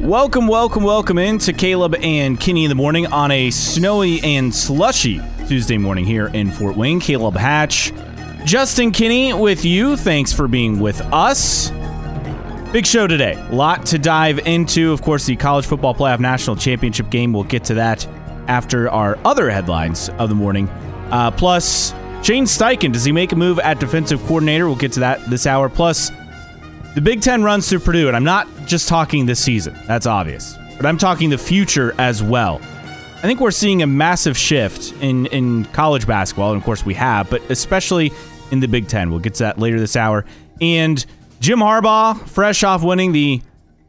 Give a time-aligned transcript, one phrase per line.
[0.00, 4.54] Welcome, welcome, welcome in to Caleb and Kinney in the morning on a snowy and
[4.54, 7.00] slushy Tuesday morning here in Fort Wayne.
[7.00, 7.92] Caleb Hatch,
[8.44, 9.96] Justin Kinney with you.
[9.96, 11.70] Thanks for being with us.
[12.72, 13.32] Big show today.
[13.50, 14.92] A lot to dive into.
[14.92, 17.32] Of course, the College Football Playoff National Championship game.
[17.32, 18.06] We'll get to that
[18.46, 20.68] after our other headlines of the morning.
[21.10, 21.90] Uh, plus,
[22.22, 24.66] Shane Steichen, does he make a move at defensive coordinator?
[24.68, 25.68] We'll get to that this hour.
[25.68, 26.12] Plus,
[26.98, 29.78] the Big Ten runs through Purdue, and I'm not just talking this season.
[29.86, 30.56] That's obvious.
[30.76, 32.60] But I'm talking the future as well.
[32.60, 36.94] I think we're seeing a massive shift in, in college basketball, and of course we
[36.94, 38.10] have, but especially
[38.50, 39.10] in the Big Ten.
[39.10, 40.24] We'll get to that later this hour.
[40.60, 41.06] And
[41.38, 43.42] Jim Harbaugh, fresh off winning the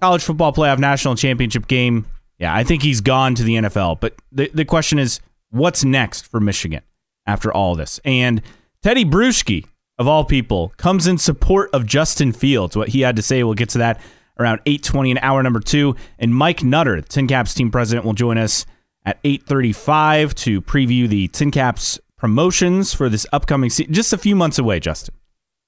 [0.03, 2.05] College Football Playoff National Championship game,
[2.38, 4.02] yeah, I think he's gone to the NFL.
[4.02, 5.20] But the, the question is,
[5.50, 6.84] what's next for Michigan
[7.26, 8.00] after all this?
[8.05, 8.44] And
[8.86, 9.66] Tedy Bruschi,
[9.99, 12.76] of all people, comes in support of Justin Fields.
[12.76, 14.02] What he had to say, we'll get to that
[14.39, 15.95] around 8.20 in hour number two.
[16.17, 18.66] And Mike Nutter, TinCaps team president, will join us
[19.05, 23.94] at 8.35 to preview the TinCaps promotions for this upcoming season.
[23.94, 25.14] Just a few months away, Justin.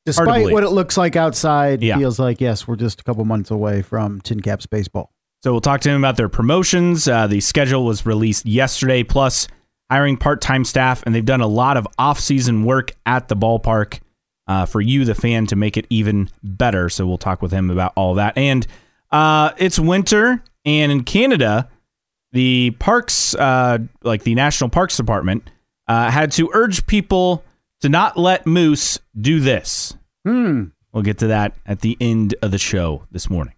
[0.06, 1.98] Despite what it looks like outside, Yeah.
[1.98, 5.12] feels like, yes, we're just a couple months away from TinCaps baseball.
[5.44, 7.08] So we'll talk to him about their promotions.
[7.08, 9.48] Uh, the schedule was released yesterday, plus
[9.92, 14.00] hiring part-time staff, and they've done a lot of off-season work at the ballpark
[14.52, 16.90] uh, for you, the fan, to make it even better.
[16.90, 18.38] So we'll talk with him about all that.
[18.38, 18.68] And
[19.12, 21.70] uh, it's winter, and in Canada,
[22.34, 25.50] the parks, uh, like the National Parks Department,
[25.88, 27.44] uh, had to urge people
[27.82, 29.96] to not let moose do this.
[30.26, 30.66] Hmm.
[30.94, 33.54] We'll get to that at the end of the show this morning.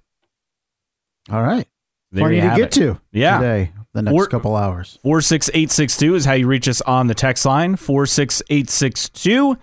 [1.31, 1.67] All right.
[2.11, 2.72] There Plenty you to get it.
[2.73, 3.38] to Yeah.
[3.39, 5.00] today, the next Or- couple hours.
[5.03, 7.75] 46862 is how you reach us on the text line.
[7.75, 9.57] 46862.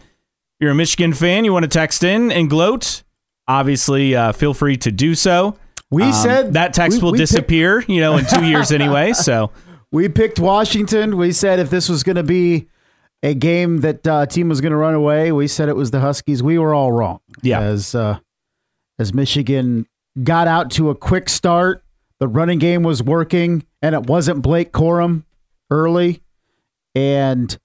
[0.60, 3.02] You're a Michigan fan, you want to text in and gloat.
[3.48, 5.56] Obviously, uh, feel free to do so.
[5.90, 8.70] We Um, said that text we- will we picked- disappear, you know, in two years
[8.70, 9.12] anyway.
[9.14, 9.50] So,
[9.90, 11.16] we picked Washington.
[11.16, 12.68] We said if this was going to be
[13.22, 16.00] a game that uh, team was going to run away, we said it was the
[16.00, 16.42] Huskies.
[16.42, 17.18] We were all wrong.
[17.42, 17.60] Yeah.
[17.60, 18.18] As uh,
[19.00, 19.86] as Michigan
[20.22, 21.82] got out to a quick start,
[22.20, 25.24] the running game was working, and it wasn't Blake Corum
[25.70, 26.20] early,
[26.94, 27.58] and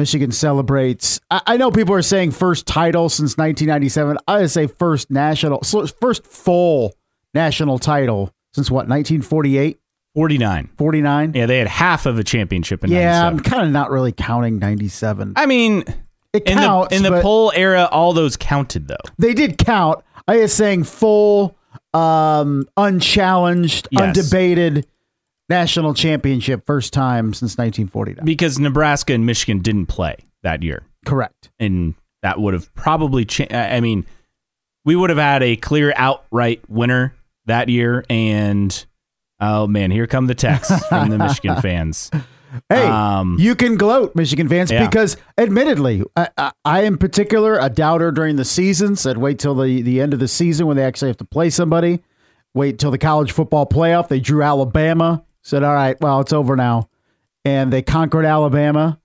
[0.00, 1.20] Michigan celebrates.
[1.30, 4.16] I, I know people are saying first title since 1997.
[4.26, 5.60] I would say first national,
[6.00, 6.94] first full
[7.34, 9.78] national title since what 1948,
[10.14, 10.70] 49.
[10.78, 11.32] 49.
[11.34, 13.38] Yeah, they had half of a championship in Yeah, 97.
[13.38, 15.34] I'm kind of not really counting 97.
[15.36, 15.84] I mean,
[16.32, 18.96] It in counts, the in the poll era, all those counted though.
[19.18, 20.02] they did count.
[20.26, 21.56] I was saying full,
[21.92, 24.16] um, unchallenged, Yes.
[24.16, 24.84] undebated
[25.50, 28.24] national championship, first time since 1949.
[28.24, 30.84] Because Nebraska and Michigan didn't play that year.
[31.04, 31.50] Correct.
[31.58, 34.04] and that would have probably cha- I mean,
[34.84, 37.14] we would have had a clear outright winner
[37.46, 38.04] that year.
[38.10, 38.84] And
[39.40, 42.10] oh man, here come the texts from the Michigan fans.
[42.68, 44.84] Hey, Um, you can gloat, Michigan fans, Yeah.
[44.86, 49.54] because admittedly, I, I, I in particular, a doubter during the season, said wait till
[49.54, 52.00] the, the end of the season when they actually have to play somebody.
[52.52, 54.08] Wait till the college football playoff.
[54.08, 55.24] They drew Alabama.
[55.42, 56.88] Said, all right, well, it's over now.
[57.44, 59.00] And they conquered Alabama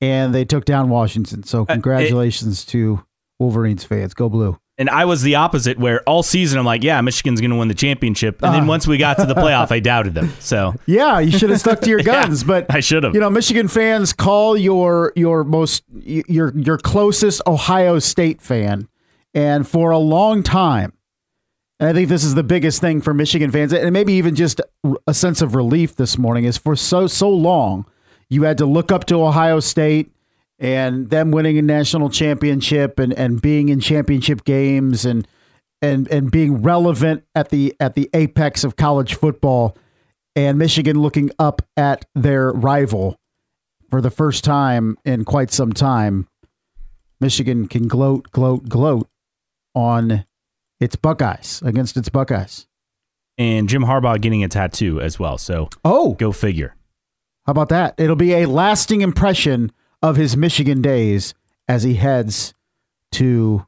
[0.00, 1.42] and they took down Washington.
[1.42, 3.02] So congratulations to
[3.38, 4.14] Wolverines fans.
[4.14, 4.58] Go blue.
[4.78, 7.68] And I was the opposite, where all season I'm like, yeah, Michigan's going to win
[7.68, 8.42] the championship.
[8.42, 8.66] And then Ah.
[8.66, 10.32] once we got to the playoff, I doubted them.
[10.40, 13.12] So Yeah, you should have stuck to your guns, but I should have.
[13.14, 18.88] You know, Michigan fans call your your most your your closest Ohio State fan,
[19.34, 20.94] and for a long time,
[21.80, 24.60] and I think this is the biggest thing for Michigan fans, and maybe even just
[25.06, 27.86] a sense of relief this morning is for so so long
[28.28, 30.12] you had to look up to Ohio State
[30.58, 35.26] and them winning a national championship and and being in championship games and
[35.80, 39.76] and and being relevant at the at the apex of college football
[40.36, 43.16] and Michigan looking up at their rival
[43.88, 46.28] for the first time in quite some time.
[47.20, 49.08] Michigan can gloat, gloat, gloat
[49.74, 50.24] on
[50.80, 52.66] its Buckeyes against its Buckeyes.
[53.38, 55.38] and Jim Harbaugh getting a tattoo as well.
[55.38, 56.74] So Oh, go figure.
[57.46, 57.94] how about that?
[57.98, 59.72] It'll be a lasting impression
[60.02, 61.34] of his Michigan days
[61.68, 62.54] as he heads
[63.12, 63.66] to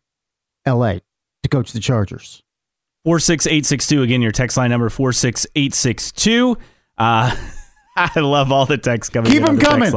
[0.67, 0.99] LA
[1.43, 2.43] to coach the Chargers.
[3.05, 4.03] 46862.
[4.03, 6.57] Again, your text line number 46862.
[6.99, 7.37] Uh,
[7.97, 9.91] I love all the texts coming Keep them the coming.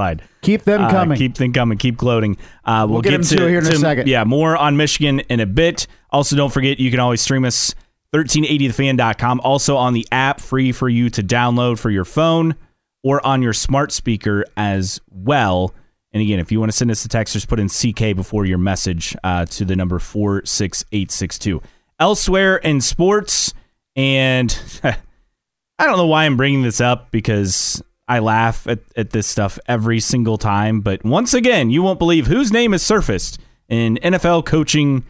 [0.45, 1.17] Keep them Uh, coming.
[1.17, 1.77] keep them coming.
[1.77, 2.37] Keep gloating.
[2.63, 4.07] Uh, we'll, We'll get get, into to it here in a second.
[4.07, 5.87] Yeah, more on Michigan in a bit.
[6.11, 7.75] Also, don't forget you can always stream us
[8.13, 9.41] 1380thefan.com.
[9.41, 12.55] Also on the app, free for you to download for your phone
[13.03, 15.73] or on your smart speaker as well.
[16.13, 18.45] And again, if you want to send us a text, just put in CK before
[18.45, 21.61] your message uh, to the number 46862.
[21.99, 23.53] Elsewhere in sports,
[23.95, 24.95] and I
[25.85, 29.99] don't know why I'm bringing this up because I laugh at, at this stuff every
[29.99, 30.81] single time.
[30.81, 35.03] But once again, you won't believe whose name has surfaced in NFL coaching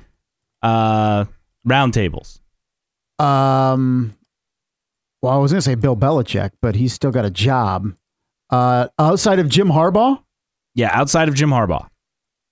[0.62, 1.25] uh,
[1.68, 2.39] roundtables.
[3.19, 4.15] Um,
[5.21, 7.94] well, I was going to say Bill Belichick, but he's still got a job.
[8.50, 10.21] Uh, outside of Jim Harbaugh?
[10.74, 11.83] Yeah, outside of Jim Harbaugh.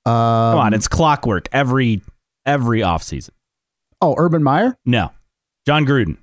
[0.05, 2.01] Um, Come on, it's clockwork every
[2.45, 3.29] every offseason.
[4.01, 4.77] Oh, Urban Meyer?
[4.85, 5.11] No.
[5.65, 6.17] Jon Gruden.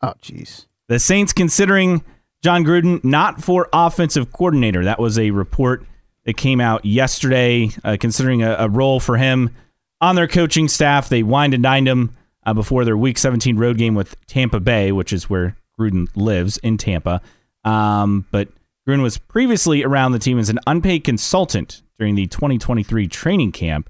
[0.00, 0.66] Oh, jeez.
[0.88, 2.04] The Saints considering
[2.42, 4.84] Jon Gruden not for offensive coordinator.
[4.84, 5.86] That was a report
[6.24, 9.50] that came out yesterday, uh, considering a, a, role for him
[10.00, 11.08] on their coaching staff.
[11.08, 14.92] They wined and dined him uh, before their Week 17 road game with Tampa Bay,
[14.92, 17.20] which is where Gruden lives in Tampa.
[17.64, 18.48] Um, but
[18.88, 23.88] Gruden was previously around the team as an unpaid consultant during the 2023 training camp.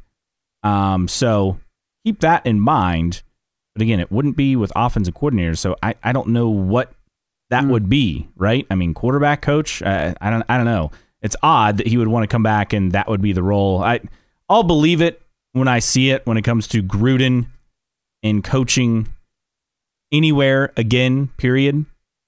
[0.62, 1.58] Um, so
[2.04, 3.22] keep that in mind.
[3.74, 6.92] But again, it wouldn't be with offensive coordinators, so I, I don't know what
[7.52, 7.68] that mm.
[7.68, 8.66] would be, right?
[8.70, 9.82] I mean, quarterback coach.
[9.82, 10.90] Uh, I don't I don't know.
[11.20, 13.82] It's odd that he would want to come back and that would be the role.
[13.82, 14.00] I
[14.48, 15.22] I'll believe it
[15.52, 17.46] when I see it when it comes to Gruden
[18.22, 19.08] in coaching
[20.10, 21.28] anywhere again.
[21.36, 21.84] Period.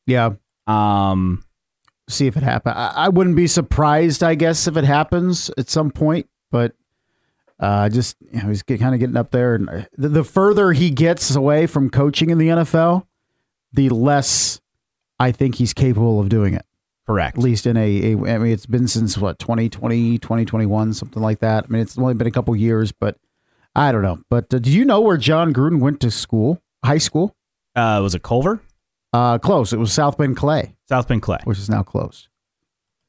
[0.07, 0.35] Yeah.
[0.67, 1.43] Um.
[2.11, 2.75] See if it happens.
[2.77, 4.23] I, I wouldn't be surprised.
[4.23, 6.75] I guess if it happens at some point, but
[7.59, 10.25] uh, just you know, he's get, kind of getting up there, and uh, the, the,
[10.25, 13.07] further he gets away from coaching in the NFL,
[13.73, 14.61] the less
[15.19, 16.65] I think he's capable of doing it.
[17.07, 17.37] Correct.
[17.37, 21.41] At least in a, a I mean, it's been since what 2020, 2021, something like
[21.41, 21.65] that.
[21.65, 23.19] I mean, it's only been a couple years, but
[23.77, 24.21] I don't know.
[24.31, 27.37] But uh, do you know where Jon Gruden went to school, high school?
[27.77, 28.63] Uh, was it Culver?
[29.13, 29.73] Uh, close.
[29.73, 30.75] It was South Bend Clay.
[30.89, 32.29] South Bend Clay, which is now closed.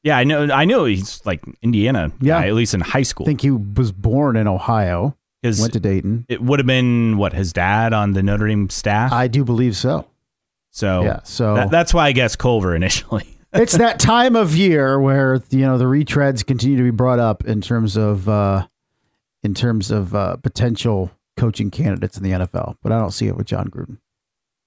[0.02, 0.48] Yeah, I know.
[0.52, 2.12] I know he's like Indiana.
[2.20, 3.24] Yeah, guy, at least in high school.
[3.24, 5.16] I think he was born in Ohio.
[5.42, 6.26] Went to Dayton.
[6.28, 9.12] It would have been what his dad on the Notre Dame staff.
[9.12, 10.08] I do believe so.
[10.76, 13.38] So yeah, so that, that's why I guess Culver initially.
[13.54, 17.46] it's that time of year where you know the retreads continue to be brought up
[17.46, 18.66] in terms of uh,
[19.42, 23.38] in terms of uh, potential coaching candidates in the NFL, but I don't see it
[23.38, 23.96] with Jon Gruden.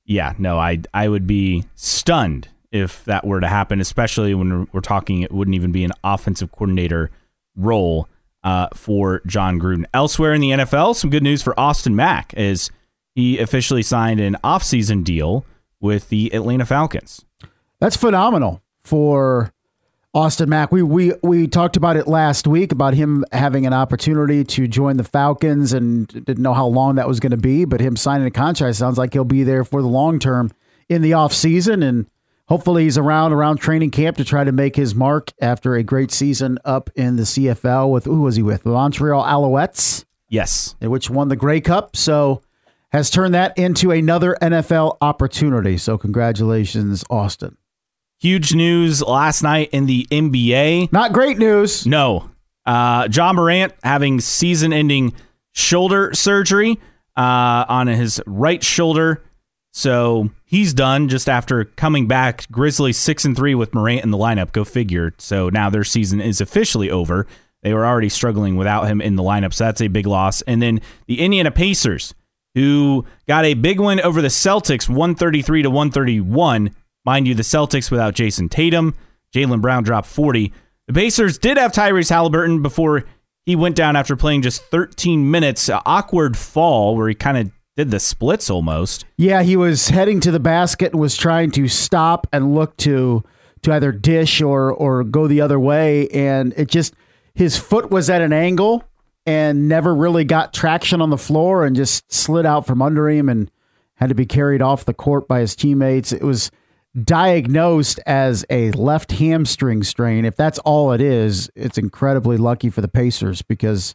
[0.04, 4.82] Yeah, no, I I would be stunned if that were to happen, especially when we're
[4.82, 7.12] talking, it wouldn't even be an offensive coordinator
[7.56, 8.10] role
[8.44, 9.86] uh, for Jon Gruden.
[9.94, 12.72] Elsewhere in the NFL, some good news for Austin Mack as
[13.14, 15.46] he officially signed an offseason deal
[15.82, 17.26] with the Atlanta Falcons.
[17.80, 19.54] That's phenomenal for
[20.14, 20.72] Austin Mack.
[20.72, 24.98] We we we talked about it last week about him having an opportunity to join
[24.98, 28.28] the Falcons and didn't know how long that was going to be, but him signing
[28.28, 30.52] a contract sounds like he'll be there for the long term
[30.90, 32.08] in the offseason and
[32.48, 36.12] hopefully he's around around training camp to try to make his mark after a great
[36.12, 38.64] season up in the CFL with who was he with?
[38.64, 40.04] The Montreal Alouettes.
[40.28, 40.76] Yes.
[40.82, 41.96] Which won the Grey Cup.
[41.96, 42.42] So
[42.92, 45.78] has turned that into another NFL opportunity.
[45.78, 47.58] So congratulations, Austin.
[48.20, 50.92] Huge news last night in the NBA.
[50.92, 51.86] Not great news.
[51.86, 52.30] No.
[52.66, 55.14] Uh, Ja Morant having season ending
[55.54, 56.80] shoulder surgery
[57.16, 59.24] uh, on his right shoulder.
[59.72, 62.50] So he's done just after coming back.
[62.52, 64.52] Grizzlies six and three with Morant in the lineup.
[64.52, 65.14] Go figure.
[65.18, 67.28] So now their season is officially over.
[67.62, 70.42] They were already struggling without him in the lineup, so that's a big loss.
[70.44, 72.14] And then the Indiana Pacers,
[72.56, 76.76] who got a big win over the Celtics, 133 to 131.
[77.06, 78.96] Mind you, the Celtics without Jayson Tatum.
[79.34, 80.52] Jaylen Brown dropped 40.
[80.88, 83.06] The Pacers did have Tyrese Halliburton before
[83.46, 85.70] he went down after playing just 13 minutes.
[85.70, 89.06] An awkward fall where he kind of did the splits almost.
[89.18, 93.24] Yeah, he was heading to the basket and was trying to stop and look to
[93.62, 96.94] to either dish or or go the other way and it just
[97.34, 98.84] his foot was at an angle
[99.30, 103.30] and never really got traction on the floor and just slid out from under him
[103.30, 103.52] and
[103.94, 106.12] had to be carried off the court by his teammates.
[106.12, 106.50] It was
[107.04, 110.26] diagnosed as a left hamstring strain.
[110.26, 113.94] If that's all it is, it's incredibly lucky for the Pacers because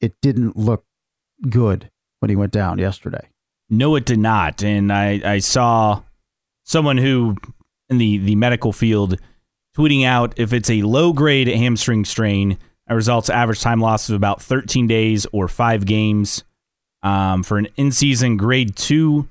[0.00, 0.86] it didn't look
[1.50, 1.90] good
[2.20, 3.28] when he went down yesterday.
[3.68, 4.62] No, it did not.
[4.64, 6.04] And I, I saw
[6.64, 7.36] someone who
[7.90, 9.20] in the, the medical field
[9.76, 12.56] tweeting out if it's a low grade hamstring strain,
[12.94, 16.44] results average time loss of about 13 days or five games.
[17.02, 19.28] Um, for an in season grade two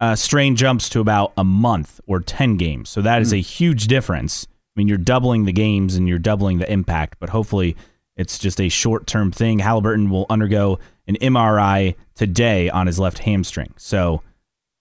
[0.00, 2.88] uh, strain jumps to about a month or 10 games.
[2.88, 3.38] So that is mm.
[3.38, 4.46] a huge difference.
[4.50, 7.76] I mean, you're doubling the games and you're doubling the impact, but hopefully
[8.16, 9.58] it's just a short term thing.
[9.58, 13.72] Halliburton will undergo an MRI today on his left hamstring.
[13.76, 14.22] So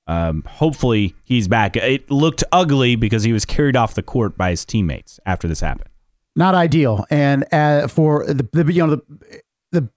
[0.07, 1.75] um, hopefully he's back.
[1.75, 5.59] It looked ugly because he was carried off the court by his teammates after this
[5.59, 5.89] happened.
[6.35, 7.05] Not ideal.
[7.09, 9.41] And uh, for the, the, you know the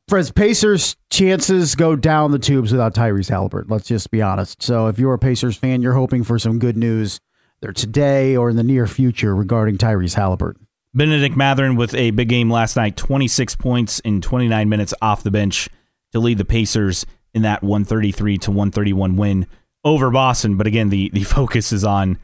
[0.08, 3.70] the Pacers chances go down the tubes without Tyrese Halliburton.
[3.70, 4.62] Let's just be honest.
[4.62, 7.20] So if you're a Pacers fan, you're hoping for some good news
[7.60, 10.66] there today or in the near future regarding Tyrese Halliburton.
[10.94, 15.30] Bennedict Mathurin with a big game last night, 26 points in 29 minutes off the
[15.30, 15.68] bench
[16.12, 19.46] to lead the Pacers in that 133 to 131 win
[19.84, 20.56] over Boston.
[20.56, 22.18] But again, the, the focus is on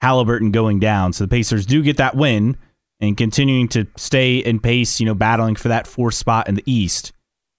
[0.00, 1.12] Halliburton going down.
[1.12, 2.56] So the Pacers do get that win
[3.00, 6.62] and continuing to stay in pace, you know, battling for that fourth spot in the
[6.66, 7.12] East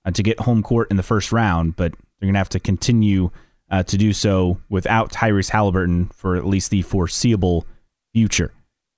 [0.05, 1.75] uh, to get home court in the first round.
[1.75, 3.31] But they're going to have to continue
[3.69, 7.65] uh, to do so without Tyrese Halliburton for at least the foreseeable
[8.13, 8.51] future.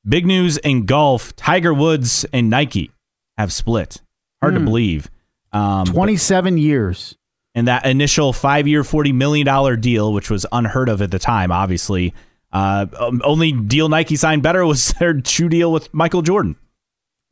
[0.07, 2.91] Big news in golf Tiger Woods and Nike
[3.37, 4.01] have split.
[4.41, 4.65] Hard to Hmm.
[4.65, 5.09] believe.
[5.53, 7.15] Um, 27 years.
[7.55, 11.51] and that initial five year, $40 million deal, which was unheard of at the time,
[11.51, 12.11] obviously.
[12.53, 16.55] Uh, um, only deal Nike signed better was their shoe deal with Michael Jordan.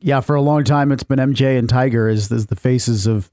[0.00, 3.30] Yeah, for a long time it's been MJ and Tiger as, as the faces of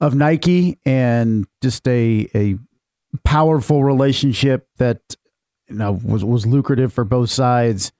[0.00, 2.56] of Nike and just a a
[3.24, 5.00] powerful relationship that
[5.68, 7.92] you know was was lucrative for both sides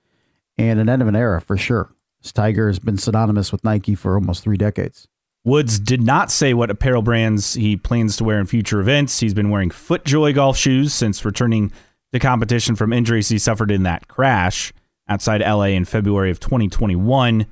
[0.57, 1.93] and an end of an era for sure.
[2.33, 5.07] Tiger has been synonymous with Nike for almost three decades.
[5.45, 9.21] Woods did not say what apparel brands he plans to wear in future events.
[9.21, 11.71] He's been wearing FootJoy golf shoes since returning
[12.21, 14.73] competition from injuries he suffered in that crash
[15.09, 17.47] outside LA in February of 2021.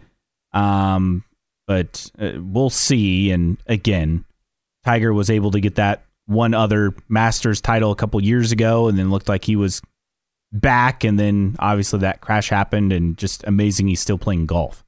[0.52, 1.24] Um,
[1.66, 3.30] but uh, we'll see.
[3.30, 4.24] And again,
[4.84, 8.98] Tiger was able to get that one other Masters title a couple years ago, and
[8.98, 9.82] then looked like he was
[10.52, 11.04] back.
[11.04, 14.84] And then obviously that crash happened, and just amazing he's still playing golf.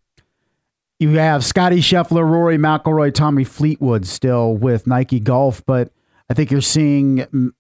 [0.98, 5.92] You have Scottie Scheffler, Rory McIlroy, Tommy Fleetwood still with Nike Golf, but
[6.30, 7.52] I think you're seeing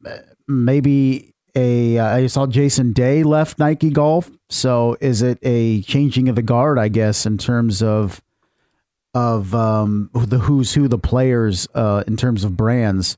[0.48, 1.98] maybe a.
[1.98, 6.42] Uh, I saw Jason Day left Nike Golf, so is it a changing of the
[6.42, 6.78] guard?
[6.78, 8.20] I guess in terms of
[9.14, 13.16] of um, the who's who, the players uh, in terms of brands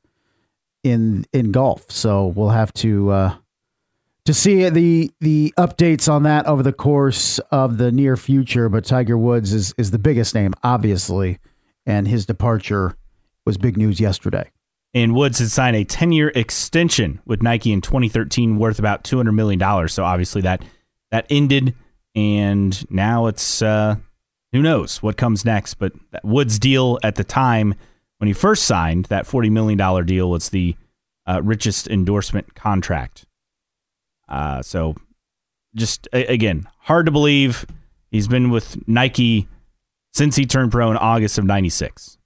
[0.85, 1.91] in in golf.
[1.91, 3.37] So we'll have to uh,
[4.25, 8.69] to see the the updates on that over the course of the near future.
[8.69, 11.39] But Tiger Woods is is the biggest name, obviously,
[11.85, 12.97] and his departure
[13.45, 14.51] was big news yesterday.
[14.99, 19.33] And Woods had signed a 10 year extension with Nike in 2013 worth about $200
[19.33, 19.89] million.
[19.89, 20.65] So obviously that
[21.13, 21.75] that ended.
[22.17, 23.95] And now it's, uh,
[24.51, 25.75] who knows what comes next.
[25.75, 27.77] But that Woods deal at the time
[28.19, 30.75] when he first signed, that $40 million deal was the
[31.29, 33.25] uh, richest endorsement contract.
[34.29, 34.97] Uh, so
[35.77, 37.67] just, a- again, hard to believe.
[38.11, 39.47] He's been with Nike
[40.13, 42.18] since he turned pro in August of 96.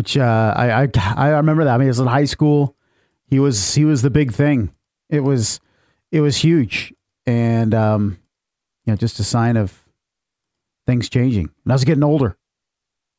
[0.00, 1.74] Which uh, I, I I remember that.
[1.74, 2.74] I mean, it was in high school.
[3.26, 4.72] He was he was the big thing.
[5.10, 5.60] It was
[6.10, 6.94] it was huge,
[7.26, 8.18] and um,
[8.86, 9.78] you know, just a sign of
[10.86, 11.50] things changing.
[11.64, 12.38] And I was getting older.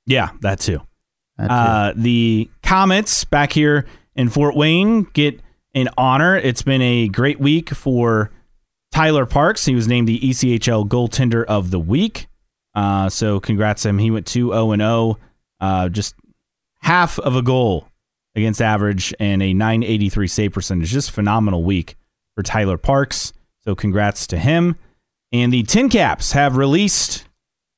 [0.07, 0.81] Yeah, that too.
[1.37, 1.53] That too.
[1.53, 3.85] Uh, the Komets back here
[4.15, 5.39] in Fort Wayne get
[5.75, 6.35] an honor.
[6.35, 8.31] It's been a great week for
[8.91, 9.65] Tyler Parks.
[9.65, 12.27] He was named the ECHL goaltender of the week.
[12.73, 13.99] Uh, so congrats to him.
[13.99, 15.19] He went 2 0 0,
[15.59, 16.15] uh, just
[16.81, 17.87] half of a goal
[18.35, 20.89] against average and a 983 save percentage.
[20.89, 21.95] Just phenomenal week
[22.35, 23.33] for Tyler Parks.
[23.63, 24.75] So congrats to him.
[25.31, 27.25] And the TinCaps have released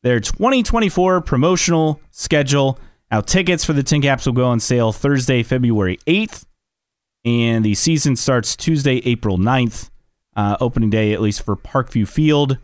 [0.01, 2.79] their 2024 promotional schedule.
[3.11, 6.45] Now, tickets for the TinCaps will go on sale Thursday, February 8th,
[7.23, 9.89] and the season starts Tuesday, April 9th.
[10.35, 12.57] Uh, opening day, at least for Parkview Field,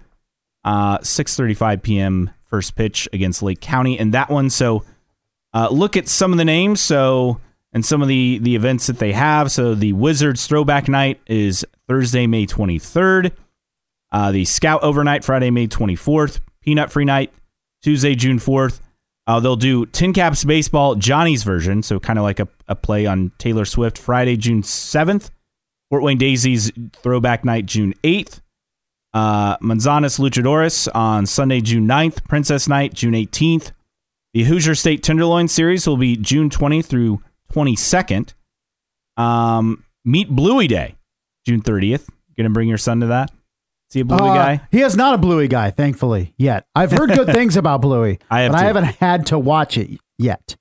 [0.65, 2.31] uh, 6:35 p.m.
[2.45, 4.49] first pitch against Lake County, and that one.
[4.49, 4.83] So,
[5.53, 6.81] uh, look at some of the names.
[6.81, 7.39] So,
[7.71, 9.51] and some of the the events that they have.
[9.51, 13.31] So, the Wizards Throwback Night is Thursday, May 23rd.
[14.11, 16.39] Uh, the Scout Overnight, Friday, May 24th.
[16.61, 17.31] Peanut Free Night,
[17.81, 18.79] Tuesday, June 4th.
[19.27, 23.31] Uh, they'll do TinCaps Baseball, Johnny's version, so kind of like a, a play on
[23.37, 25.29] Taylor Swift, Friday, June 7th.
[25.89, 28.41] Fort Wayne Daisies Throwback Night, June 8th.
[29.13, 32.23] Uh, Manzanas Luchadoras on Sunday, June 9th.
[32.27, 33.71] Princess Night, June 18th.
[34.33, 37.21] The Hoosier State Tenderloin Series will be June 20th through
[37.53, 38.33] 22nd.
[39.17, 40.95] Um, Meet Bluey Day,
[41.45, 42.07] June 30th.
[42.37, 43.31] Gonna bring your son to that?
[43.89, 44.61] See a Bluey Uh, guy?
[44.71, 46.65] He is not a Bluey guy, thankfully, yet.
[46.75, 49.99] I've heard good things about Bluey, I have but I haven't had to watch it
[50.17, 50.55] yet.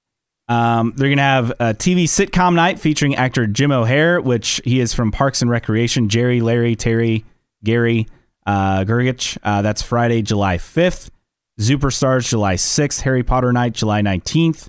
[0.48, 4.80] Um, they're going to have a TV sitcom night featuring actor Jim O'Heir, which he
[4.80, 6.08] is from Parks and Recreation.
[6.08, 7.26] Jerry, Larry, Terry,
[7.62, 8.06] Gary,
[8.46, 9.36] uh, Gergich.
[9.42, 11.10] Uh, that's Friday, July 5th.
[11.58, 13.00] Superstars, July 6th.
[13.02, 14.68] Harry Potter night, July 19th.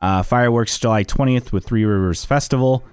[0.00, 2.84] Uh, fireworks, July 20th with Three Rivers Festival.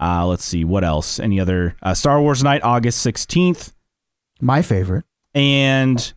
[0.00, 1.18] Uh, let's see, what else?
[1.20, 1.76] Any other?
[1.82, 3.72] Uh, Star Wars night, August 16th.
[4.40, 5.04] My favorite.
[5.34, 6.12] And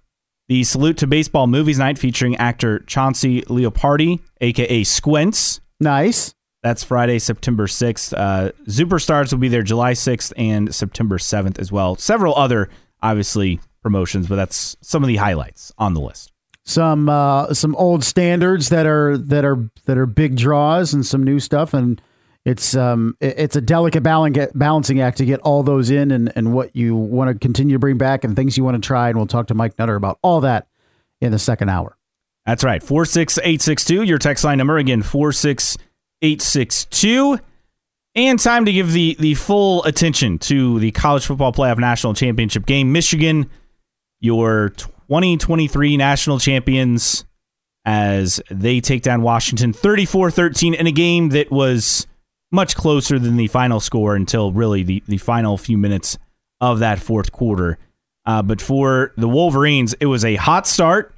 [0.48, 5.62] the Salute to Baseball Movies night featuring actor Chauncey Leopardi, aka Squints.
[5.80, 6.34] Nice.
[6.64, 8.14] That's Friday, September 6th.
[8.18, 11.96] Uh, Superstars will be there July 6th and September 7th as well.
[11.96, 12.70] Several other
[13.02, 16.34] obviously promotions, but that's some of the highlights on the list.
[16.68, 21.24] Some uh, some old standards that are that are that are big draws and some
[21.24, 21.74] new stuff.
[21.74, 22.02] And
[22.44, 26.76] it's um it's a delicate balancing act to get all those in and, and what
[26.76, 29.08] you want to continue to bring back and things you want to try.
[29.08, 30.68] And we'll talk to Mike Nutter about all that
[31.22, 31.96] in the second hour.
[32.46, 32.84] That's right.
[32.84, 34.78] 46862 your text line number.
[34.78, 37.40] Again 46862
[38.14, 42.66] and time to give the the full attention to the college football playoff national championship
[42.66, 42.92] game.
[42.92, 43.50] Michigan
[44.20, 44.74] your
[45.08, 47.26] 2023 national champions
[47.86, 52.06] as they take down Washington 34 13 in a game that was
[52.52, 56.18] much closer than the final score until really the, the final few minutes
[56.60, 57.78] of that fourth quarter.
[58.26, 61.14] Uh, but for the Wolverines, it was a hot start.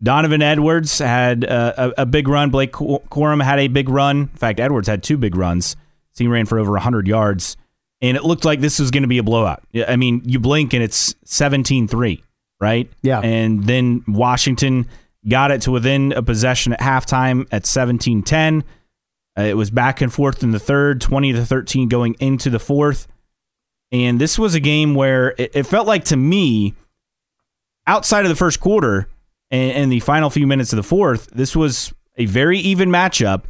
[0.00, 2.50] Donovan Edwards had uh, a, a, big run.
[2.50, 4.16] Blake Corum had a big run.
[4.18, 5.74] In fact, Edwards had two big runs.
[6.16, 7.56] He ran for over 100 yards.
[8.00, 9.64] And it looked like this was going to be a blowout.
[9.88, 12.22] I mean, you blink and it's 17 3
[12.60, 12.90] right?
[13.02, 13.20] Yeah.
[13.20, 14.88] And then Washington
[15.28, 18.64] got it to within a possession at halftime at 17 10.
[19.38, 22.58] Uh, it was back and forth in the third, 20 to 13 going into the
[22.58, 23.06] fourth.
[23.92, 26.74] And this was a game where it, it felt like to me,
[27.86, 29.08] outside of the first quarter
[29.50, 33.44] and, and the final few minutes of the fourth, this was a very even matchup.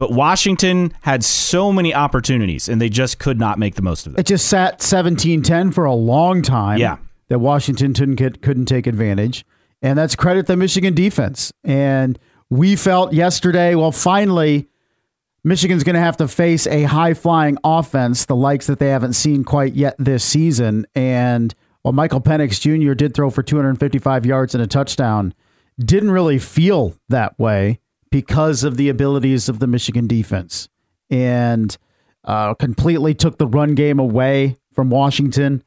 [0.00, 4.14] But Washington had so many opportunities and they just could not make the most of
[4.14, 4.20] it.
[4.20, 6.78] It just sat 17 10 for a long time.
[6.78, 6.96] Yeah
[7.34, 9.44] that Washington couldn't, take advantage.
[9.82, 11.52] And that's credit the Michigan defense.
[11.64, 12.16] And
[12.48, 14.68] we felt yesterday, well, finally,
[15.42, 19.14] Michigan's going to have to face a high flying offense, the likes that they haven't
[19.14, 20.86] seen quite yet this season.
[20.94, 22.94] And while Michael Penix Jr.
[22.94, 25.34] did throw for 255 yards and a touchdown,
[25.76, 27.80] didn't really feel that way
[28.12, 30.68] because of the abilities of the Michigan defense.
[31.10, 31.76] And
[32.22, 35.64] uh, completely took the run game away from Washington.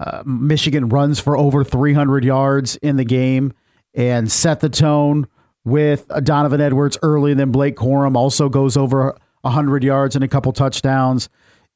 [0.00, 3.52] Uh, Michigan runs for over 300 yards in the game
[3.94, 5.28] and set the tone
[5.64, 10.28] with Donovan Edwards early, and then Blake Corum also goes over 100 yards and a
[10.28, 11.28] couple touchdowns.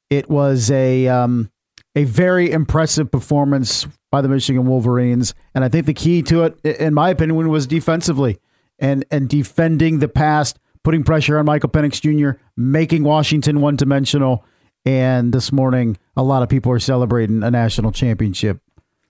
[0.09, 1.51] It was a um,
[1.95, 6.59] a very impressive performance by the Michigan Wolverines, and I think the key to it,
[6.65, 8.39] in my opinion, was defensively
[8.79, 14.43] and and defending the past, putting pressure on Michael Penix Jr., making Washington one dimensional
[14.85, 18.59] and this morning, a lot of people are celebrating a national championship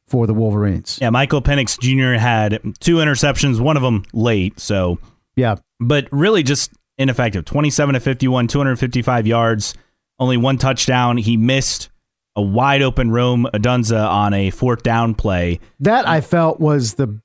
[0.08, 1.00] for the Wolverines.
[1.02, 2.20] Yeah, Michael Penix Jr.
[2.20, 4.60] had two interceptions, one of them late.
[4.60, 5.00] So,
[5.36, 5.56] yeah.
[5.80, 9.74] But really just ineffective 27 to 51, 255 yards,
[10.20, 11.18] only one touchdown.
[11.18, 11.90] He missed
[12.36, 15.60] a wide open Rome Odunze on a fourth down play.
[15.80, 17.20] That I felt was the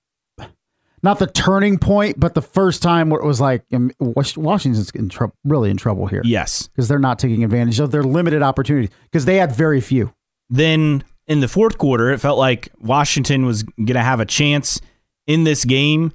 [1.03, 5.09] not the turning point, but the first time where it was like um, Washington's in
[5.09, 6.23] tr- really in trouble here.
[6.25, 10.13] Yes, because they're not taking advantage of their limited opportunities because they had very few.
[10.49, 14.81] Then in the fourth quarter, it felt like Washington was going to have a chance
[15.27, 16.13] in this game,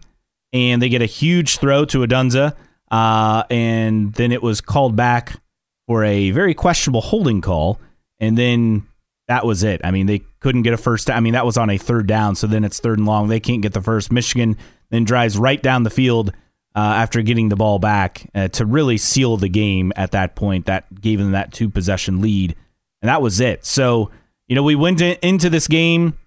[0.54, 2.54] and they get a huge throw to Odunze,
[2.92, 5.40] uh, and then it was called back
[5.88, 7.80] for a very questionable holding call,
[8.20, 8.86] and then
[9.28, 9.82] that was it.
[9.84, 11.10] I mean, they couldn't get a first.
[11.10, 13.28] I mean, that was on a third down, so then it's third and long.
[13.28, 14.12] They can't get the first.
[14.12, 14.58] Michigan
[14.96, 16.30] then drives right down the field
[16.76, 20.66] uh, after getting the ball back uh, to really seal the game at that point.
[20.66, 22.56] That gave them that two possession lead,
[23.02, 23.66] and that was it.
[23.66, 24.12] So,
[24.48, 26.18] you know, we went into this game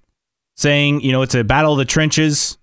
[0.57, 2.57] saying, you know, it's a battle of the trenches.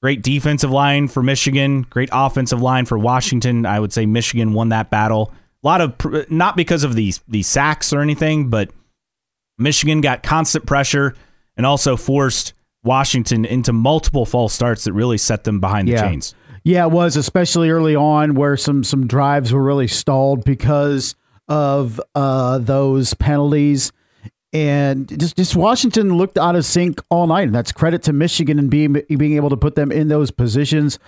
[0.00, 3.66] Great defensive line for Michigan, great offensive line for Washington.
[3.66, 5.32] I would say Michigan won that battle.
[5.64, 8.70] A lot of not because of these these sacks or anything, but
[9.58, 11.16] Michigan got constant pressure
[11.56, 12.52] and also forced
[12.84, 16.02] Washington into multiple false starts that really set them behind the yeah.
[16.02, 16.34] chains.
[16.64, 21.14] Yeah, it was especially early on where some some drives were really stalled because
[21.48, 23.92] of uh, those penalties.
[24.52, 28.58] And just, just Washington looked out of sync all night, and that's credit to Michigan
[28.58, 30.98] and being being able to put them in those positions.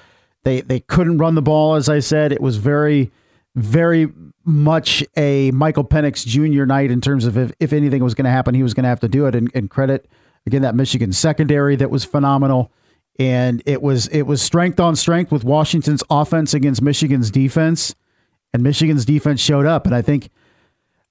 [0.44, 2.33] They they couldn't run the ball, as I said.
[2.33, 3.11] It was very,
[3.54, 4.09] very
[4.44, 6.64] much a Michael Penix Jr.
[6.64, 8.88] night in terms of if, if anything was going to happen, he was going to
[8.88, 9.35] have to do it.
[9.35, 10.06] And, and credit
[10.46, 12.72] Again, that Michigan secondary that was phenomenal.
[13.18, 17.94] And it was it was strength on strength with Washington's offense against Michigan's defense,
[18.55, 19.85] and Michigan's defense showed up.
[19.85, 20.31] And I think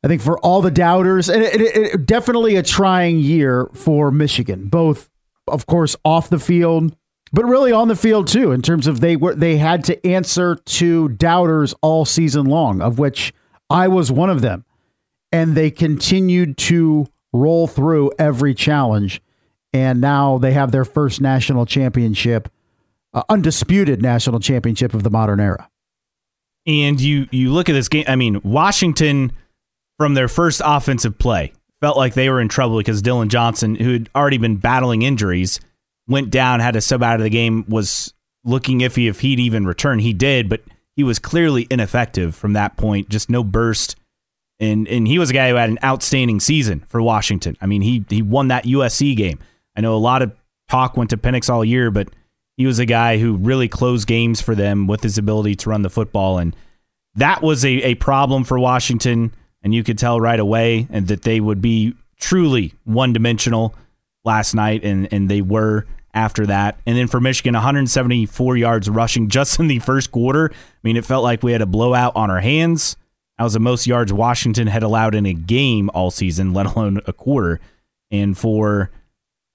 [0.03, 4.11] I think for all the doubters, and it, it, it, definitely a trying year for
[4.11, 5.09] Michigan, both
[5.47, 6.95] of course off the field,
[7.33, 8.51] but really on the field too.
[8.53, 12.97] In terms of they were they had to answer to doubters all season long, of
[12.97, 13.33] which
[13.69, 14.63] I was one of them,
[15.31, 19.21] and they continued to roll through every challenge.
[19.71, 22.49] And now they have their first national championship,
[23.13, 25.69] uh, undisputed national championship of the modern era.
[26.65, 28.05] And you you look at this game.
[28.07, 29.31] I mean, Washington
[29.97, 33.93] from their first offensive play felt like they were in trouble because Dillon Johnson, who
[33.93, 35.59] had already been battling injuries,
[36.07, 38.13] went down, had to sub out of the game, was
[38.43, 39.99] looking iffy if he'd even return.
[39.99, 40.61] He did, but
[40.95, 43.09] he was clearly ineffective from that point.
[43.09, 43.95] Just no burst.
[44.59, 47.55] And and he was a guy who had an outstanding season for Washington.
[47.61, 49.39] I mean, he he won that USC game.
[49.75, 50.33] I know a lot of
[50.67, 52.09] talk went to Penix all year, but
[52.59, 55.81] he was a guy who really closed games for them with his ability to run
[55.81, 56.37] the football.
[56.37, 56.53] And
[57.15, 59.33] that was a, a problem for Washington.
[59.63, 63.75] And you could tell right away and that they would be truly one dimensional
[64.25, 64.83] last night.
[64.83, 66.77] And, and they were after that.
[66.85, 70.51] And then for Michigan, 174 yards rushing just in the first quarter.
[70.51, 72.97] I mean, it felt like we had a blowout on our hands.
[73.39, 76.99] That was the most yards Washington had allowed in a game all season, let alone
[77.07, 77.61] a quarter.
[78.11, 78.91] And for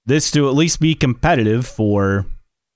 [0.06, 2.24] this to at least be competitive for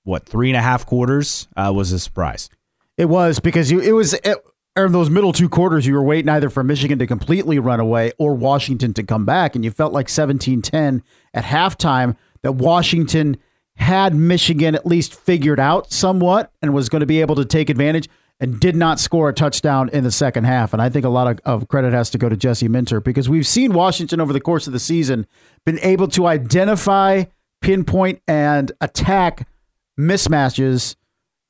[0.03, 2.49] what three and a half quarters uh, was a surprise.
[2.95, 4.37] It was because you it was it,
[4.77, 8.11] in those middle two quarters you were waiting either for Michigan to completely run away
[8.19, 11.01] or Washington to come back and you felt like 17-10
[11.33, 13.37] at halftime that Washington
[13.75, 17.69] had Michigan at least figured out somewhat and was going to be able to take
[17.69, 20.71] advantage and did not score a touchdown in the second half.
[20.73, 23.27] And I think a lot of, of credit has to go to Jesse Minter because
[23.27, 25.27] we've seen Washington over the course of the season
[25.65, 27.25] been able to identify,
[27.61, 29.47] pinpoint, and attack
[29.99, 30.95] mismatches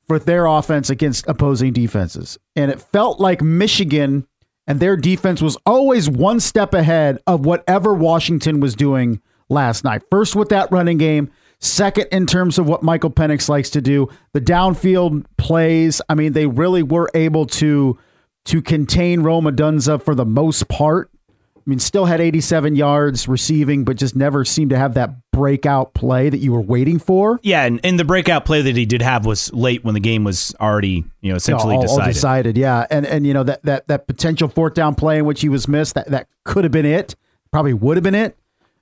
[0.08, 2.40] for their offense against opposing defenses.
[2.56, 4.28] And it felt like Michigan
[4.66, 10.02] and their defense was always one step ahead of whatever Washington was doing last night.
[10.10, 14.10] First with that running game, second in terms of what Michael Penix likes to do,
[14.34, 16.02] the downfield plays.
[16.10, 17.98] I mean, they really were able to
[18.46, 21.12] to contain Rome Odunze for the most part.
[21.58, 25.94] I mean, still had 87 yards receiving, but just never seemed to have that breakout
[25.94, 27.40] play that you were waiting for.
[27.44, 30.24] Yeah, and, and the breakout play that he did have was late when the game
[30.24, 32.02] was already, you know, essentially all, decided.
[32.02, 32.88] All decided, yeah.
[32.90, 35.68] And and you know that that that potential fourth down play in which he was
[35.68, 37.16] missed, that that could have been it.
[37.52, 38.36] Probably would have been it.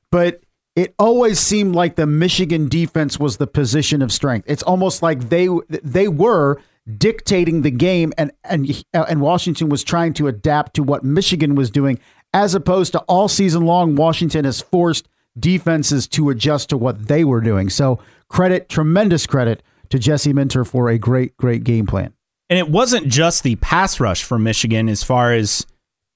[0.09, 0.41] But
[0.77, 4.45] it always seemed like the Michigan defense was the position of strength.
[4.47, 6.61] It's almost like they they were
[6.97, 11.55] dictating the game and and uh, and Washington was trying to adapt to what Michigan
[11.55, 11.99] was doing
[12.33, 15.07] as opposed to all season long, Washington has forced
[15.39, 17.69] defenses to adjust to what they were doing.
[17.69, 22.13] So credit, tremendous credit to Jesse Minter for a great, great game plan.
[22.49, 25.65] And it wasn't just the pass rush for Michigan as far as,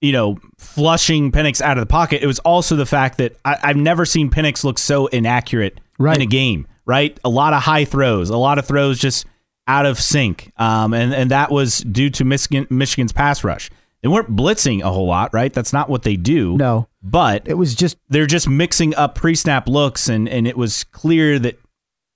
[0.01, 2.21] you know, flushing Penix out of the pocket.
[2.21, 6.15] It was also the fact that I, have never seen Penix look so inaccurate right.
[6.15, 7.17] in a game, right?
[7.23, 9.25] A lot of high throws, a lot of throws just
[9.67, 10.51] out of sync.
[10.57, 13.69] Um, and, and that was due to Michigan, Michigan's pass rush.
[14.01, 15.53] They weren't blitzing a whole lot, right?
[15.53, 16.57] That's not what they do.
[16.57, 16.87] No.
[17.03, 21.37] But it was just they're just mixing up pre-snap looks and and it was clear
[21.39, 21.59] that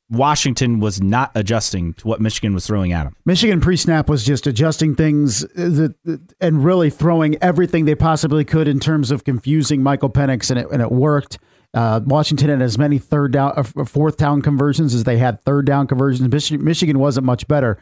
[0.10, 3.16] Washington was not adjusting to what Michigan was throwing at them.
[3.26, 5.96] Michigan pre-snap was just adjusting things that,
[6.40, 10.68] and really throwing everything they possibly could in terms of confusing Michael Penix, and it,
[10.72, 11.40] and it worked.
[11.74, 15.66] Uh, Washington had as many third down, uh, fourth down conversions as they had third
[15.66, 16.32] down conversions.
[16.52, 17.80] Michigan wasn't much better,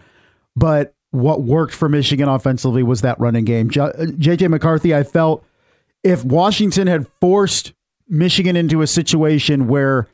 [0.55, 3.69] but what worked for Michigan offensively was that running game.
[3.69, 5.45] JJ McCarthy, I felt
[6.03, 7.73] if Washington had forced
[8.07, 10.07] Michigan into a situation where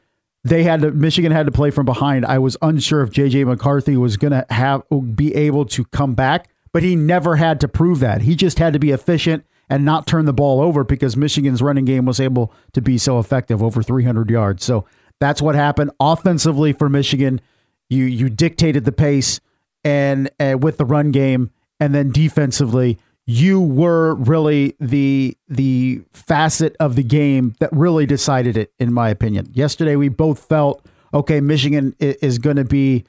[0.43, 3.97] they had to Michigan had to play from behind, I was unsure if JJ McCarthy
[3.97, 4.83] was going to have
[5.15, 8.21] be able to come back, but he never had to prove that.
[8.21, 11.85] He just had to be efficient and not turn the ball over because Michigan's running
[11.85, 14.63] game was able to be so effective over 300 yards.
[14.63, 14.85] So
[15.19, 17.41] that's what happened offensively for Michigan.
[17.89, 19.39] You you dictated the pace
[19.83, 22.97] and uh, with the run game, and then defensively,
[23.29, 29.07] you were really the the facet of the game that really decided it, in my
[29.09, 29.47] opinion.
[29.53, 31.39] Yesterday, we both felt okay.
[31.39, 33.05] Michigan is going to be,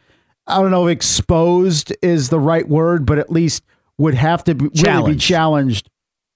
[0.47, 3.63] I don't know, exposed is the right word, but at least
[3.97, 5.89] would have to be, really be challenged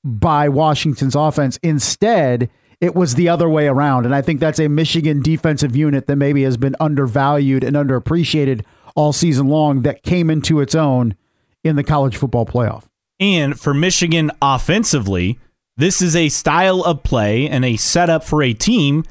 [0.02, 1.58] by Washington's offense.
[1.62, 2.48] Instead,
[2.80, 6.16] it was the other way around, and I think that's a Michigan defensive unit that
[6.16, 8.64] maybe has been undervalued and underappreciated
[8.96, 11.16] all season long that came into its own
[11.62, 12.84] in the college football playoff.
[13.20, 15.38] And for Michigan offensively,
[15.76, 19.04] this is a style of play and a setup for a team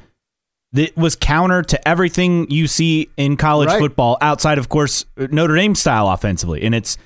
[0.72, 3.78] that was counter to everything you see in college right.
[3.78, 6.62] football outside, of course, Notre Dame style offensively.
[6.62, 6.98] And it's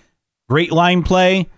[0.48, 1.48] great line play,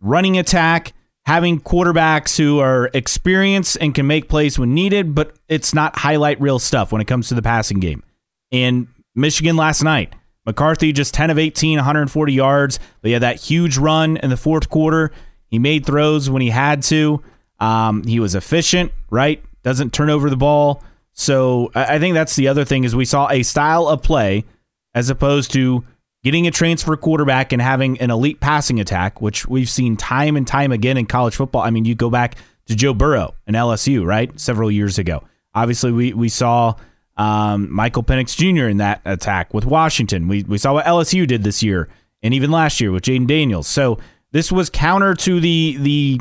[0.00, 0.94] running attack,
[1.26, 6.40] having quarterbacks who are experienced and can make plays when needed, but it's not highlight
[6.40, 8.02] reel stuff when it comes to the passing game.
[8.50, 10.14] And Michigan last night,
[10.48, 12.80] McCarthy just 10 of 18, 140 yards.
[13.02, 15.12] But had that huge run in the fourth quarter.
[15.48, 17.22] He made throws when he had to.
[17.60, 19.44] Um, he was efficient, right?
[19.62, 20.82] Doesn't turn over the ball.
[21.12, 24.46] So I think that's the other thing is we saw a style of play
[24.94, 25.84] as opposed to
[26.24, 30.46] getting a transfer quarterback and having an elite passing attack, which we've seen time and
[30.46, 31.60] time again in college football.
[31.60, 32.36] I mean, you go back
[32.68, 34.38] to Joe Burrow and LSU, right?
[34.40, 35.22] Several years ago.
[35.54, 36.74] Obviously, we we saw
[37.18, 38.68] um, Michael Penix Jr.
[38.68, 40.28] in that attack with Washington.
[40.28, 41.88] We we saw what LSU did this year
[42.22, 43.66] and even last year with Jayden Daniels.
[43.66, 43.98] So
[44.32, 46.20] this was counter to the the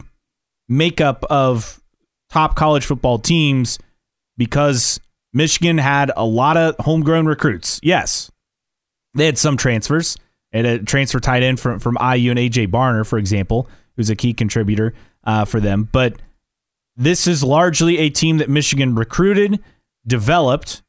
[0.68, 1.82] makeup of
[2.30, 3.80] top college football teams
[4.38, 5.00] because
[5.34, 7.80] Michigan had a lot of homegrown recruits.
[7.84, 8.32] Yes,
[9.14, 10.18] they had some transfers.
[10.52, 14.10] They had a transfer tight end from from IU and AJ Barner, for example, who's
[14.10, 15.90] a key contributor uh, for them.
[15.92, 16.20] But
[16.96, 19.60] this is largely a team that Michigan recruited,
[20.08, 20.82] developed,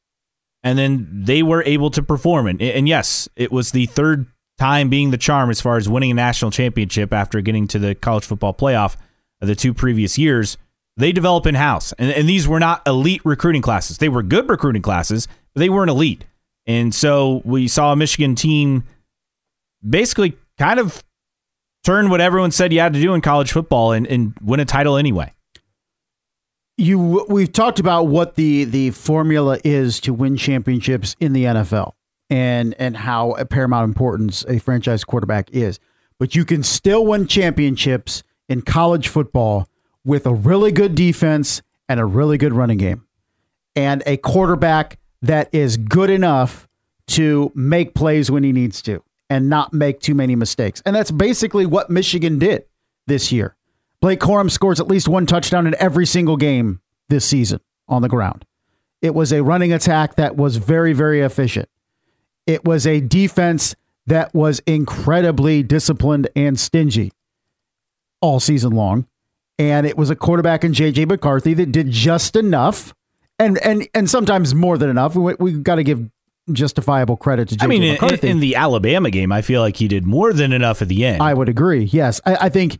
[0.69, 2.47] and then they were able to perform.
[2.47, 4.27] And, and yes, it was the third
[4.59, 7.95] time being the charm as far as winning a national championship after getting to the
[7.95, 8.97] college football playoff
[9.41, 10.59] the two previous years.
[10.97, 13.99] They develop in house, and, and these were not elite recruiting classes.
[13.99, 16.25] They were good recruiting classes, but they weren't elite.
[16.67, 18.85] And so we saw a Michigan team
[19.89, 21.03] basically kind of
[21.85, 24.65] turn what everyone said you had to do in college football and, and win a
[24.65, 25.33] title anyway
[26.79, 31.93] you we've talked about what the the formula is to win championships in the NFL
[32.31, 35.79] and and how paramount importance a franchise quarterback is.
[36.19, 39.69] But you can still win championships in college football
[40.05, 43.05] with a really good defense and a really good running game
[43.77, 46.69] and a quarterback that is good enough
[47.09, 50.83] to make plays when he needs to and not make too many mistakes.
[50.87, 52.65] And that's basically what Michigan did
[53.07, 53.57] this year.
[54.01, 58.09] Blake Corum scores at least one touchdown in every single game this season on the
[58.09, 58.45] ground.
[59.03, 61.69] It was a running attack that was very, very efficient.
[62.47, 63.75] It was a defense
[64.07, 67.13] that was incredibly disciplined and stingy
[68.21, 69.07] all season long.
[69.59, 72.95] And it was a quarterback in JJ McCarthy that did just enough
[73.39, 75.15] and and and sometimes more than enough.
[75.15, 76.09] We, we got to give
[76.53, 78.29] justifiable credit to JJ I mean, McCarthy.
[78.29, 81.05] In, in, the Alabama game, I feel like he did more than enough at the
[81.05, 81.23] end.
[81.23, 81.85] I would agree.
[81.85, 82.21] Yes.
[82.25, 82.79] I, I think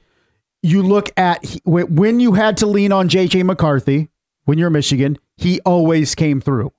[0.63, 4.09] you look at when you had to lean on JJ McCarthy
[4.45, 6.73] when you're Michigan, he always came through.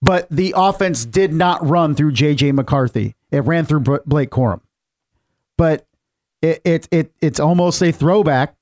[0.00, 3.16] But the offense did not run through JJ McCarthy.
[3.30, 4.60] It ran through Blake Corum.
[5.56, 5.86] But
[6.42, 8.54] it, it it it's almost a throwback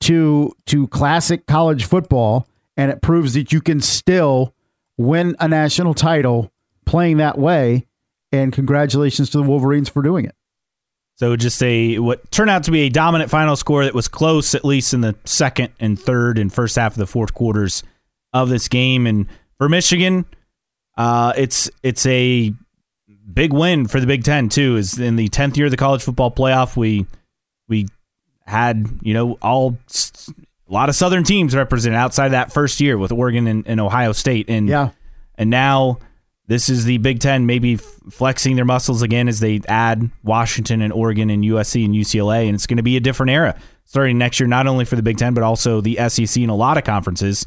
[0.00, 4.54] to to classic college football and it proves that you can still
[4.96, 6.52] win a national title
[6.84, 7.86] playing that way
[8.32, 10.34] and congratulations to the Wolverines for doing it.
[11.20, 14.54] So just a what turned out to be a dominant final score that was close,
[14.54, 17.82] at least in the second and third and first half of the fourth quarters
[18.32, 19.06] of this game.
[19.06, 19.26] And
[19.58, 20.24] for Michigan,
[20.96, 22.54] uh, it's it's a
[23.30, 24.76] big win for the Big Ten too.
[24.76, 27.04] Is in the tenth year of the college football playoff, we
[27.68, 27.86] we
[28.46, 32.96] had you know all a lot of Southern teams represented outside of that first year
[32.96, 34.88] with Oregon and, and Ohio State, and yeah,
[35.34, 35.98] and now
[36.50, 40.92] this is the Big Ten maybe flexing their muscles again as they add Washington and
[40.92, 44.40] Oregon and USC and UCLA, and it's going to be a different era starting next
[44.40, 46.82] year, not only for the Big Ten but also the SEC and a lot of
[46.82, 47.46] conferences,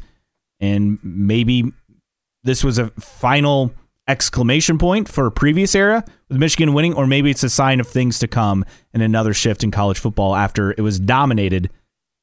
[0.58, 1.70] and maybe
[2.44, 3.74] this was a final
[4.08, 7.86] exclamation point for a previous era with Michigan winning, or maybe it's a sign of
[7.86, 8.64] things to come
[8.94, 11.70] and another shift in college football after it was dominated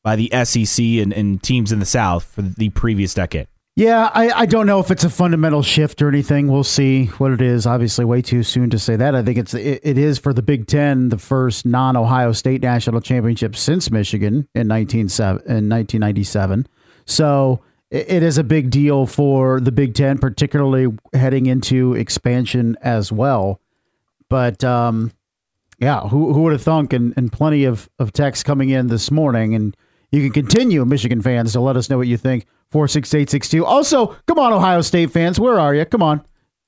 [0.03, 3.47] by the SEC and, and teams in the South for the previous decade.
[3.75, 6.49] Yeah, I, I don't know if it's a fundamental shift or anything.
[6.49, 7.65] We'll see what it is.
[7.65, 9.15] Obviously, way too soon to say that.
[9.15, 12.61] I think it's it, it is for the Big Ten the first non Ohio State
[12.61, 15.07] national championship since Michigan in nineteen
[15.45, 16.67] in nineteen ninety seven.
[17.05, 22.77] So it, it is a big deal for the Big Ten, particularly heading into expansion
[22.81, 23.61] as well.
[24.27, 25.13] But um,
[25.79, 26.91] yeah, who who would have thunk?
[26.91, 29.77] And, and plenty of of text coming in this morning, and
[30.11, 33.65] you can continue, Michigan fans, to let us know what you think 46862.
[33.65, 35.85] Also, come on, Ohio State fans, where are you?
[35.85, 36.23] Come on.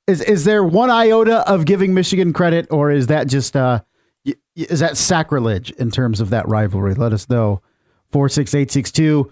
[0.08, 3.82] Is is there one iota of giving Michigan credit, or is that just uh,
[4.56, 6.94] is that sacrilege in terms of that rivalry?
[6.94, 7.62] Let us know.
[8.12, 9.32] 46862.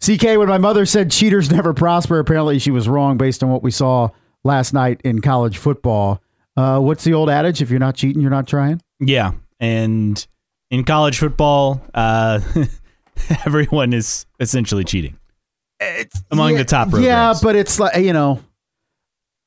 [0.00, 3.62] CK, when my mother said cheaters never prosper, apparently she was wrong based on what
[3.62, 4.08] we saw
[4.44, 6.22] last night in college football.
[6.56, 7.60] Uh, what's the old adage?
[7.60, 8.80] If you're not cheating, you're not trying.
[8.98, 10.26] Yeah, and
[10.70, 12.40] in college football, uh,
[13.46, 15.18] everyone is essentially cheating
[15.80, 16.88] it's, among yeah, the top.
[16.98, 18.40] Yeah, but it's like you know,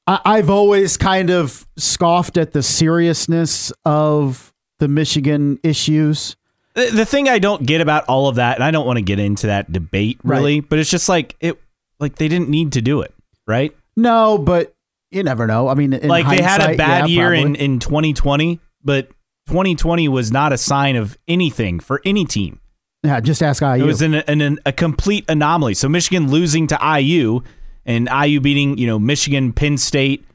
[0.07, 6.35] I, I've always kind of scoffed at the seriousness of the Michigan issues.
[6.75, 9.03] The, the thing I don't get about all of that, and I don't want to
[9.03, 10.69] get into that debate really, right.
[10.69, 11.59] but it's just like it,
[11.99, 13.13] like they didn't need to do it,
[13.47, 13.75] right?
[13.95, 14.73] No, but
[15.11, 15.67] you never know.
[15.67, 17.41] I mean, like they had a bad yeah, year probably.
[17.41, 19.09] in in 2020, but
[19.47, 22.59] 2020 was not a sign of anything for any team.
[23.03, 23.73] Yeah, just ask IU.
[23.73, 25.73] It was an, an, a complete anomaly.
[25.73, 27.41] So Michigan losing to IU
[27.85, 30.25] and IU beating you know Michigan, Penn State,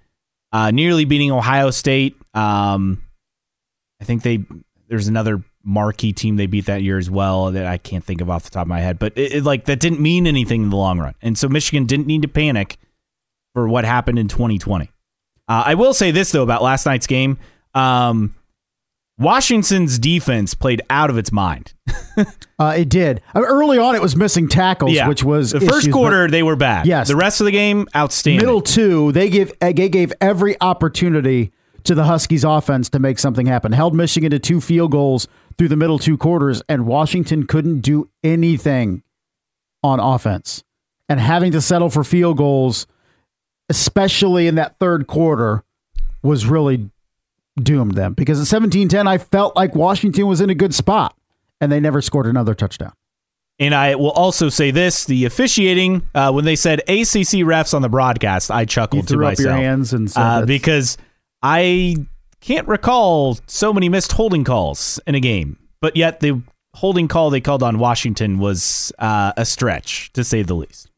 [0.53, 2.17] uh, nearly beating Ohio State.
[2.35, 3.03] Um,
[4.01, 4.45] I think they
[4.89, 8.31] there's another marquee team they beat that year as well that I can't think of
[8.31, 8.99] off the top of my head.
[8.99, 11.87] But it, it, like that didn't mean anything in the long run, and so Michigan
[11.87, 12.77] didn't need to panic
[13.55, 14.91] for what happened in 2020.
[15.49, 17.39] Uh, I will say this though about last night's game.
[17.75, 18.35] Um,
[19.19, 21.75] Washington's defense played out of its mind.
[22.59, 23.21] uh, it did.
[23.35, 25.09] Uh, early on, it was missing tackles, yeah.
[25.09, 26.87] which was the first issues, quarter they were bad.
[26.87, 28.47] Yes, the rest of the game outstanding.
[28.47, 31.53] Middle two, they gave they gave every opportunity
[31.85, 33.73] to the Huskies offense to make something happen.
[33.73, 35.27] Held Michigan to two field goals
[35.57, 39.03] through the middle two quarters, and Washington couldn't do anything
[39.83, 40.63] on offense.
[41.09, 42.87] And having to settle for field goals,
[43.69, 45.65] especially in that third quarter,
[46.23, 46.91] was really
[47.65, 48.15] doomed them.
[48.15, 51.17] Because at 17 10, I felt like Washington was in a good spot,
[51.61, 52.93] and they never scored another touchdown.
[53.61, 57.83] And I will also say this: the officiating uh, when they said ACC refs on
[57.83, 59.45] the broadcast, I chuckled to myself.
[59.45, 60.97] your hands and uh, because
[61.43, 61.97] I
[62.41, 66.41] can't recall so many missed holding calls in a game, but yet the
[66.75, 70.89] holding call they called on Washington was uh, a stretch, to say the least.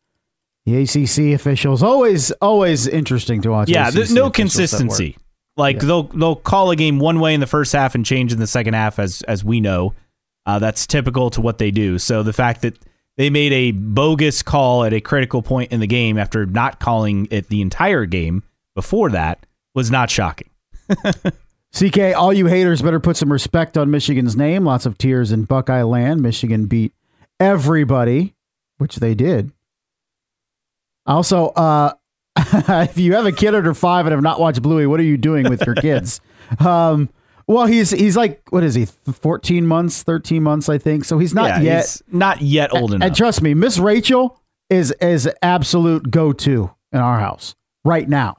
[0.66, 3.70] The ACC officials always always interesting to watch.
[3.70, 5.16] Yeah, there's no consistency.
[5.61, 5.87] Like yeah.
[5.87, 8.46] they'll they'll call a game one way in the first half and change in the
[8.46, 9.94] second half, as as we know.
[10.46, 11.99] Uh, that's typical to what they do.
[11.99, 12.79] So the fact that
[13.16, 17.29] they made a bogus call at a critical point in the game after not calling
[17.31, 18.42] it the entire game
[18.75, 19.44] before that
[19.75, 20.49] was not shocking.
[21.73, 24.64] CK, all you haters better put some respect on Michigan's name.
[24.64, 26.23] Lots of tears in Buckeye land.
[26.23, 26.94] Michigan beat
[27.38, 28.35] everybody,
[28.79, 29.53] which they did.
[31.07, 31.92] Also, uh,
[32.37, 35.16] if you have a kid under five and have not watched Bluey, what are you
[35.16, 36.21] doing with your kids?
[36.61, 37.09] um,
[37.47, 38.87] well, he's he's like what is he?
[38.87, 41.05] Fourteen months, thirteen months, I think.
[41.05, 43.07] So he's not yeah, yet he's not yet old enough.
[43.07, 48.37] And trust me, Miss Rachel is is absolute go to in our house right now.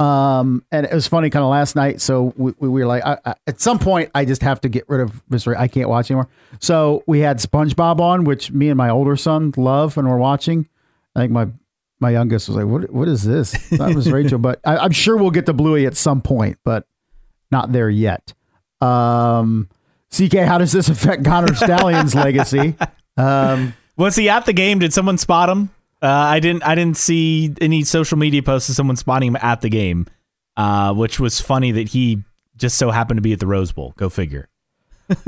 [0.00, 2.00] Um, and it was funny kind of last night.
[2.00, 4.88] So we, we were like, I, I, at some point, I just have to get
[4.88, 5.62] rid of Miss Rachel.
[5.62, 6.28] I can't watch anymore.
[6.60, 10.68] So we had SpongeBob on, which me and my older son love, and we're watching.
[11.14, 11.48] I think my
[12.00, 12.90] my youngest was like, "What?
[12.90, 15.96] What is this?" That was Rachel, but I, am sure we'll get to Bluey at
[15.96, 16.86] some point, but
[17.50, 18.34] not there yet.
[18.80, 19.68] Um,
[20.10, 22.76] CK, how does this affect Connor Stalions' legacy?
[23.16, 24.78] Um, was he at the game?
[24.78, 25.70] Did someone spot him?
[26.02, 26.62] Uh, I didn't.
[26.64, 30.06] I didn't see any social media posts of someone spotting him at the game,
[30.56, 32.22] uh, which was funny that he
[32.56, 33.94] just so happened to be at the Rose Bowl.
[33.96, 34.48] Go figure.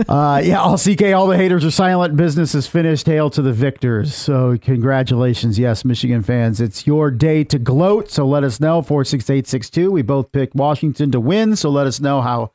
[0.09, 2.17] Uh, yeah, all CK, all the haters are silent.
[2.17, 3.07] Business is finished.
[3.07, 4.15] Hail to the victors.
[4.15, 6.61] So, congratulations, yes, Michigan fans.
[6.61, 8.11] It's your day to gloat.
[8.11, 8.83] So, let us know.
[8.83, 9.91] Four six eight six two.
[9.91, 11.57] We both picked Washington to win.
[11.57, 12.53] So, let us know how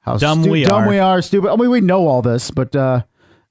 [0.00, 0.88] how dumb stu- we dumb are.
[0.88, 1.50] we are, stupid.
[1.50, 3.02] I mean, we know all this, but uh,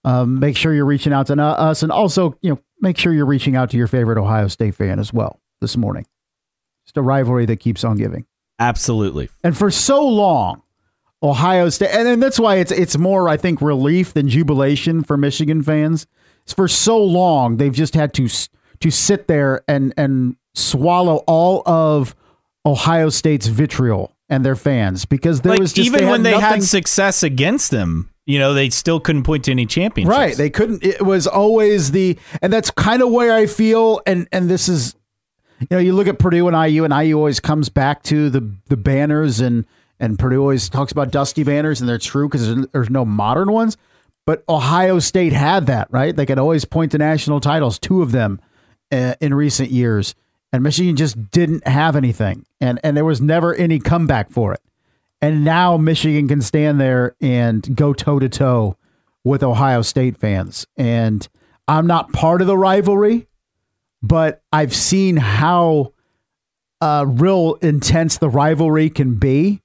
[0.04, 3.26] um, make sure you're reaching out to us, and also, you know, make sure you're
[3.26, 6.06] reaching out to your favorite Ohio State fan as well this morning.
[6.86, 8.26] It's a rivalry that keeps on giving.
[8.60, 9.30] Absolutely.
[9.44, 10.63] And for so long,
[11.24, 15.16] Ohio State, and, and that's why it's it's more, I think, relief than jubilation for
[15.16, 16.06] Michigan fans.
[16.44, 18.28] It's for so long they've just had to
[18.80, 22.16] to sit there and and swallow all of
[22.66, 26.32] Ohio State's vitriol and their fans because there like, was just, even they when they
[26.32, 30.18] nothing, had success against them, you know, they still couldn't point to any championships.
[30.18, 30.36] Right.
[30.36, 30.84] They couldn't.
[30.84, 34.02] It was always the, and that's kind of where I feel.
[34.06, 34.96] And and this is,
[35.60, 38.50] you know, you look at Purdue and IU, and IU always comes back to the
[38.68, 39.66] the banners, and
[40.04, 43.52] and Purdue always talks about dusty banners, and they're true because there's, there's no modern
[43.52, 43.78] ones.
[44.26, 46.16] But Ohio State had that, right?
[46.16, 48.40] They could always point to national titles, two of them
[48.92, 50.16] uh, in recent years
[50.54, 54.62] and Michigan just didn't have anything, and and there was never any comeback for it.
[55.20, 58.78] And now Michigan can stand there and go toe to toe
[59.24, 60.68] with Ohio State fans.
[60.78, 61.28] And
[61.68, 63.28] I'm not part of the rivalry,
[64.04, 65.94] but I've seen how
[66.82, 69.62] uh, real intense the rivalry can be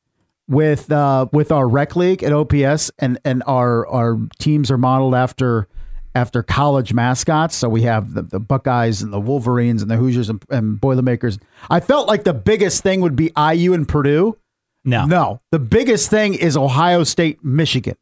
[0.48, 5.14] with uh, with our rec league at OPS, and and our our teams are modeled
[5.14, 5.68] after
[6.14, 7.54] after college mascots.
[7.54, 11.38] So we have the, the Buckeyes and the Wolverines and the Hoosiers and, and Boilermakers.
[11.70, 14.36] I felt like the biggest thing would be IU and Purdue.
[14.84, 15.40] No, no.
[15.50, 17.96] The biggest thing is Ohio State, Michigan,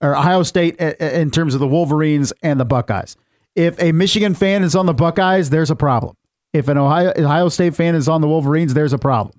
[0.00, 3.16] or Ohio State in terms of the Wolverines and the Buckeyes.
[3.54, 6.16] If a Michigan fan is on the Buckeyes, there's a problem.
[6.52, 9.38] If an Ohio Ohio State fan is on the Wolverines, there's a problem.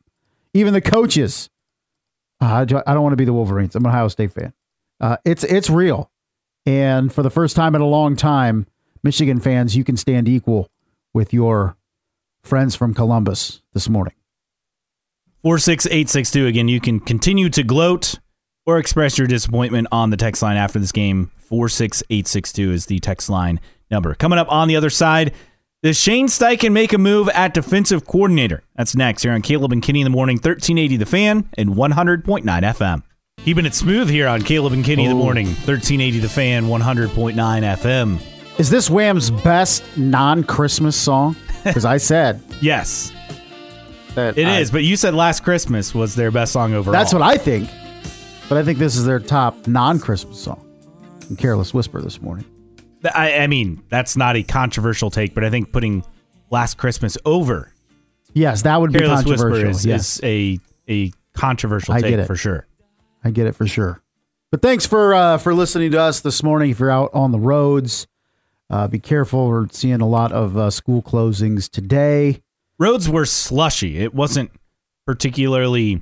[0.53, 1.49] Even the coaches.
[2.41, 3.75] Uh, I don't want to be the Wolverines.
[3.75, 4.53] I'm an Ohio State fan.
[4.99, 6.11] Uh, it's it's real.
[6.65, 8.67] And for the first time in a long time,
[9.03, 10.69] Michigan fans, you can stand equal
[11.13, 11.75] with your
[12.43, 14.13] friends from Columbus this morning.
[15.43, 16.47] 46862.
[16.47, 18.19] Again, you can continue to gloat
[18.65, 21.31] or express your disappointment on the text line after this game.
[21.37, 23.59] 46862 is the text line
[23.91, 24.15] number.
[24.15, 25.33] Coming up on the other side,
[25.83, 28.63] does Shane Steichen make a move at defensive coordinator?
[28.75, 32.43] That's next here on Caleb and Kenny in the morning, 1380 The Fan and 100.9
[32.43, 33.03] FM.
[33.43, 35.19] Keeping it smooth here on Caleb and Kenny in the Oh.
[35.19, 35.45] morning.
[35.47, 38.19] 1380 The Fan, 100.9 FM.
[38.57, 41.35] Is this Wham's best non-Christmas song?
[41.63, 43.13] Because I said Yes,
[44.15, 44.69] that it is.
[44.69, 46.91] But you said Last Christmas was their best song overall.
[46.91, 47.69] That's what I think.
[48.49, 50.61] But I think this is their top non-Christmas song.
[51.29, 52.43] And Careless Whisper this morning.
[53.05, 56.03] I, I mean, that's not a controversial take, but I think putting
[56.49, 57.73] Last Christmas over
[58.33, 59.69] Yes, that would be Whisper controversial.
[59.69, 62.27] is, yes, is a a controversial I take get it.
[62.27, 62.67] for sure.
[63.23, 64.01] I get it for sure.
[64.51, 66.71] But thanks for uh, for listening to us this morning.
[66.71, 68.07] If you're out on the roads,
[68.69, 69.47] uh, be careful.
[69.47, 72.41] We're seeing a lot of uh, school closings today.
[72.79, 73.99] Roads were slushy.
[73.99, 74.51] It wasn't
[75.05, 76.01] particularly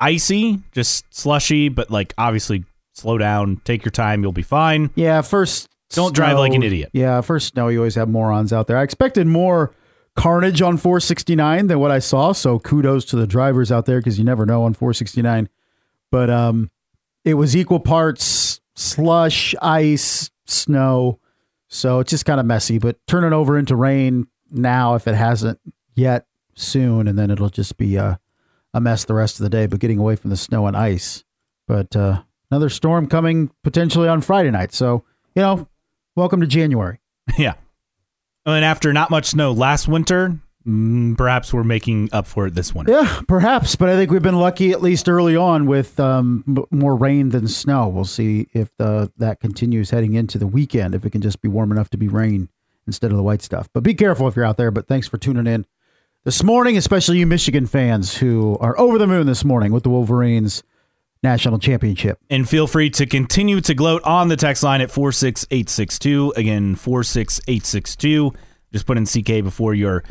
[0.00, 4.90] icy, just slushy, but like obviously slow down, take your time, you'll be fine.
[4.94, 6.90] Yeah, first Don't drive like an idiot.
[6.92, 7.68] Yeah, first snow.
[7.68, 8.76] You always have morons out there.
[8.76, 9.74] I expected more
[10.16, 12.32] carnage on 469 than what I saw.
[12.32, 15.48] So kudos to the drivers out there because you never know on 469.
[16.10, 16.70] But um,
[17.24, 21.20] it was equal parts slush, ice, snow.
[21.68, 22.78] So it's just kind of messy.
[22.78, 25.58] But turn it over into rain now if it hasn't
[25.94, 28.16] yet soon, and then it'll just be uh,
[28.72, 29.66] a mess the rest of the day.
[29.66, 31.24] But getting away from the snow and ice.
[31.66, 34.72] But uh, another storm coming potentially on Friday night.
[34.72, 35.04] So
[35.34, 35.68] you know,
[36.16, 37.00] welcome to January.
[37.38, 37.54] yeah.
[38.46, 42.74] And after not much snow last winter, mm, perhaps we're making up for it this
[42.74, 42.92] winter.
[42.92, 46.94] Yeah, perhaps, but I think we've been lucky at least early on with um, more
[46.94, 47.88] rain than snow.
[47.88, 51.48] We'll see if the, that continues heading into the weekend, if it can just be
[51.48, 52.50] warm enough to be rain
[52.86, 53.68] instead of the white stuff.
[53.72, 54.70] But be careful if you're out there.
[54.70, 55.64] But thanks for tuning in
[56.24, 59.90] this morning, especially you Michigan fans who are over the moon this morning with the
[59.90, 60.62] Wolverines
[61.24, 62.18] national championship.
[62.30, 66.34] And feel free to continue to gloat on the text line at 46862.
[66.36, 68.32] Again, 46862.
[68.72, 70.04] Just put in CK before your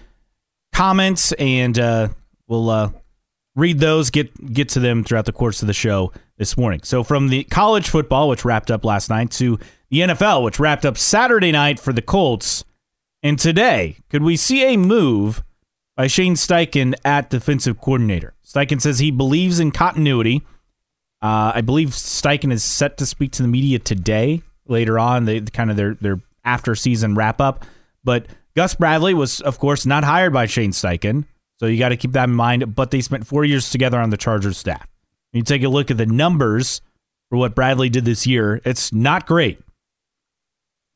[0.74, 2.10] comments, and uh,
[2.48, 2.92] we'll uh,
[3.56, 6.82] read those, get, get to them throughout the course of the show this morning.
[6.84, 9.60] So, from the college football, which wrapped up last night, to
[9.90, 12.66] the NFL, which wrapped up Saturday night for the Colts.
[13.22, 15.44] And today, could we see a move
[15.96, 18.34] by Shane Steichen at defensive coordinator?
[18.44, 20.42] Steichen says he believes in continuity.
[21.24, 24.42] Uh, I believe Steichen is set to speak to the media today.
[24.68, 27.66] Later on, they kind of their their after season wrap up.
[28.04, 31.24] But Gus Bradley was, of course, not hired by Shane Steichen,
[31.60, 32.76] so you got to keep that in mind.
[32.76, 34.86] But they spent four years together on the Chargers staff.
[35.32, 36.82] When you take a look at the numbers
[37.30, 39.62] for what Bradley did this year, it's not great.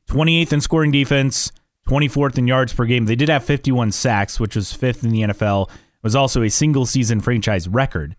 [0.09, 1.53] 28th in scoring defense,
[1.87, 3.05] 24th in yards per game.
[3.05, 5.69] They did have 51 sacks, which was fifth in the NFL.
[5.69, 8.15] It was also a single season franchise record.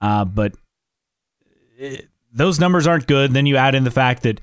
[0.00, 0.54] Uh, but
[2.32, 3.32] those numbers aren't good.
[3.32, 4.40] Then you add in the fact that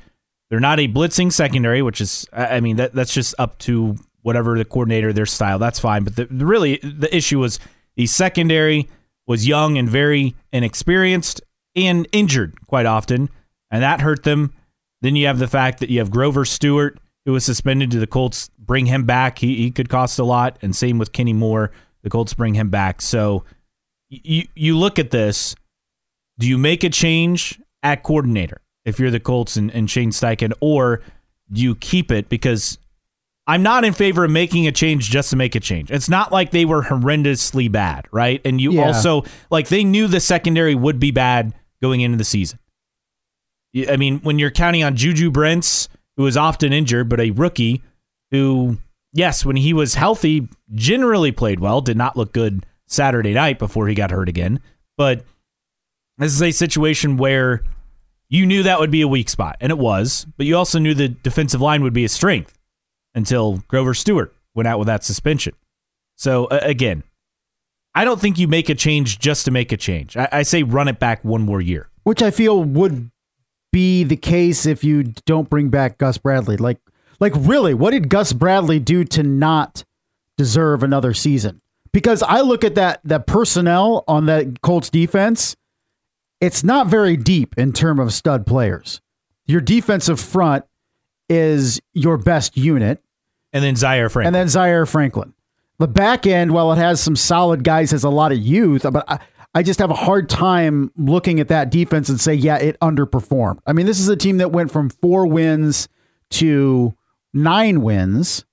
[0.49, 4.57] they're not a blitzing secondary, which is, I mean, that that's just up to whatever
[4.57, 5.59] the coordinator, their style.
[5.59, 6.03] That's fine.
[6.03, 7.59] But the- really, the issue was
[7.95, 8.89] the secondary
[9.27, 11.41] was young and very inexperienced
[11.75, 13.29] and injured quite often,
[13.69, 14.53] and that hurt them.
[15.01, 18.07] Then you have the fact that you have Grover Stewart, who was suspended to the
[18.07, 18.49] Colts.
[18.57, 19.39] Bring him back.
[19.39, 20.57] He, he could cost a lot.
[20.61, 21.71] And same with Kenny Moore.
[22.03, 23.01] The Colts bring him back.
[23.01, 23.45] So
[24.09, 25.55] you, you look at this.
[26.39, 30.53] Do you make a change at coordinator if you're the Colts and, and Shane Steichen,
[30.61, 31.01] or
[31.51, 32.29] do you keep it?
[32.29, 32.77] Because
[33.45, 35.91] I'm not in favor of making a change just to make a change.
[35.91, 38.41] It's not like they were horrendously bad, right?
[38.45, 38.83] And you Yeah.
[38.87, 42.59] also, like, they knew the secondary would be bad going into the season.
[43.89, 47.83] I mean, when you're counting on Juju Brents, who is often injured, but a rookie
[48.31, 48.77] who,
[49.13, 53.87] yes, when he was healthy, generally played well, did not look good Saturday night before
[53.87, 54.59] he got hurt again.
[54.97, 55.23] But
[56.19, 57.63] this is a situation where
[58.29, 60.93] you knew that would be a weak spot, and it was, but you also knew
[60.93, 62.57] the defensive line would be a strength
[63.15, 65.53] until Grover Stewart went out with that suspension.
[66.15, 67.03] So, uh, again,
[67.95, 70.15] I don't think you make a change just to make a change.
[70.15, 71.89] I, I say run it back one more year.
[72.03, 73.09] which I feel would
[73.71, 76.57] be the case if you don't bring back Gus Bradley.
[76.57, 76.79] Like,
[77.19, 79.83] like really, what did Gus Bradley do to not
[80.37, 81.61] deserve another season?
[81.91, 85.55] Because I look at that that personnel on that Colts defense,
[86.41, 89.01] it's not very deep in terms of stud players.
[89.45, 90.65] Your defensive front
[91.29, 93.03] is your best unit,
[93.53, 94.27] And then Zaire Franklin.
[94.27, 95.33] and then Zaire Franklin.
[95.79, 99.05] The back end, while it has some solid guys, has a lot of youth, but
[99.07, 99.19] I,
[99.55, 103.59] I just have a hard time looking at that defense and say, yeah, it underperformed.
[103.65, 105.87] I mean, this is a team that went from four wins
[106.31, 106.93] to
[107.33, 108.45] nine wins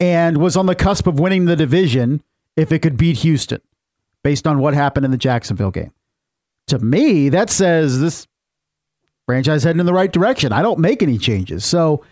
[0.00, 2.22] and was on the cusp of winning the division
[2.56, 3.60] if it could beat Houston
[4.22, 5.92] based on what happened in the Jacksonville game.
[6.68, 8.26] To me, that says this
[9.26, 10.52] franchise heading in the right direction.
[10.52, 11.64] I don't make any changes.
[11.64, 12.04] So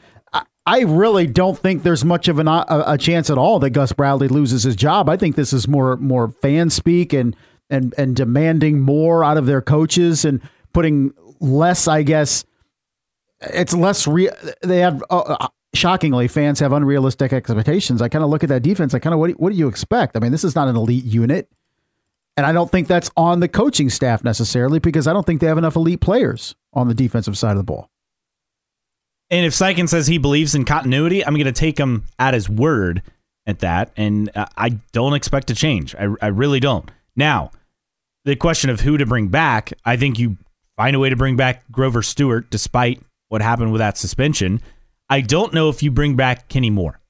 [0.65, 3.93] I, really don't think there's much of an, a, a chance at all that Gus
[3.93, 5.09] Bradley loses his job.
[5.09, 7.37] I think this is more more fan speak and
[7.69, 10.41] and and demanding more out of their coaches and
[10.73, 12.45] putting less, I guess.
[13.41, 14.33] It's less real.
[14.63, 18.01] They have uh, uh, shockingly fans have unrealistic expectations.
[18.01, 18.95] I kind of look at that defense.
[18.95, 20.17] I kind of what, what do you expect?
[20.17, 21.49] I mean, this is not an elite unit.
[22.37, 25.47] And I don't think that's on the coaching staff necessarily because I don't think they
[25.47, 27.91] have enough elite players on the defensive side of the ball.
[29.31, 32.49] And if Steichen says he believes in continuity, I'm going to take him at his
[32.49, 33.03] word
[33.47, 33.93] at that.
[33.97, 35.95] And I don't expect to change.
[35.95, 36.91] I, I really don't.
[37.17, 37.51] Now,
[38.25, 40.37] the question of who to bring back, I think you
[40.77, 44.61] find a way to bring back Grover Stewart despite what happened with that suspension.
[45.09, 47.01] I don't know if you bring back Kenny Moore.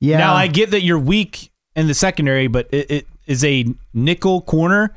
[0.00, 0.18] Yeah.
[0.18, 4.40] Now, I get that you're weak in the secondary, but it, it is a nickel
[4.40, 4.92] corner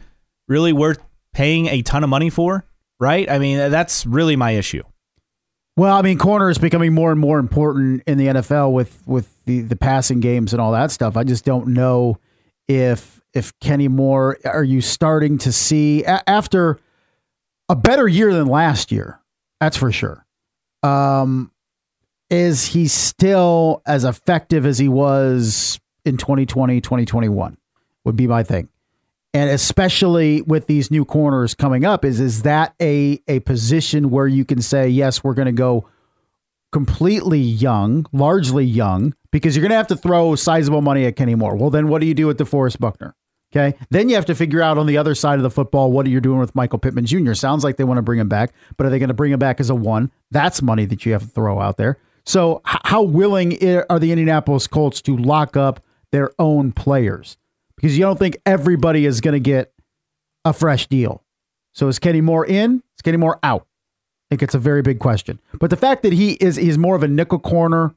[0.48, 0.98] really worth
[1.34, 2.66] paying a ton of money for,
[3.00, 3.30] right?
[3.30, 4.84] I mean, that's really my issue.
[5.78, 9.34] Well, I mean, corner is becoming more and more important in the NFL with with
[9.46, 11.16] the the passing games and all that stuff.
[11.16, 12.18] I just don't know
[12.68, 16.80] if if Kenny Moore are you starting to see a- after
[17.70, 19.22] a better year than last year.
[19.62, 20.26] That's for sure.
[20.84, 21.52] Um,
[22.30, 27.58] is he still as effective as he was in 2020, 2021?
[28.06, 28.70] Would be my thing.
[29.34, 34.28] And especially with these new corners coming up, is is that a a position where
[34.28, 35.88] you can say, yes, we're going to go
[36.72, 41.36] completely young, largely young, because you're going to have to throw sizable money at Kenny
[41.36, 41.56] Moore.
[41.56, 43.16] Well, then what do you do with DeForest Buckner?
[43.54, 43.78] Okay.
[43.90, 46.10] Then you have to figure out on the other side of the football what are
[46.10, 47.34] you doing with Michael Pittman Jr.
[47.34, 49.40] Sounds like they want to bring him back, but are they going to bring him
[49.40, 50.10] back as a one?
[50.32, 51.98] That's money that you have to throw out there.
[52.26, 53.54] So, how willing
[53.90, 57.36] are the Indianapolis Colts to lock up their own players?
[57.82, 59.74] Because you don't think everybody is going to get
[60.46, 61.24] a fresh deal.
[61.74, 62.84] So, is Kenny Moore in?
[62.96, 63.62] Is Kenny Moore out?
[63.64, 65.40] I think it's a very big question.
[65.60, 67.96] But the fact that he is he's more of a nickel corner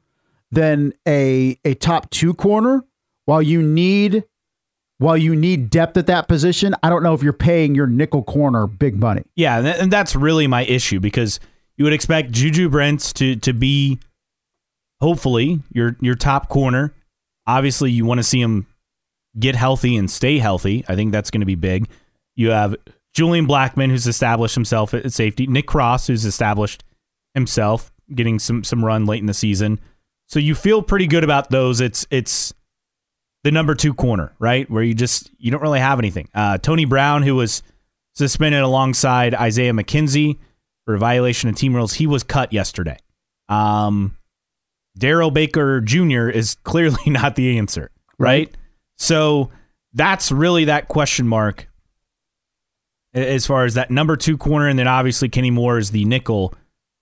[0.51, 2.83] than a a top two corner,
[3.25, 4.23] while you need
[4.97, 8.23] while you need depth at that position, I don't know if you're paying your nickel
[8.23, 9.23] corner big money.
[9.35, 11.39] Yeah, and, that's really my issue because
[11.75, 13.99] you would expect Juju Brents to to be
[14.99, 16.93] hopefully your your top corner.
[17.45, 18.65] Obviously, you want to see him
[19.37, 20.83] get healthy and stay healthy.
[20.87, 21.89] I think that's going to be big.
[22.35, 22.75] You have
[23.13, 25.47] Julian Blackmon, who's established himself at safety.
[25.47, 26.83] Nick Cross, who's established
[27.33, 29.79] himself, getting some some run late in the season.
[30.27, 31.81] So you feel pretty good about those.
[31.81, 32.53] It's it's
[33.43, 34.69] the number two corner, right?
[34.69, 36.29] Where you just you don't really have anything.
[36.33, 37.61] Uh, Tony Brown, who was
[38.15, 40.39] suspended alongside Isaiah McKenzie
[40.85, 42.97] for a violation of team rules, he was cut yesterday.
[43.49, 44.17] Um,
[44.97, 46.29] Darrell Baker Jr.
[46.29, 48.53] is clearly not the answer, right?
[48.97, 49.51] So
[49.93, 51.67] that's really that question mark
[53.13, 56.53] as far as that number two corner, and then obviously Kenny Moore is the nickel.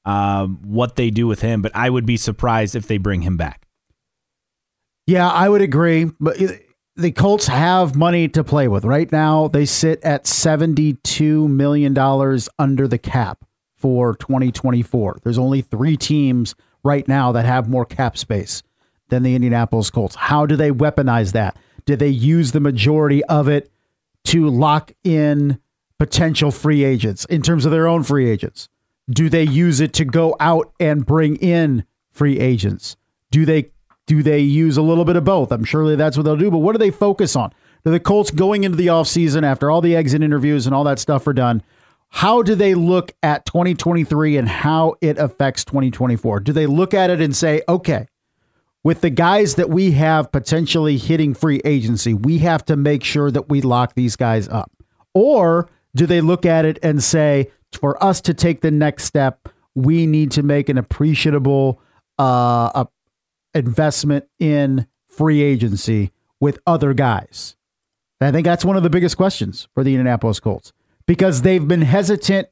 [0.06, 3.38] Um, what they do with him, but I would be surprised if they bring him
[3.38, 3.66] back.
[5.08, 6.12] Yeah, I would agree.
[6.20, 6.38] But
[6.96, 8.86] the Colts have money to play with.
[8.86, 11.98] Right now, they sit at $72 million
[12.60, 13.46] under the cap
[13.78, 15.20] for 2024.
[15.24, 18.62] There's only three teams right now that have more cap space
[19.10, 20.16] than the Indianapolis Colts.
[20.16, 21.58] How do they weaponize that?
[21.86, 23.71] Did they use the majority of it
[24.25, 25.59] to lock in
[25.99, 28.69] potential free agents in terms of their own free agents?
[29.09, 32.95] Do they use it to go out and bring in free agents?
[33.31, 33.71] Do they
[34.05, 35.51] do they use a little bit of both?
[35.51, 37.53] I'm surely that's what they'll do, but what do they focus on?
[37.86, 40.99] Do the Colts going into the offseason after all the exit interviews and all that
[40.99, 41.63] stuff are done?
[42.09, 46.41] How do they look at 2023 and how it affects 2024?
[46.41, 48.07] Do they look at it and say, okay,
[48.84, 53.31] with the guys that we have potentially hitting free agency, we have to make sure
[53.31, 54.71] that we lock these guys up?
[55.13, 59.49] Or do they look at it and say, for us to take the next step,
[59.75, 61.81] we need to make an appreciable
[62.19, 62.88] uh, a
[63.55, 67.55] investment in free agency with other guys?
[68.19, 70.73] And I think that's one of the biggest questions for the Indianapolis Colts
[71.07, 72.47] because they've been hesitant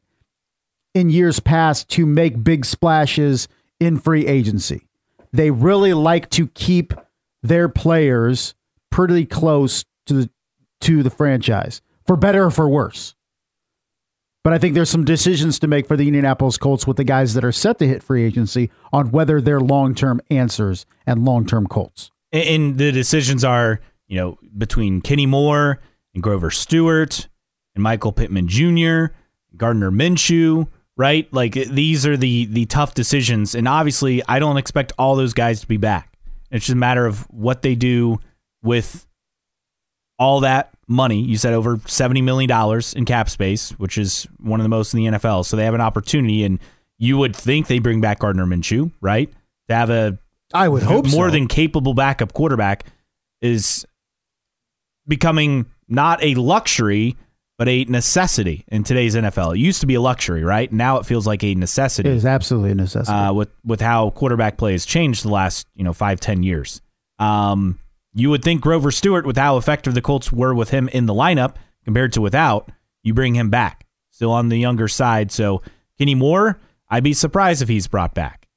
[0.93, 3.47] in years past to make big splashes
[3.79, 4.87] in free agency.
[5.33, 6.93] They really like to keep
[7.43, 8.53] their players
[8.89, 10.29] pretty close to the
[10.81, 13.15] to the franchise, for better or for worse.
[14.43, 17.35] But I think there's some decisions to make for the Indianapolis Colts with the guys
[17.35, 21.45] that are set to hit free agency on whether they're long term answers and long
[21.45, 22.11] term Colts.
[22.31, 25.79] And, the decisions are, you know, between Kenny Moore
[26.13, 27.27] and Grover Stewart
[27.75, 29.13] and Michael Pittman Jr.,
[29.55, 30.67] Gardner Minshew,
[30.97, 31.31] right?
[31.33, 33.55] Like these are the the tough decisions.
[33.55, 36.17] And obviously, I don't expect all those guys to be back.
[36.51, 38.19] It's just a matter of what they do
[38.61, 39.07] with
[40.19, 41.21] all that money.
[41.21, 44.99] You said over $70 million in cap space, which is one of the most in
[44.99, 45.45] the NFL.
[45.45, 46.59] So they have an opportunity, and
[46.99, 49.31] you would think they bring back Gardner Minshew, right?
[49.69, 50.19] To have a
[50.53, 51.31] I would hope more so.
[51.31, 52.85] than capable backup quarterback
[53.41, 53.85] is
[55.07, 57.15] becoming not a luxury,
[57.61, 59.53] but a necessity in today's NFL.
[59.53, 60.73] It used to be a luxury, right?
[60.73, 62.09] Now it feels like a necessity.
[62.09, 63.15] It is absolutely a necessity.
[63.15, 66.81] Uh, with with how quarterback play has changed the last you know five ten years.
[67.19, 67.77] Um,
[68.15, 71.13] you would think Grover Stewart, with how effective the Colts were with him in the
[71.13, 71.53] lineup
[71.85, 72.71] compared to without,
[73.03, 73.85] you bring him back.
[74.09, 75.61] Still on the younger side, so
[75.99, 76.59] Kenny Moore,
[76.89, 78.47] I'd be surprised if he's brought back.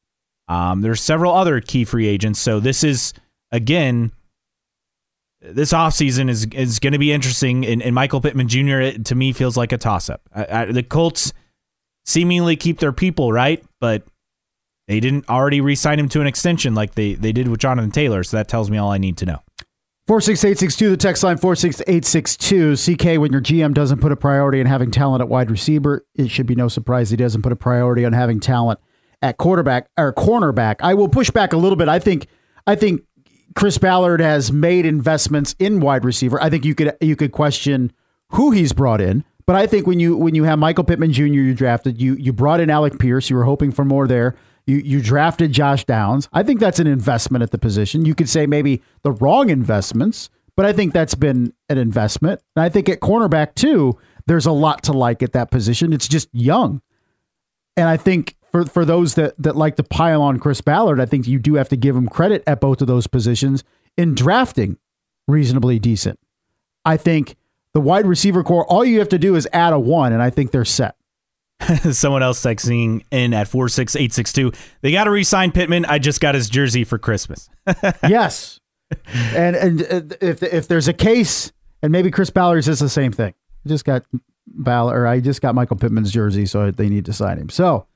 [0.49, 3.13] Um, there's several other key free agents, so this is
[3.53, 4.13] again
[5.45, 7.65] this offseason is is going to be interesting.
[7.67, 9.03] And, and, Michael Pittman Jr.
[9.03, 10.23] To me feels like a toss up.
[10.35, 11.33] the Colts
[12.05, 14.05] seemingly keep their people right, but
[14.89, 18.23] they didn't already re-sign him to an extension like they they did with Jonathan Taylor.
[18.25, 19.41] So that tells me all I need to know.
[20.07, 22.77] 46862, the text line 46862.
[22.77, 26.31] CK, when your GM doesn't put a priority on having talent at wide receiver, it
[26.31, 28.79] should be no surprise he doesn't put a priority on having talent
[29.23, 30.77] at quarterback or cornerback.
[30.81, 31.89] I will push back a little bit.
[31.89, 32.27] I think
[32.67, 33.03] I think
[33.55, 36.43] Chris Ballard has made investments in wide receiver.
[36.43, 37.93] I think you could you could question
[38.31, 41.25] who he's brought in, but I think when you when you have Michael Pittman Jr.
[41.25, 44.35] you drafted, you you brought in Alec Pierce, you were hoping for more there.
[44.67, 46.29] You you drafted Josh Downs.
[46.33, 48.05] I think that's an investment at the position.
[48.05, 52.41] You could say maybe the wrong investments, but I think that's been an investment.
[52.57, 55.93] And I think at cornerback too, there's a lot to like at that position.
[55.93, 56.81] It's just young.
[57.77, 61.07] And I think for for those that that like to pile on Chris Ballard, I
[61.07, 63.65] think you do have to give him credit at both of those positions
[63.97, 64.79] in drafting
[65.27, 66.21] reasonably decent.
[66.85, 67.35] I think
[67.73, 70.31] the wide receiver corps, all you have to do is add a one, and I
[70.31, 70.95] think they're set.
[71.91, 74.53] Someone else texting in at 46862.
[74.83, 75.85] They got to re sign Pittman.
[75.87, 77.51] I just got his jersey for Christmas.
[78.09, 78.61] yes.
[79.35, 81.51] And and uh, if if there's a case,
[81.83, 83.35] and maybe Chris Ballard says the same thing.
[83.67, 84.05] I just got
[84.47, 87.49] Ballard, or I just got Michael Pittman's jersey, so they need to sign him.
[87.49, 87.89] So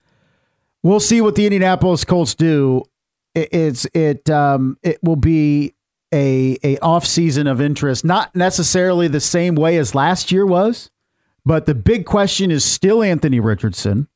[0.82, 2.82] we'll see what the Indianapolis Colts do.
[3.34, 5.74] It, it's it um it will be
[6.12, 10.90] a a off season of interest, not necessarily the same way as last year was,
[11.44, 14.08] but the big question is still Anthony Richardson.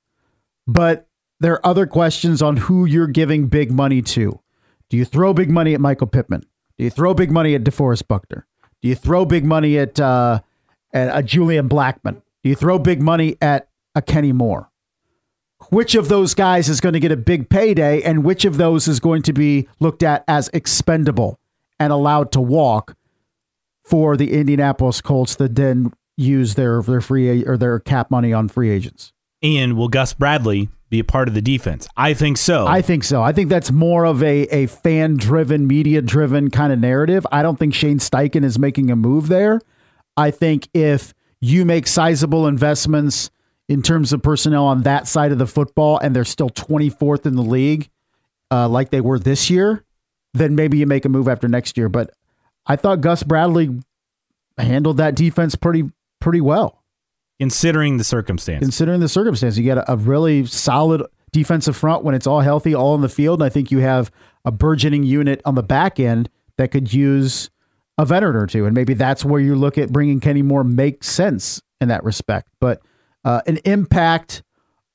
[0.66, 1.08] But
[1.40, 4.40] there are other questions on who you're giving big money to.
[4.88, 6.44] Do you throw big money at Michael Pittman?
[6.78, 8.46] Do you throw big money at DeForest Buckner?
[8.80, 10.40] Do you throw big money at uh,
[10.92, 12.22] at a Julian Blackmon?
[12.42, 14.71] Do you throw big money at a Kenny Moore?
[15.72, 18.86] Which of those guys is going to get a big payday and which of those
[18.86, 21.40] is going to be looked at as expendable
[21.80, 22.94] and allowed to walk
[23.82, 28.48] for the Indianapolis Colts that then use their their free or their cap money on
[28.48, 29.14] free agents.
[29.42, 31.88] And will Gus Bradley be a part of the defense?
[31.96, 32.66] I think so.
[32.66, 33.22] I think so.
[33.22, 37.26] I think that's more of a, a fan driven, media driven kind of narrative.
[37.32, 39.58] I don't think Shane Steichen is making a move there.
[40.18, 43.30] I think if you make sizable investments
[43.68, 47.36] in terms of personnel on that side of the football, and they're still 24th in
[47.36, 47.88] the league,
[48.50, 49.84] uh, like they were this year,
[50.34, 51.88] then maybe you make a move after next year.
[51.88, 52.10] But
[52.66, 53.80] I thought Gus Bradley
[54.58, 55.90] handled that defense pretty
[56.20, 56.82] pretty well,
[57.40, 58.60] considering the circumstance.
[58.60, 61.02] Considering the circumstance, you get a, a really solid
[61.32, 63.40] defensive front when it's all healthy, all in the field.
[63.40, 64.10] And I think you have
[64.44, 67.50] a burgeoning unit on the back end that could use
[67.98, 71.08] a veteran or two, and maybe that's where you look at bringing Kenny Moore makes
[71.08, 72.48] sense in that respect.
[72.60, 72.80] But
[73.24, 74.42] uh, an impact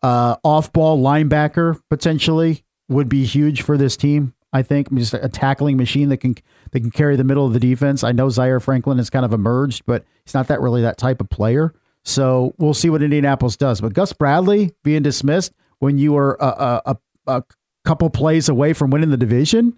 [0.01, 4.33] uh, off ball linebacker potentially would be huge for this team.
[4.53, 6.35] I think just a tackling machine that can
[6.71, 8.03] that can carry the middle of the defense.
[8.03, 11.21] I know Zaire Franklin has kind of emerged, but he's not that really that type
[11.21, 11.73] of player.
[12.03, 13.81] So we'll see what Indianapolis does.
[13.81, 16.97] But Gus Bradley being dismissed when you were a, a,
[17.27, 17.43] a
[17.83, 19.77] couple plays away from winning the division,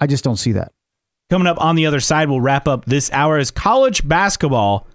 [0.00, 0.72] I just don't see that.
[1.28, 4.86] Coming up on the other side, we'll wrap up this hour as college basketball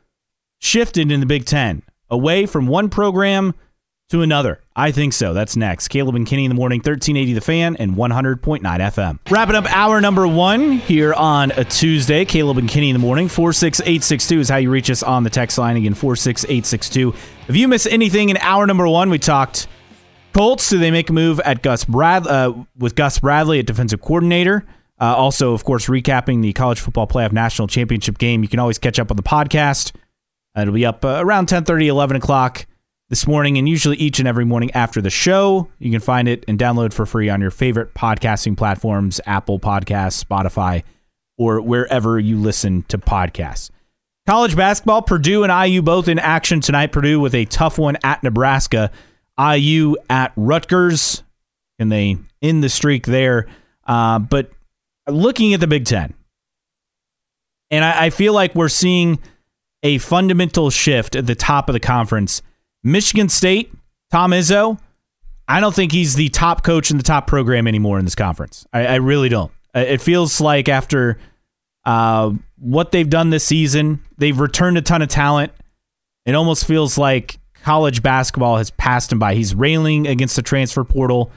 [0.59, 3.53] shifted in the Big Ten away from one program
[4.09, 4.61] to another?
[4.75, 5.33] I think so.
[5.33, 5.87] That's next.
[5.89, 9.19] Caleb and Kenny in the morning, 1380 The Fan and 100.9 FM.
[9.29, 12.23] Wrapping up hour number one here on a Tuesday.
[12.25, 15.57] Caleb and Kenny in the morning, 46862 is how you reach us on the text
[15.57, 15.75] line.
[15.75, 17.13] Again, 46862.
[17.47, 19.67] If you miss anything in hour number one, we talked
[20.33, 20.69] Colts.
[20.69, 24.65] Do they make a move at Gus Brad uh, with Gus Bradley at defensive coordinator?
[24.99, 28.43] Uh, also, of course, recapping the college football playoff national championship game.
[28.43, 29.93] You can always catch up on the podcast
[30.61, 32.65] it'll be up uh, around 10:30, 11 o'clock
[33.09, 35.69] this morning, and usually each and every morning after the show.
[35.79, 40.23] You can find it and download for free on your favorite podcasting platforms: Apple Podcasts,
[40.23, 40.83] Spotify,
[41.37, 43.69] or wherever you listen to podcasts.
[44.25, 46.91] College basketball: Purdue and IU both in action tonight.
[46.91, 48.91] Purdue with a tough one at Nebraska.
[49.39, 51.23] IU at Rutgers.
[51.79, 53.47] and they end the streak there?
[53.85, 54.51] Uh, but
[55.07, 56.13] looking at the Big Ten,
[57.69, 59.19] and I, I feel like we're seeing
[59.87, 62.41] a fundamental shift at the top of the conference.
[62.83, 63.71] Michigan State,
[64.11, 64.77] Tom Izzo,
[65.47, 68.67] I don't think he's the top coach in the top program anymore in this conference.
[68.73, 69.51] I, I really don't.
[69.73, 71.17] It feels like after
[71.85, 75.53] uh, what they've done this season, they've returned a ton of talent.
[76.25, 79.35] it almost feels like college basketball has passed him by.
[79.35, 81.31] He's railing against the transfer portal.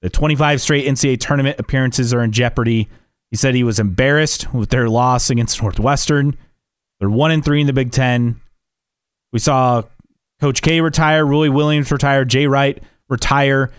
[0.00, 2.88] The 25 straight NCAA tournament appearances are in jeopardy.
[3.30, 6.38] He said he was embarrassed with their loss against Northwestern.
[7.00, 8.40] They're one and three in the Big Ten.
[9.32, 9.82] We saw
[10.40, 13.72] Coach K retire, Roy Williams retire, Jay Wright retire,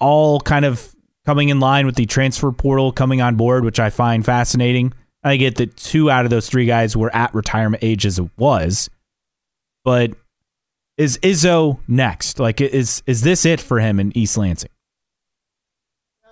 [0.00, 0.94] all kind of
[1.24, 4.92] coming in line with the transfer portal coming on board, which I find fascinating.
[5.24, 8.28] I get that two out of those three guys were at retirement age as it
[8.36, 8.90] was,
[9.84, 10.12] but
[10.96, 12.38] is Izzo next?
[12.38, 14.70] Like, is is this it for him in East Lansing?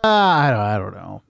[0.03, 0.61] Uh, I don't.
[0.61, 1.23] I don't know.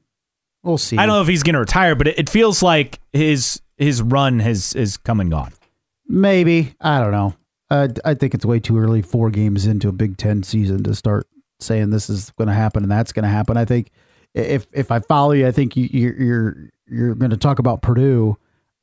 [0.62, 0.96] We'll see.
[0.96, 4.02] I don't know if he's going to retire, but it, it feels like his his
[4.02, 5.52] run has is come and gone.
[6.06, 7.34] Maybe I don't know.
[7.70, 10.94] Uh, I think it's way too early, four games into a Big Ten season, to
[10.94, 11.26] start
[11.60, 13.56] saying this is going to happen and that's going to happen.
[13.56, 13.90] I think
[14.34, 16.56] if if I follow you, I think you, you're you're
[16.86, 18.36] you're going to talk about Purdue.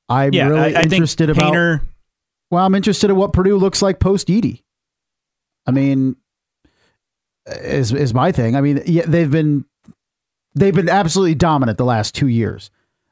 [0.09, 1.51] I'm Yeah, really I, I interested think about.
[1.51, 1.81] Painter.
[2.49, 4.63] Well, I'm interested in what Purdue looks like post Edey.
[5.65, 6.17] I mean,
[7.45, 8.55] is is my thing.
[8.55, 9.65] I mean, yeah, they've been
[10.55, 12.71] they've been absolutely dominant the last two years.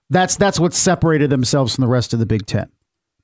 [0.09, 2.69] That's that's what separated themselves from the rest of the Big Ten.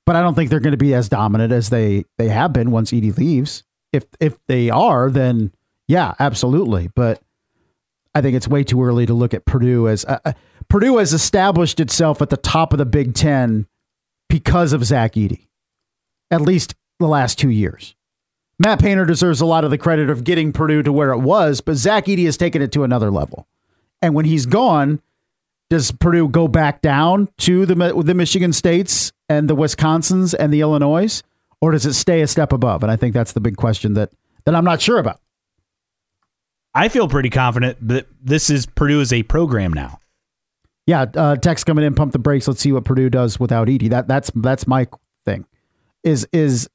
[0.04, 2.70] But I don't think they're going to be as dominant as they they have been
[2.70, 3.64] once Edey leaves.
[3.92, 5.52] If if they are, then
[5.88, 6.90] yeah, absolutely.
[6.94, 7.20] But
[8.14, 10.32] I think it's way too early to look at Purdue as uh, uh,
[10.68, 13.66] Purdue has established itself at the top of the Big Ten
[14.28, 15.48] because of Zach Edey,
[16.30, 17.94] at least the last two years.
[18.58, 21.60] Matt Painter deserves a lot of the credit of getting Purdue to where it was,
[21.60, 23.46] but Zach Edey has taken it to another level.
[24.00, 25.00] And when he's gone,
[25.70, 30.60] does Purdue go back down to the the Michigan States and the Wisconsins and the
[30.60, 31.22] Illinois,
[31.60, 32.82] or does it stay a step above?
[32.82, 34.12] And I think that's the big question that
[34.44, 35.20] that I'm not sure about.
[36.74, 39.98] I feel pretty confident that this is Purdue as a program now.
[40.86, 41.94] Yeah, uh, text coming in.
[41.94, 42.46] Pump the brakes.
[42.46, 43.90] Let's see what Purdue does without Edey.
[43.90, 44.86] That that's that's my
[45.24, 45.46] thing.
[46.04, 46.68] Is is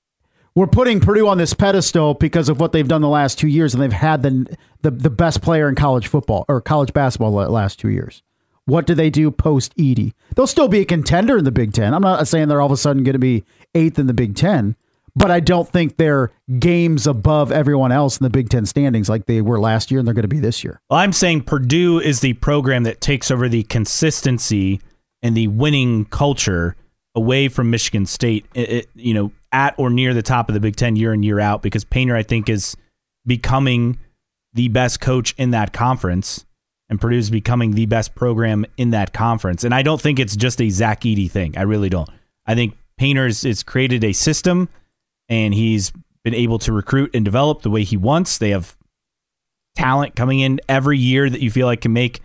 [0.54, 3.74] we're putting Purdue on this pedestal because of what they've done the last two years,
[3.74, 7.50] and they've had the the, the best player in college football or college basketball the
[7.50, 8.22] last two years.
[8.66, 10.14] What do they do post Edey?
[10.36, 11.94] They'll still be a contender in the Big Ten.
[11.94, 13.44] I'm not saying they're all of a sudden going to be
[13.74, 14.76] eighth in the Big Ten,
[15.16, 19.26] but I don't think they're games above everyone else in the Big Ten standings like
[19.26, 20.80] they were last year, and they're going to be this year.
[20.90, 24.80] Well, I'm saying Purdue is the program that takes over the consistency
[25.22, 26.76] and the winning culture
[27.16, 28.46] away from Michigan State.
[28.54, 31.40] It, you know, at or near the top of the Big Ten year in year
[31.40, 32.78] out, because Painter, I think, is
[33.26, 34.00] becoming
[34.54, 36.46] the best coach in that conference,
[36.92, 39.64] and Purdue's becoming the best program in that conference.
[39.64, 41.58] And I don't think it's just a Zach Edey thing.
[41.58, 42.10] I really don't.
[42.46, 44.68] I think Painters has, created a system,
[45.30, 45.94] and he's
[46.26, 48.38] been able to recruit and develop the way he wants.
[48.38, 48.76] They have
[49.74, 52.20] talent coming in every year that you feel like can make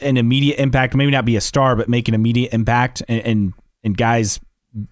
[0.00, 0.94] an immediate impact.
[0.94, 3.52] Maybe not be a star, but make an immediate impact, and and,
[3.82, 4.38] and guys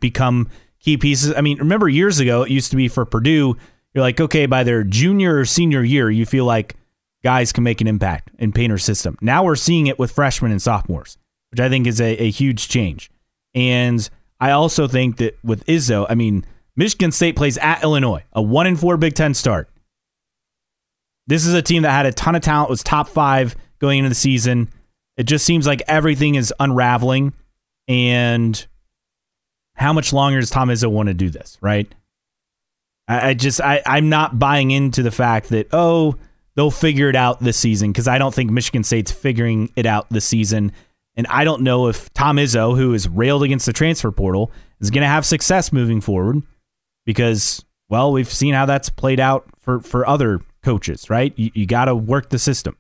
[0.01, 0.49] become
[0.81, 1.35] key pieces.
[1.37, 3.59] I mean, remember years ago, it used to be for Purdue.
[3.93, 6.77] You're like, okay, by their junior or senior year, you feel like
[7.23, 9.17] guys can make an impact in Painter's system.
[9.21, 11.19] Now we're seeing it with freshmen and sophomores,
[11.51, 13.11] which I think is a, a huge change.
[13.55, 14.09] And
[14.41, 16.45] I also think that with Izzo, I mean,
[16.77, 19.69] Michigan State plays at Illinois, a one in four Big Ten start.
[21.27, 24.09] This is a team that had a ton of talent, was top five going into
[24.09, 24.69] the season.
[25.17, 27.35] It just seems like everything is unraveling.
[27.87, 28.67] And
[29.75, 31.93] how much longer does Tom Izzo want to do this, right?
[33.09, 36.17] I, I just I, I'm not buying into the fact that, oh,
[36.55, 40.09] they'll figure it out this season, because I don't think Michigan State's figuring it out
[40.11, 40.73] this season.
[41.17, 44.91] And I don't know if Tom Izzo, who is railed against the transfer portal, is
[44.91, 46.43] going to have success moving forward
[47.05, 51.33] because, well, we've seen how that's played out for, for other coaches, right?
[51.37, 52.77] You, you got to work the system.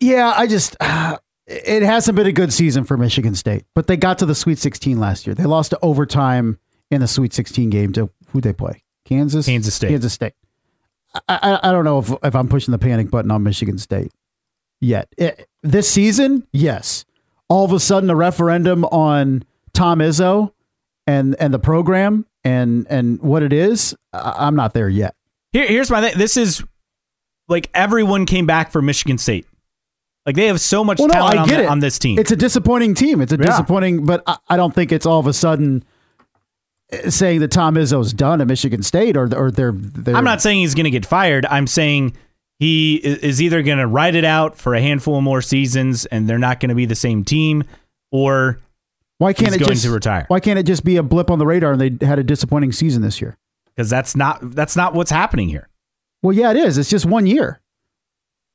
[0.00, 0.76] Yeah, I just
[1.46, 4.58] it hasn't been a good season for Michigan State, but they got to the Sweet
[4.58, 5.34] 16 last year.
[5.34, 6.58] They lost to overtime
[6.90, 8.82] in the Sweet 16 game to who they play?
[9.04, 9.46] Kansas.
[9.46, 9.88] Kansas State.
[9.88, 10.34] Kansas State.
[11.28, 14.12] I, I, don't know if, if I'm pushing the panic button on Michigan State
[14.80, 15.08] yet.
[15.16, 17.04] It- this season, yes.
[17.48, 20.52] All of a sudden, a referendum on Tom Izzo
[21.06, 23.96] and and the program and and what it is.
[24.12, 25.14] I'm not there yet.
[25.52, 26.16] Here, here's my thing.
[26.18, 26.62] This is
[27.48, 29.46] like everyone came back for Michigan State.
[30.26, 31.68] Like they have so much Well, no, talent I on, get the- it.
[31.68, 32.18] on this team.
[32.18, 33.20] It's a disappointing team.
[33.22, 33.46] It's a Yeah.
[33.46, 35.82] disappointing, but I, I don't think it's all of a sudden
[37.08, 40.60] saying that Tom Izzo's done at Michigan State or or they're, they're I'm not saying
[40.60, 41.44] he's going to get fired.
[41.46, 42.16] I'm saying
[42.58, 46.28] he is either going to ride it out for a handful of more seasons and
[46.28, 47.62] they're not going to be the same team,
[48.10, 48.58] or
[49.18, 50.24] why can't he's it going just to retire.
[50.28, 52.72] Why can't it just be a blip on the radar and they had a disappointing
[52.72, 53.36] season this year?
[53.76, 55.68] because that's not that's not what's happening here.
[56.20, 56.78] Well, yeah, it is.
[56.78, 57.60] It's just one year.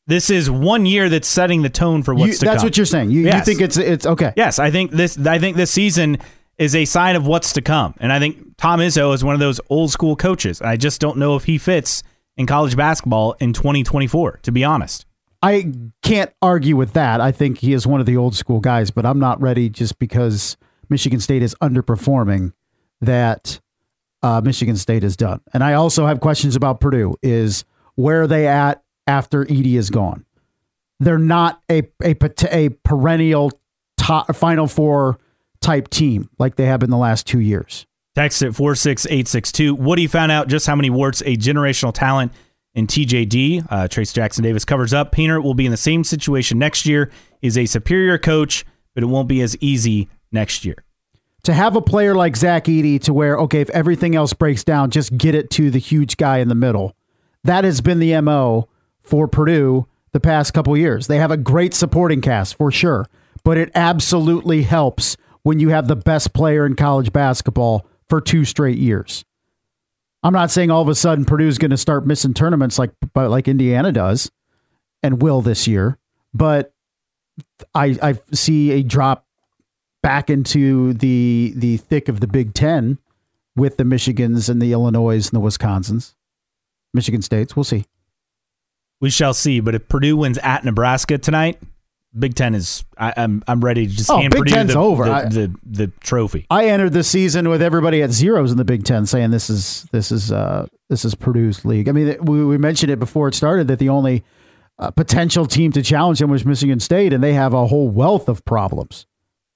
[0.06, 2.66] This is one year that's setting the tone for what's You- to that's come.
[2.66, 3.12] what you're saying.
[3.12, 4.34] You, you think it's it's okay?
[4.36, 5.18] Yes, I think this.
[5.26, 6.18] I think this season
[6.58, 7.96] is a sign of what's to come.
[8.00, 10.62] And I think Tom Izzo is one of those old school coaches.
[10.62, 12.04] I just don't know if he fits
[12.38, 15.06] in college basketball in 2024, to be honest.
[15.42, 17.20] I can't argue with that.
[17.20, 20.00] I think he is one of the old school guys, but I'm not ready just
[20.00, 20.56] because
[20.90, 22.54] Michigan State is underperforming
[23.02, 23.60] that
[24.22, 25.42] uh, Michigan State is done.
[25.54, 27.18] And I also have questions about Purdue.
[27.22, 30.26] Is where are they at after Edey is gone?
[31.00, 32.16] They're not a a,
[32.52, 33.52] a perennial
[33.98, 35.20] top, Final Four
[35.64, 37.86] type team like they have in the last two years.
[38.16, 39.74] Text at 46862.
[39.74, 42.32] Woody found out just how many warts a generational talent
[42.76, 43.66] in TJD.
[43.70, 45.12] Uh, Trayce Jackson Davis covers up.
[45.12, 47.10] Painter will be in the same situation next year.
[47.42, 50.84] Is a superior coach, but it won't be as easy next year.
[51.44, 54.92] To have a player like Zach Edey to where, okay, if everything else breaks down,
[54.92, 56.96] just get it to the huge guy in the middle.
[57.44, 58.70] That has been the MO
[59.02, 61.08] for Purdue the past couple years.
[61.08, 63.08] They have a great supporting cast for sure,
[63.44, 68.46] but it absolutely helps when you have the best player in college basketball for two
[68.46, 69.24] straight years.
[70.24, 73.48] I'm not saying all of a sudden Purdue's going to start missing tournaments like like
[73.48, 74.32] Indiana does
[75.02, 75.98] and will this year,
[76.34, 76.74] but
[77.76, 79.26] I I see a drop
[80.02, 83.00] back into the the thick of the Big 10
[83.56, 86.16] with the Michigans and the Illinois and the Wisconsins.
[86.94, 87.86] Michigan States, we'll see.
[89.02, 91.60] We shall see, but if Purdue wins at Nebraska tonight,
[92.18, 92.84] Big Ten is.
[92.98, 95.06] I, am I'm, I'm ready to just oh, hand Big Purdue Ten's the, over.
[95.06, 96.46] The, the, the, trophy.
[96.50, 99.88] I entered the season with everybody at zeros in the Big Ten, saying this is
[99.92, 101.90] this is uh, this is Purdue's league.
[101.90, 104.24] I mean, we, we mentioned it before it started that the only
[104.78, 108.30] uh, potential team to challenge them was Michigan State, and they have a whole wealth
[108.30, 109.08] of problems.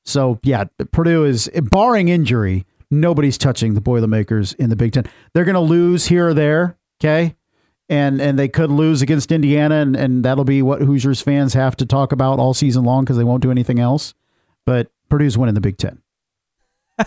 [0.06, 5.06] So yeah, Purdue is barring injury, nobody's touching the Boilermakers in the Big Ten.
[5.34, 6.78] They're going to lose here or there.
[7.00, 7.36] Okay,
[7.90, 11.76] and and they could lose against Indiana, and, and that'll be what Hoosiers fans have
[11.78, 14.14] to talk about all season long because they won't do anything else.
[14.66, 16.02] But Purdue's winning the Big Ten.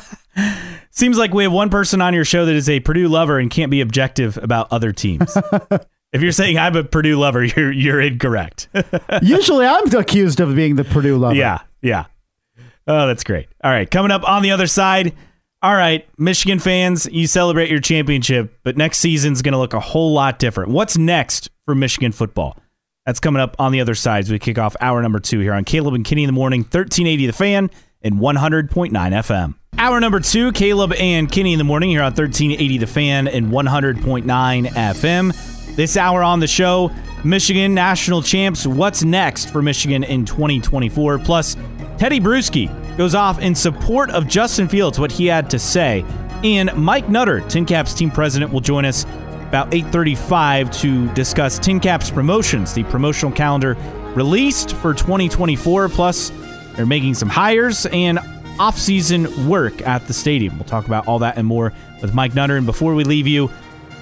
[0.91, 3.51] Seems like we have one person on your show that is a Purdue lover and
[3.51, 5.37] can't be objective about other teams.
[6.13, 8.69] if you're saying I'm a Purdue lover, you're you're incorrect.
[9.23, 11.37] Usually, I'm accused of being the Purdue lover.
[11.37, 12.07] Yeah, yeah.
[12.87, 13.49] Oh, that's great.
[13.63, 15.15] All right, coming up on the other side.
[15.63, 19.81] All right, Michigan fans, you celebrate your championship, but next season's going to look a
[19.81, 20.71] whole lot different.
[20.71, 22.57] What's next for Michigan football?
[23.05, 25.53] That's coming up on the other side as we kick off hour number two here
[25.53, 29.55] on Caleb and Kenny in the morning, 1380 The Fan and 100.9 FM.
[29.77, 33.49] Hour number two, Caleb and Kenny in the morning here on 1380 The Fan and
[33.53, 35.77] 100.9 FM.
[35.77, 36.91] This hour on the show,
[37.23, 38.67] Michigan national champs.
[38.67, 41.19] What's next for Michigan in 2024?
[41.19, 41.55] Plus,
[41.99, 46.05] Tedy Bruschi goes off in support of Justin Fields, what he had to say.
[46.45, 49.05] And Mike Nutter, TinCaps team president, will join us
[49.49, 53.75] about 8:35 to discuss TinCaps promotions, the promotional calendar
[54.15, 55.89] released for 2024.
[55.89, 56.31] Plus,
[56.77, 58.19] they're making some hires and
[58.59, 60.59] off-season work at the stadium.
[60.59, 61.73] We'll talk about all that and more
[62.03, 62.59] with Mike Nutter.
[62.59, 63.51] And before we leave you,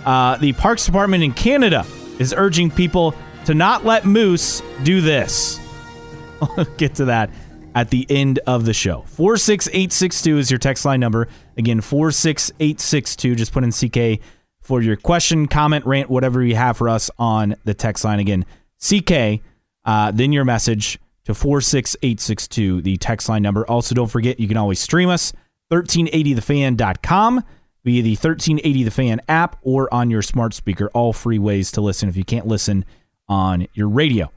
[0.06, 1.86] uh, the Parks Department in Canada
[2.18, 5.60] is urging people to not let moose do this.
[6.42, 7.30] I'll get to that
[7.78, 9.04] at the end of the show.
[9.06, 11.28] 46862 is your text line number.
[11.56, 13.36] Again, 46862.
[13.36, 14.20] Just put in CK
[14.60, 18.18] for your question, comment, rant, whatever you have for us on the text line.
[18.18, 18.44] Again,
[18.84, 19.40] CK,
[19.84, 23.64] uh, then your message to 46862, the text line number.
[23.70, 25.32] Also, don't forget, you can always stream us,
[25.70, 27.44] 1380thefan.com
[27.84, 30.90] via the 1380 The Fan app or on your smart speaker.
[30.94, 32.84] All free ways to listen if you can't listen
[33.28, 34.32] on your radio.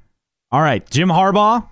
[0.52, 1.68] All right, Jim Harbaugh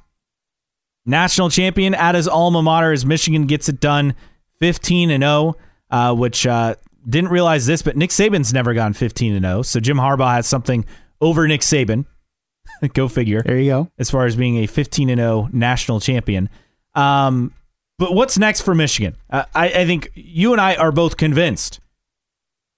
[1.05, 4.15] national champion at his alma mater as Michigan gets it done
[4.59, 5.55] 15 and 0,
[5.89, 6.75] uh, which uh,
[7.07, 9.61] didn't realize this, but Nick Saban's never gone 15 and 0.
[9.63, 10.85] So Jim Harbaugh has something
[11.21, 12.05] over Nick Saban.
[12.93, 13.41] go figure.
[13.43, 13.91] There you go.
[13.97, 16.49] As far as being a 15 and 0 national champion.
[16.95, 17.53] Um,
[17.97, 19.15] but what's next for Michigan?
[19.29, 21.79] Uh, I, I think you and I are both convinced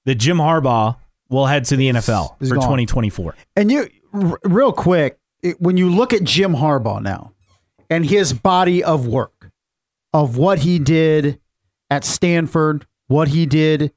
[0.06, 0.98] that Jim Harbaugh
[1.30, 2.64] will head to the NFL for gone.
[2.64, 3.36] 2024.
[3.56, 7.34] And you, r- real quick, it, when you look at Jim Harbaugh now,
[7.92, 9.52] and his body of work
[10.14, 11.40] of what he did
[11.90, 13.92] at Stanford, what he did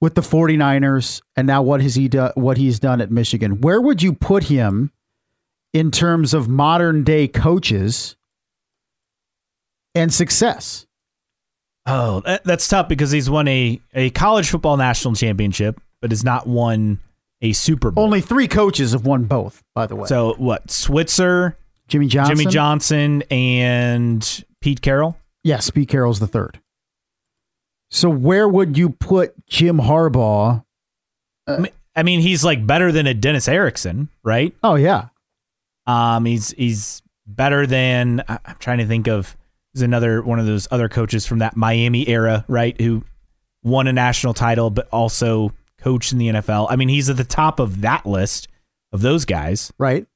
[0.00, 3.60] with the 49ers, and now what has he done what he's done at Michigan.
[3.60, 4.90] Where would you put him
[5.72, 8.16] in terms of modern day coaches
[9.94, 10.86] and success?
[11.86, 16.24] Oh, that, that's tough because he's won a, a college football national championship, but has
[16.24, 17.00] not won
[17.42, 18.04] a Super Bowl.
[18.04, 20.06] Only three coaches have won both, by the way.
[20.06, 20.70] So what?
[20.70, 21.56] Switzer,
[21.88, 22.36] Jimmy Johnson.
[22.36, 25.16] Jimmy Johnson and Pete Carroll.
[25.42, 26.60] Yes, Pete Carroll's the third.
[27.90, 30.64] So where would you put Jim Harbaugh?
[31.46, 31.66] Uh,
[31.96, 34.54] I mean, he's like better than a Dennis Erickson, right?
[34.62, 35.08] Oh yeah.
[35.86, 39.36] Um, he's he's better than I'm trying to think of
[39.74, 42.78] is another one of those other coaches from that Miami era, right?
[42.80, 43.04] Who
[43.62, 46.66] won a national title, but also coached in the NFL.
[46.70, 48.48] I mean, he's at the top of that list
[48.92, 49.72] of those guys.
[49.78, 50.06] Right.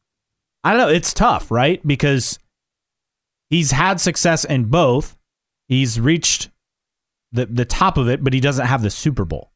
[0.64, 0.88] I don't know.
[0.88, 1.84] It's tough, right?
[1.86, 2.38] Because
[3.50, 5.16] he's had success in both.
[5.68, 6.50] He's reached
[7.32, 9.50] the the top of it, but he doesn't have the Super Bowl.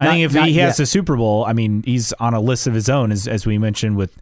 [0.00, 0.76] I Not- think if he has yet.
[0.76, 3.56] the Super Bowl, I mean, he's on a list of his own, as as we
[3.58, 4.16] mentioned with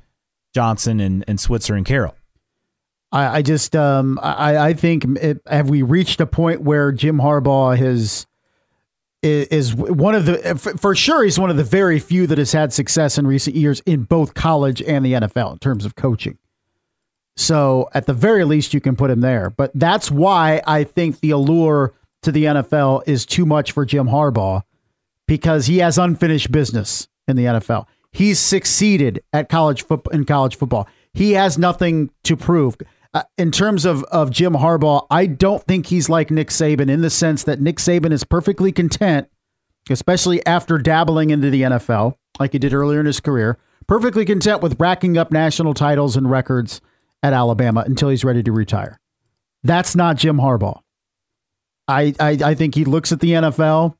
[0.54, 2.14] Johnson and, and Switzer and Carroll.
[3.10, 7.18] I, I just um I, I think it, have we reached a point where Jim
[7.18, 8.26] Harbaugh has
[9.24, 12.52] is, one of the for for sure he's one of the very few that has
[12.52, 16.38] had success in recent years in both college and the NFL in terms of coaching.
[17.36, 19.50] So at the very least you can put him there.
[19.50, 24.06] But that's why I think the allure to the NFL is too much for Jim
[24.06, 24.62] Harbaugh
[25.26, 27.86] because he has unfinished business in the NFL.
[28.12, 30.88] He's succeeded at college football in college football.
[31.12, 32.76] He has nothing to prove.
[33.14, 37.00] Uh, in terms of of Jim Harbaugh, I don't think he's like Nick Saban in
[37.00, 39.28] the sense that Nick Saban is perfectly content,
[39.88, 43.56] especially after dabbling into the NFL like he did earlier in his career,
[43.86, 46.80] perfectly content with racking up national titles and records
[47.22, 48.98] at Alabama until he's ready to retire.
[49.62, 50.80] That's not Jim Harbaugh.
[51.86, 53.94] I, I I think he looks at the NFL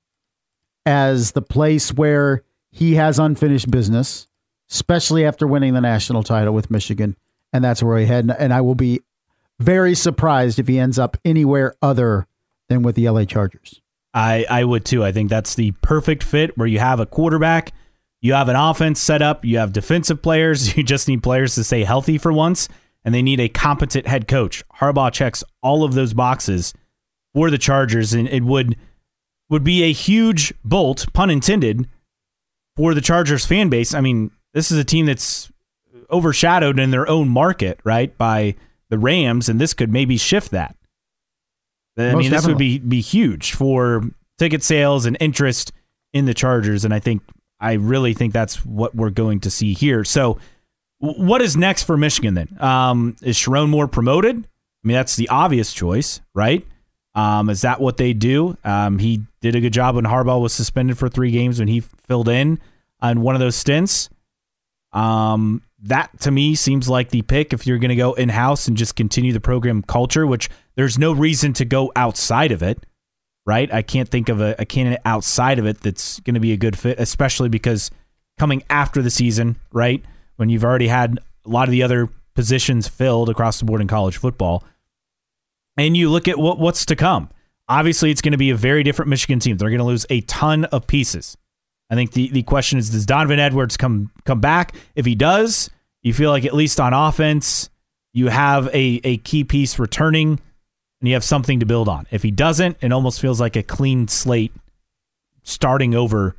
[0.87, 2.43] as the place where
[2.73, 4.27] he has unfinished business,
[4.71, 7.17] especially after winning the national title with Michigan,
[7.55, 8.30] and that's where he had.
[8.38, 9.00] And I will be
[9.61, 12.26] very surprised if he ends up anywhere other
[12.68, 13.80] than with the LA Chargers.
[14.12, 15.05] I, I would too.
[15.05, 17.72] I think that's the perfect fit where you have a quarterback,
[18.20, 21.64] you have an offense set up, you have defensive players, you just need players to
[21.64, 22.68] stay healthy for once,
[23.05, 24.64] and they need a competent head coach.
[24.80, 26.74] Harbaugh checks all of those boxes
[27.34, 28.76] for the Chargers, and it would
[29.48, 31.86] would be a huge bolt, pun intended,
[32.76, 33.94] for the Chargers fan base.
[33.94, 35.52] I mean, this is a team that's
[36.11, 38.55] overshadowed in their own market, right, by
[38.90, 40.76] the Rams, and this could maybe shift that.
[41.96, 44.02] I Most mean, this would be be huge for
[44.38, 45.72] ticket sales and interest
[46.12, 47.22] in the Chargers, and I think
[47.61, 50.05] I really think that's what we're going to see here.
[50.05, 50.38] So,
[50.98, 52.57] what is next for Michigan then?
[52.61, 54.36] Um, is Sherrone Moore promoted?
[54.36, 56.66] I mean, that's the obvious choice, right?
[57.14, 58.57] Um, is that what they do?
[58.64, 61.80] Um, he did a good job when Harbaugh was suspended for three games when he
[61.80, 62.61] filled in
[63.00, 64.11] on one of those stints.
[64.92, 68.68] Um, that to me seems like the pick if you're going to go in house
[68.68, 72.85] and just continue the program culture, which there's no reason to go outside of it,
[73.47, 73.72] right?
[73.72, 76.57] I can't think of a, a candidate outside of it that's going to be a
[76.57, 77.91] good fit, especially because
[78.39, 80.03] coming after the season, right?
[80.37, 83.87] When you've already had a lot of the other positions filled across the board in
[83.87, 84.64] college football,
[85.76, 87.28] and you look at what what's to come.
[87.68, 89.57] Obviously, it's going to be a very different Michigan team.
[89.57, 91.37] They're going to lose a ton of pieces.
[91.95, 94.74] I think the, the question is, does Donovan Edwards come come back?
[94.97, 95.70] If he does,
[96.03, 97.70] you feel like at least on offense,
[98.12, 100.40] you have a, a key piece returning
[101.01, 102.07] and you have something to build on.
[102.11, 104.53] If he doesn't, it almost feels like a clean slate
[105.45, 106.34] starting over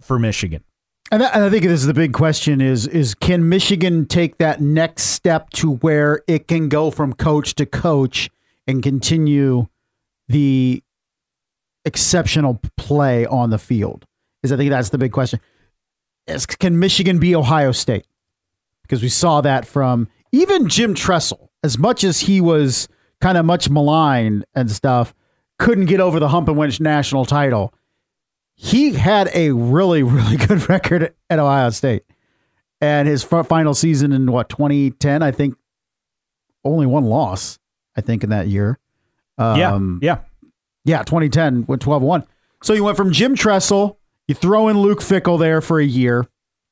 [0.00, 0.64] for Michigan.
[1.12, 5.04] And I, think this is the big question: is is can Michigan take that next
[5.04, 8.30] step to where it can go from coach to coach
[8.66, 9.68] and continue
[10.28, 10.82] the
[11.84, 14.06] exceptional play on the field?
[14.42, 15.40] Is I think that's the big question.
[16.26, 18.06] Is, can Michigan be Ohio State?
[18.82, 22.88] Because we saw that from even Jim Tressel, as much as he was
[23.20, 25.14] kind of much maligned and stuff,
[25.58, 27.72] couldn't get over the hump and win national title
[28.56, 32.02] he had a really, really good record at Ohio State.
[32.80, 35.56] And his final season in what, 2010, I think
[36.64, 37.58] only one loss,
[37.96, 38.78] I think, in that year.
[39.38, 39.58] Um,
[40.02, 40.18] yeah,
[40.84, 42.24] yeah, 2010 went 12 1.
[42.62, 43.98] So you went from Jim Tressel,
[44.28, 46.26] you throw in Luke Fickell there for a year,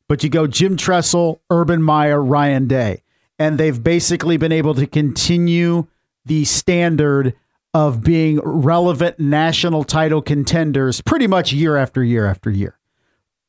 [0.09, 3.03] but you go Jim Tressel, Urban Meyer, Ryan Day.
[3.39, 5.87] And they've basically been able to continue
[6.25, 7.35] the standard
[7.73, 12.79] of being relevant national title contenders pretty much year after year after year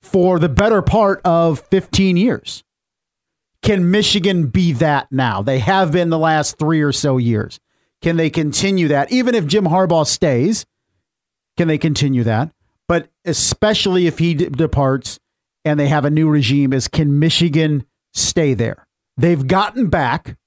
[0.01, 2.63] for the better part of 15 years.
[3.61, 5.41] Can Michigan be that now?
[5.41, 7.59] They have been the last three or so years.
[8.01, 9.11] Can they continue that?
[9.11, 10.65] Even if Jim Harbaugh stays,
[11.57, 12.51] can they continue that?
[12.87, 15.19] But especially if he d- departs
[15.63, 18.87] and they have a new regime, is can Michigan stay there?
[19.17, 20.37] They've gotten back.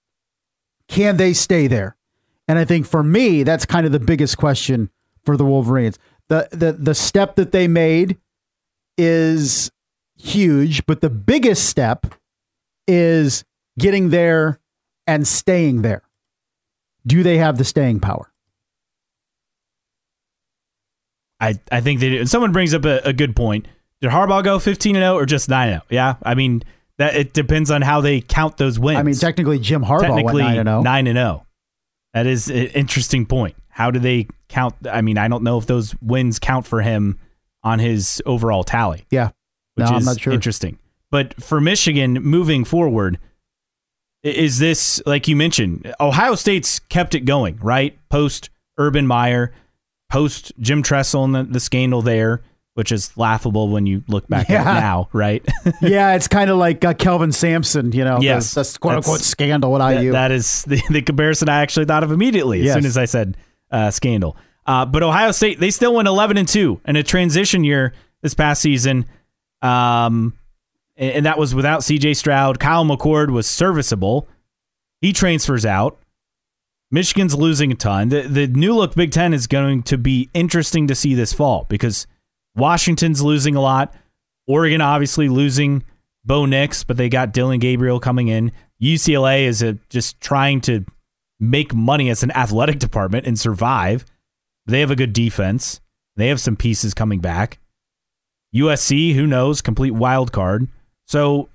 [0.88, 1.96] Can they stay there?
[2.46, 4.90] And I think for me, that's kind of the biggest question
[5.24, 5.98] for the Wolverines.
[6.28, 8.18] The the the step that they made
[8.96, 9.70] is
[10.16, 12.06] huge, but the biggest step
[12.86, 13.44] is
[13.78, 14.60] getting there
[15.06, 16.02] and staying there.
[17.06, 18.32] Do they have the staying power?
[21.40, 22.18] I, I think they do.
[22.20, 23.66] And someone brings up a, a good point.
[24.00, 25.82] Did Harbaugh go 15 and 0 or just 9 0?
[25.90, 26.16] Yeah.
[26.22, 26.62] I mean,
[26.98, 28.98] that it depends on how they count those wins.
[28.98, 30.82] I mean, technically Jim Harbaugh technically went 9 and 0.
[30.82, 31.46] 9 0.
[32.14, 33.54] That is an interesting point.
[33.68, 34.74] How do they count?
[34.90, 37.18] I mean, I don't know if those wins count for him
[37.62, 39.04] on his overall tally.
[39.10, 39.30] Yeah.
[39.74, 40.32] which No, I'm is not sure.
[40.32, 40.78] interesting.
[41.10, 43.18] But for Michigan moving forward,
[44.22, 45.94] is this like you mentioned?
[46.00, 47.96] Ohio State's kept it going, right?
[48.08, 49.52] Post Urban Meyer,
[50.10, 52.42] post Jim Tressel and the, the scandal there,
[52.74, 55.44] which is laughable when you look back at it now, right?
[55.82, 58.54] yeah, it's kind of like uh, Kelvin Sampson, you know, Yes.
[58.54, 60.12] the, the quote unquote scandal at That- IU.
[60.12, 62.74] that is the, the comparison I actually thought of immediately as Yes.
[62.74, 63.36] soon as I said
[63.70, 64.36] uh, scandal.
[64.66, 68.34] Uh, but Ohio State, they still went 11 and 2 in a transition year this
[68.34, 69.06] past season.
[69.62, 70.34] Um,
[70.96, 72.58] and, and that was without CJ Stroud.
[72.60, 74.28] Kyle McCord was serviceable.
[75.00, 75.98] He transfers out.
[76.90, 78.08] Michigan's losing a ton.
[78.08, 81.66] The, the new look Big Ten is going to be interesting to see this fall
[81.68, 82.06] because
[82.56, 83.94] Washington's losing a lot.
[84.46, 85.84] Oregon obviously losing
[86.24, 88.52] Bo Nix, but they got Dillon Gabriel coming in.
[88.82, 90.84] UCLA is a, just trying to
[91.38, 94.04] make money as an athletic department and survive.
[94.66, 95.80] They have a good defense.
[96.16, 97.58] They have some pieces coming back.
[98.54, 100.68] USC, who knows, complete wild card.
[101.06, 101.50] So,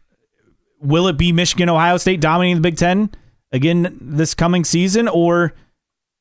[0.79, 3.09] will it be Michigan, Ohio State dominating the Big Ten
[3.53, 5.53] again this coming season, or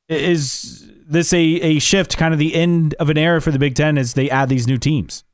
[0.08, 3.74] is this a, a shift, kind of the end of an era for the Big
[3.74, 5.24] Ten as they add these new teams?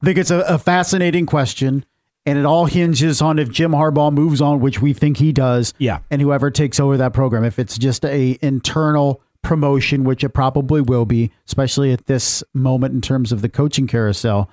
[0.00, 1.84] I think it's a, a fascinating question,
[2.24, 5.74] and it all hinges on if Jim Harbaugh moves on, which we think he does.
[5.78, 6.00] Yeah.
[6.10, 7.44] and whoever takes over that program.
[7.44, 12.94] If it's just a internal promotion, which it probably will be, especially at this moment
[12.94, 14.50] in terms of the coaching carousel.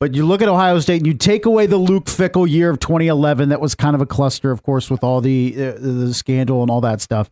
[0.00, 2.78] But you look at Ohio State and you take away the Luke Fickell year of
[2.78, 6.62] 2011, that was kind of a cluster, of course, with all the uh, the scandal
[6.62, 7.28] and all that stuff.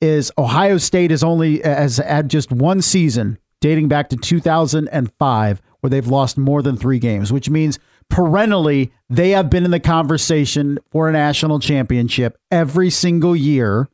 [0.00, 5.90] Is Ohio State is only has had just one season dating back to 2005 where
[5.90, 10.78] they've lost more than three games, which means perennially they have been in the conversation
[10.90, 13.88] for a national championship every single year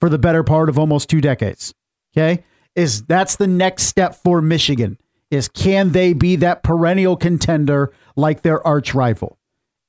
[0.00, 1.74] for the better part of almost two decades.
[2.16, 2.44] Okay.
[2.76, 4.98] Is that's the next step for Michigan
[5.34, 9.38] is can they be that perennial contender like their arch rival?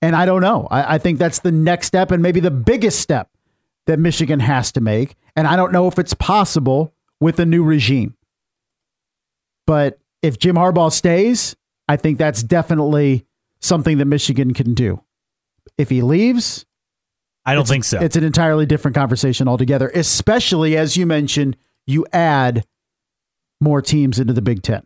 [0.01, 0.67] And I don't know.
[0.69, 3.29] I, I think that's the next step and maybe the biggest step
[3.87, 5.15] that Michigan has to make.
[5.35, 8.15] And I don't know if it's possible with a new regime.
[9.65, 11.55] But if Jim Harbaugh stays,
[11.87, 13.25] I think that's definitely
[13.61, 15.01] something that Michigan can do.
[15.77, 16.65] If he leaves,
[17.45, 17.99] I don't think so.
[17.99, 22.65] It's an entirely different conversation altogether, especially as you mentioned, you add
[23.61, 24.85] more teams into the Big Ten.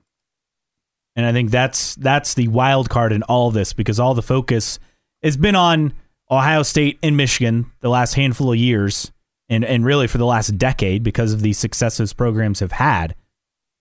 [1.20, 4.80] And I think that's that's the wild card in all this because all the focus
[5.22, 5.91] has been on
[6.32, 9.11] Ohio State and Michigan the last handful of years
[9.49, 13.15] and and really for the last decade because of the successes programs have had.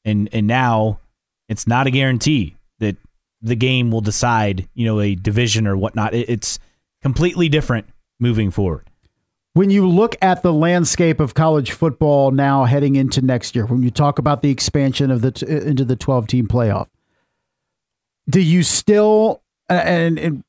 [0.04, 0.98] And and now
[1.48, 2.96] it's not a guarantee that
[3.40, 6.14] the game will decide, you know, a division or whatnot.
[6.14, 6.58] It, it's
[7.02, 7.86] completely different
[8.18, 8.90] moving forward.
[9.52, 13.84] When you look at the landscape of college football now heading into next year, when
[13.84, 16.88] you talk about the expansion of the t- into the 12 team playoff,
[18.28, 20.44] do you still and, and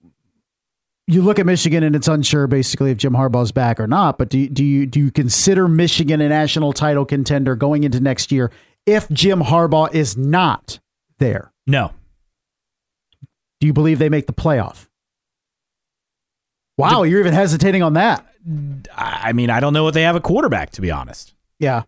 [1.07, 4.29] you look at Michigan and it's unsure basically if Jim Harbaugh's back or not, but
[4.29, 8.31] do you, do you do you consider Michigan a national title contender going into next
[8.31, 8.51] year
[8.85, 10.79] if Jim Harbaugh is not
[11.17, 11.51] there?
[11.65, 11.91] No.
[13.59, 14.87] Do you believe they make the playoff?
[16.77, 18.25] Wow, you're even hesitating on that.
[18.95, 21.33] I I mean, I don't know what they have a quarterback to be honest.
[21.59, 21.83] Yeah.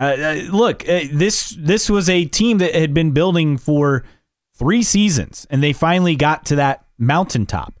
[0.00, 4.04] Uh, uh, look, uh, this this was a team that had been building for
[4.56, 7.74] three seasons, and they finally got to that mountaintop.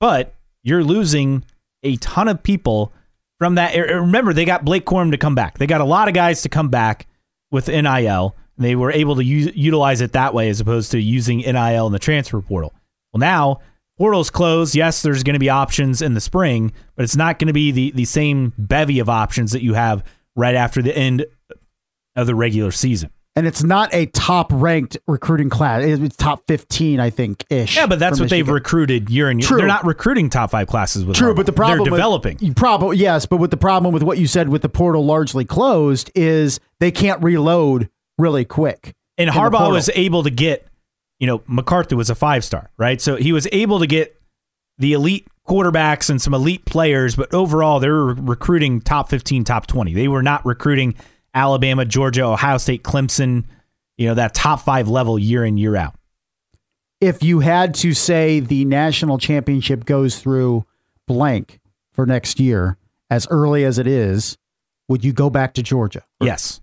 [0.00, 1.44] But you're losing
[1.82, 2.92] a ton of people
[3.38, 3.76] from that.
[3.76, 5.58] Remember, they got Blake Corum to come back.
[5.58, 7.06] They got a lot of guys to come back
[7.50, 8.36] with NIL.
[8.56, 11.92] And they were able to utilize it that way as opposed to using NIL in
[11.92, 12.74] the transfer portal.
[13.12, 13.60] Well, now
[13.98, 14.74] portal's closed.
[14.74, 17.70] Yes, there's going to be options in the spring, but it's not going to be
[17.70, 20.04] the, the same bevy of options that you have
[20.36, 21.26] right after the end
[22.14, 23.10] of the regular season.
[23.34, 25.84] And it's not a top ranked recruiting class.
[25.84, 27.76] It's top 15, I think, ish.
[27.76, 29.46] Yeah, but that's what they've recruited year in year.
[29.48, 29.58] True.
[29.58, 32.38] They're not recruiting top five classes with True, but the problem they're with- developing.
[32.40, 35.44] you probably yes, but with the problem with what you said with the portal largely
[35.44, 38.94] closed is they can't reload really quick.
[39.18, 40.66] and Harbaugh was able to get,
[41.18, 43.02] you know, McCarthy was a five star, right?
[43.02, 44.18] So he was able to get
[44.78, 49.66] the elite quarterbacks and some elite players, but overall they were recruiting top 15, top
[49.66, 49.94] 20.
[49.94, 50.94] They were not recruiting
[51.34, 53.44] Alabama, Georgia, Ohio State, Clemson,
[53.96, 55.94] you know, that top five level year in, year out.
[57.00, 60.64] If you had to say the national championship goes through
[61.06, 61.60] blank
[61.92, 62.78] for next year,
[63.10, 64.38] as early as it is,
[64.88, 66.04] would you go back to Georgia?
[66.20, 66.60] Yes.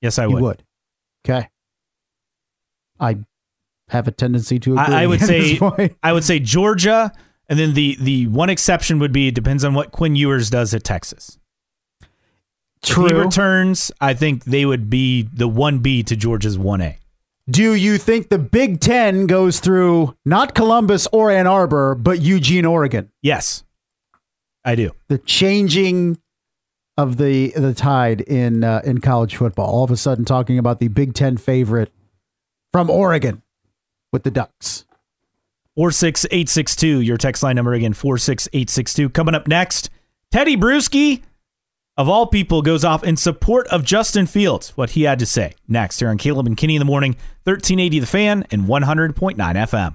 [0.00, 0.42] Yes, I you would.
[0.42, 0.64] would.
[1.24, 1.48] Okay.
[3.00, 3.18] I
[3.88, 4.94] have a tendency to agree.
[4.94, 5.96] I, I would at say this point.
[6.02, 7.12] I would say Georgia,
[7.48, 10.74] and then the the one exception would be it depends on what Quinn Ewers does
[10.74, 11.38] at Texas.
[12.82, 16.96] If he returns, I think they would be the 1B to Georgia's 1A.
[17.50, 22.66] Do you think the Big Ten goes through not Columbus or Ann Arbor, but Eugene,
[22.66, 23.10] Oregon?
[23.22, 23.64] Yes,
[24.64, 24.92] I do.
[25.08, 26.18] The changing
[26.98, 29.66] of the the tide in uh, in college football.
[29.70, 31.90] All of a sudden, talking about the Big Ten favorite
[32.72, 33.42] from Oregon
[34.12, 34.84] with the Ducks.
[35.78, 39.10] 46862, your text line number again, 46862.
[39.10, 39.90] Coming up next,
[40.34, 41.22] Tedy Bruschi,
[41.96, 44.70] of all people, goes off in support of Justin Fields.
[44.70, 47.12] What he had to say next here on Caleb and Kinney in the morning,
[47.44, 49.94] 1380 The Fan and 100.9 FM.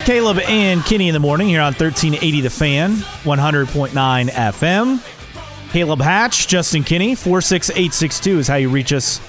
[0.00, 5.70] Caleb and Kinney in the morning here on 1380 The Fan, 100.9 FM.
[5.70, 9.20] Caleb Hatch, Justin Kinney, 46862 is how you reach us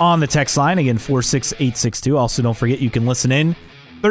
[0.00, 0.78] on the text line.
[0.78, 2.16] Again, 46862.
[2.16, 3.54] Also, don't forget you can listen in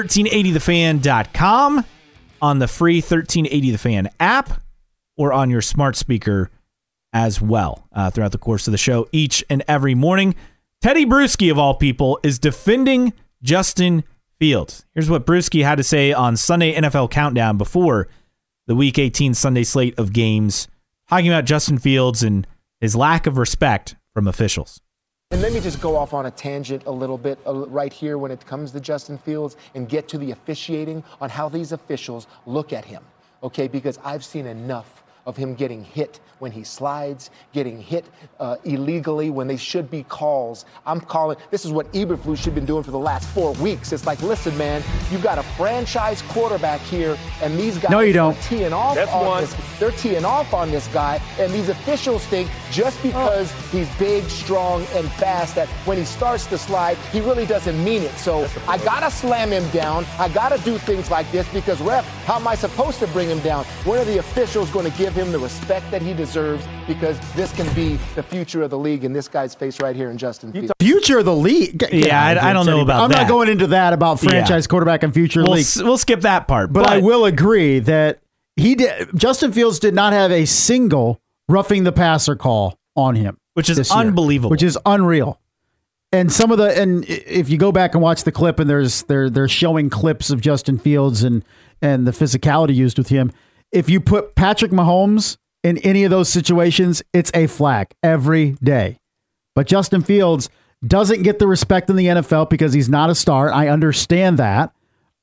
[0.03, 1.85] 1380thefan.com
[2.41, 4.61] on the free 1380 The Fan app
[5.15, 6.49] or on your smart speaker
[7.13, 10.35] as well uh, throughout the course of the show each and every morning.
[10.83, 14.03] Tedy Bruschi, of all people, is defending Justin
[14.37, 14.85] Fields.
[14.93, 18.09] Here's what Bruschi had to say on Sunday NFL Countdown before
[18.67, 20.67] the Week 18 Sunday slate of games,
[21.07, 22.45] talking about Justin Fields and
[22.81, 24.81] his lack of respect from officials.
[25.31, 28.19] And let me just go off on a tangent a little bit uh, right here
[28.19, 32.27] when it comes to Justin Fields and get to the officiating on how these officials
[32.45, 33.03] look at him.
[33.41, 38.05] Okay, because I've seen enough of him getting hit when he slides, getting hit
[38.39, 40.65] uh, illegally when they should be calls.
[40.85, 43.91] I'm calling, this is what Eberflus should have been doing for the last four weeks.
[43.93, 48.13] It's like, listen, man, you've got a franchise quarterback here, and these guys No, you
[48.13, 48.37] don't.
[48.37, 49.41] are teeing off That's on one.
[49.43, 49.55] this.
[49.79, 54.85] They're teeing off on this guy, and these officials think just because he's big, strong,
[54.93, 58.11] and fast that when he starts to slide, he really doesn't mean it.
[58.17, 60.05] So I gotta slam him down.
[60.19, 63.39] I gotta do things like this because ref, how am I supposed to bring him
[63.39, 63.63] down?
[63.85, 66.63] When are the officials going to give him the respect that he deserves?
[66.87, 70.11] Because this can be the future of the league in this guy's face right here
[70.11, 70.71] in Justin Fields.
[70.79, 71.77] Future of the league.
[71.77, 72.81] Get- get Yeah, I- I don't know Teddy.
[72.83, 73.21] about I'm that.
[73.23, 75.61] not going into that about franchise quarterback and future We'll, league.
[75.61, 76.71] s- we'll skip that part.
[76.73, 78.19] But, I will agree that
[78.55, 79.09] he did.
[79.15, 81.19] Justin Fields did not have a single
[81.49, 84.49] roughing the passer call on him, Which is this year, unbelievable.
[84.51, 85.39] Which is unreal.
[86.11, 89.01] And some of the and if you go back and watch the clip, and there's
[89.03, 91.43] they're they're showing clips of Justin Fields and
[91.81, 93.31] and the physicality used with him.
[93.75, 98.99] If you put Patrick Mahomes in any of those situations, it's a flag every day.
[99.53, 100.49] But Justin Fields
[100.87, 103.51] doesn't get the respect in the NFL because he's not a star.
[103.51, 104.73] I understand that.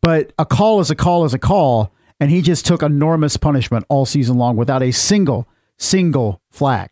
[0.02, 1.94] But a call is a call is a call.
[2.20, 5.48] And he just took enormous punishment all season long without a single,
[5.78, 6.90] single flag.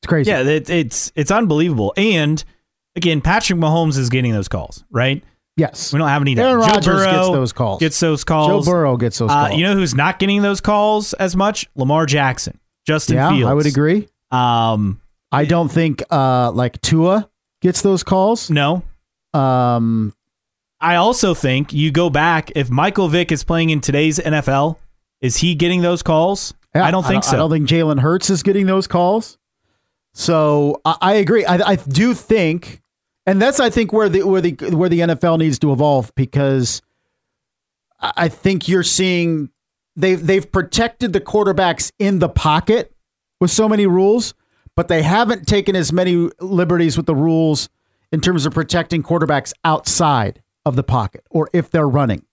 [0.00, 0.30] It's crazy.
[0.30, 1.92] Yeah, it, it's it's unbelievable.
[1.98, 2.42] And
[2.96, 5.22] again, Patrick Mahomes is getting those calls, right?
[5.56, 5.92] Yes.
[5.92, 6.36] We don't have any.
[6.36, 7.80] Aaron Joe Rodgers Burrow gets those calls.
[7.80, 8.66] Gets those calls.
[8.66, 8.72] Joe.
[8.72, 9.58] Burrow gets those Uh, calls.
[9.58, 11.68] you know who's not getting those calls as much?
[11.76, 13.46] Lamar Jackson, Justin yeah, Fields.
[13.50, 14.08] I would agree.
[14.32, 15.00] Um,
[15.30, 17.28] I don't think uh, like Tua
[17.62, 18.50] gets those calls.
[18.50, 18.82] no,
[19.32, 20.12] Um,
[20.80, 24.76] I also think you go back if Michael Vick is playing in today's NFL,
[25.20, 26.52] is he getting those calls?
[26.74, 27.32] yeah, I don't think so.
[27.32, 29.38] I don't think Jalen Hurts is getting those calls.
[30.12, 31.44] So I, I agree.
[31.44, 32.80] I, I do think,
[33.26, 36.82] and that's I think where the where the where the NFL needs to evolve because
[38.00, 39.50] I think you're seeing
[39.96, 42.94] they've they've protected the quarterbacks in the pocket
[43.40, 44.34] with so many rules,
[44.76, 47.68] but they haven't taken as many liberties with the rules
[48.12, 52.24] in terms of protecting quarterbacks outside of the pocket or if they're running.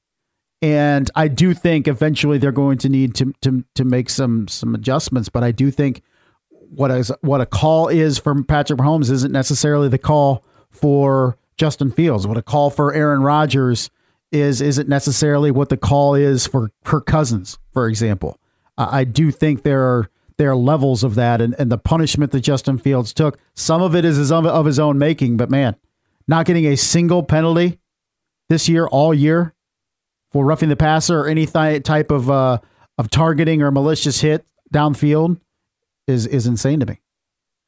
[0.61, 4.76] And I do think eventually they're going to need to to to make some some
[4.76, 6.03] adjustments, but I do think
[6.49, 11.91] what is what a call is from Patrick Mahomes isn't necessarily the call for Justin
[11.91, 12.26] Fields.
[12.26, 13.89] What a call for Aaron Rodgers
[14.31, 18.39] is isn't necessarily what the call is for Kirk Cousins, for example.
[18.77, 22.31] Uh, I do think there are there are levels of that, and, and the punishment
[22.31, 25.52] that Justin Fields took, some of it is his, of, of his own making, but
[25.52, 25.76] man,
[26.27, 27.77] not getting a single penalty
[28.49, 29.53] this year, all year,
[30.31, 32.57] for roughing the passer or any th- type of uh,
[32.98, 35.39] of targeting or malicious hit downfield
[36.07, 37.00] is is insane to me.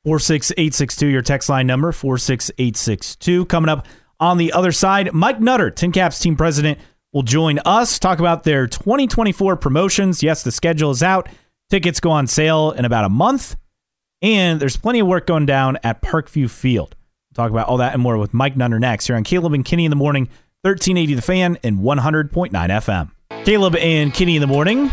[0.05, 3.45] 46862, your text line number, 46862.
[3.45, 3.87] Coming up
[4.19, 6.79] on the other side, Mike Nutter, TinCaps team president,
[7.13, 10.21] will join us, talk about their 2024 promotions.
[10.21, 11.29] Yes, the schedule is out.
[11.69, 13.55] Tickets go on sale in about a month,
[14.21, 16.95] and there's plenty of work going down at Parkview Field.
[17.31, 19.63] We'll talk about all that and more with Mike Nutter next here on Caleb and
[19.63, 20.25] Kinney in the morning,
[20.63, 23.11] 1380 The Fan and 100.9 FM.
[23.45, 24.91] Caleb and Kinney in the morning.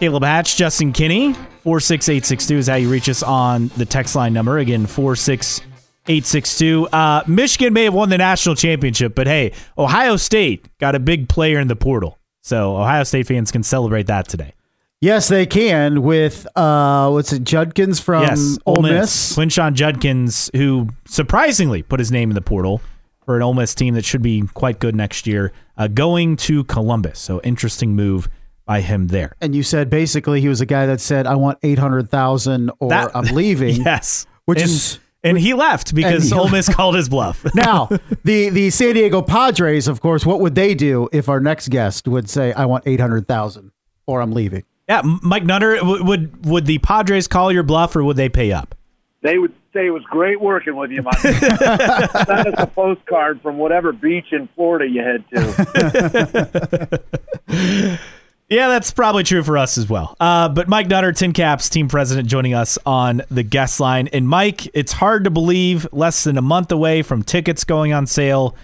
[0.00, 4.58] Caleb Hatch, Justin Kinney, 46862 is how you reach us on the text line number.
[4.58, 6.88] Again, 46862.
[6.88, 11.30] Uh, Michigan may have won the national championship, but hey, Ohio State got a big
[11.30, 12.18] player in the portal.
[12.42, 14.52] So Ohio State fans can celebrate that today.
[15.00, 19.34] Yes, they can with uh, what's it, Judkins from yes, Ole Miss.
[19.34, 22.82] Quinshon Judkins, who surprisingly put his name in the portal
[23.24, 26.62] for an Ole Miss team that should be quite good next year, uh, going to
[26.64, 27.18] Columbus.
[27.18, 28.28] So interesting move
[28.66, 29.34] by him there.
[29.40, 32.70] And you said basically he was a guy that said, "I want eight hundred thousand,
[32.80, 36.48] or That- I'm leaving." Yes, Which and, is- and he left because he Ole.
[36.50, 37.44] Miss called his bluff.
[37.54, 37.88] now,
[38.24, 42.06] the the San Diego Padres, of course, what would they do if our next guest
[42.08, 43.72] would say, "I want eight hundred thousand,
[44.06, 44.64] or I'm leaving"?
[44.88, 48.74] yeah, Mike Nutter, would would the Padres call your bluff or would they pay up?
[49.22, 51.16] They would say it was great working with you, Mike.
[51.18, 57.00] Send us a postcard from whatever beach in Florida you head to.
[58.54, 60.16] Yeah, that's probably true for us as well.
[60.20, 64.06] Uh, but Mike Nutter, TinCaps team president, joining us on the guest line.
[64.12, 68.06] And Mike, it's hard to believe less than a month away from tickets going on
[68.06, 68.54] sale,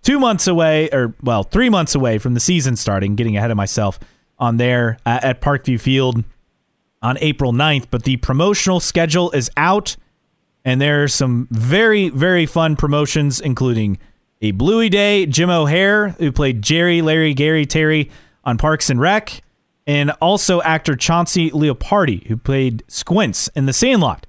[0.00, 3.58] two months away, or well, three months away from the season starting, getting ahead of
[3.58, 4.00] myself
[4.38, 6.24] on there uh, at Parkview Field
[7.02, 7.88] on April 9th.
[7.90, 9.96] But the promotional schedule is out,
[10.64, 13.98] and there are some very, very fun promotions, including
[14.40, 18.10] a Bluey Day, Jim O'Heir, who played Jerry, Larry, Gary, Terry
[18.46, 19.42] on Parks and Rec,
[19.86, 24.26] and also actor Chauncey Leopardi, who played Squints in The Sandlot.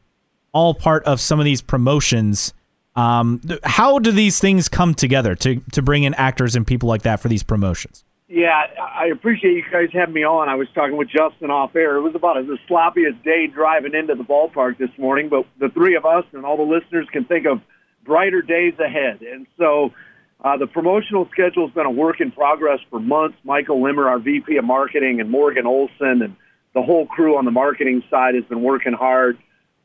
[0.51, 2.53] All part of some of these promotions.
[2.95, 7.03] Um, how do these things come together to to bring in actors and people like
[7.03, 8.03] that for these promotions?
[8.27, 10.49] Yeah, I appreciate you guys having me on.
[10.49, 11.95] I was talking with Justin off air.
[11.95, 15.69] It was about as the sloppiest day driving into the ballpark this morning, but the
[15.69, 17.61] three of us and all the listeners can think of
[18.03, 19.21] brighter days ahead.
[19.21, 19.93] And so
[20.43, 23.37] uh, the promotional schedule has been a work in progress for months.
[23.43, 26.35] Michael Limmer, our VP of marketing, and Morgan Olson, and
[26.73, 29.37] the whole crew on the marketing side has been working hard.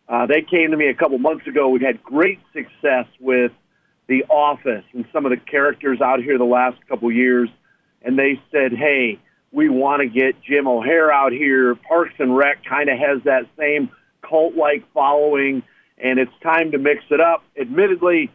[0.09, 1.69] Uh, they came to me a couple months ago.
[1.69, 3.53] We've had great success with
[4.09, 7.49] The Office and some of the characters out here the last couple years
[8.05, 9.19] and they said, "Hey,
[9.51, 11.75] we want to get Jim O'Heir out here.
[11.75, 13.91] Parks and Rec kind of has that same
[14.23, 15.63] cult-like following,
[15.99, 18.31] and it's time to mix it up." Admittedly,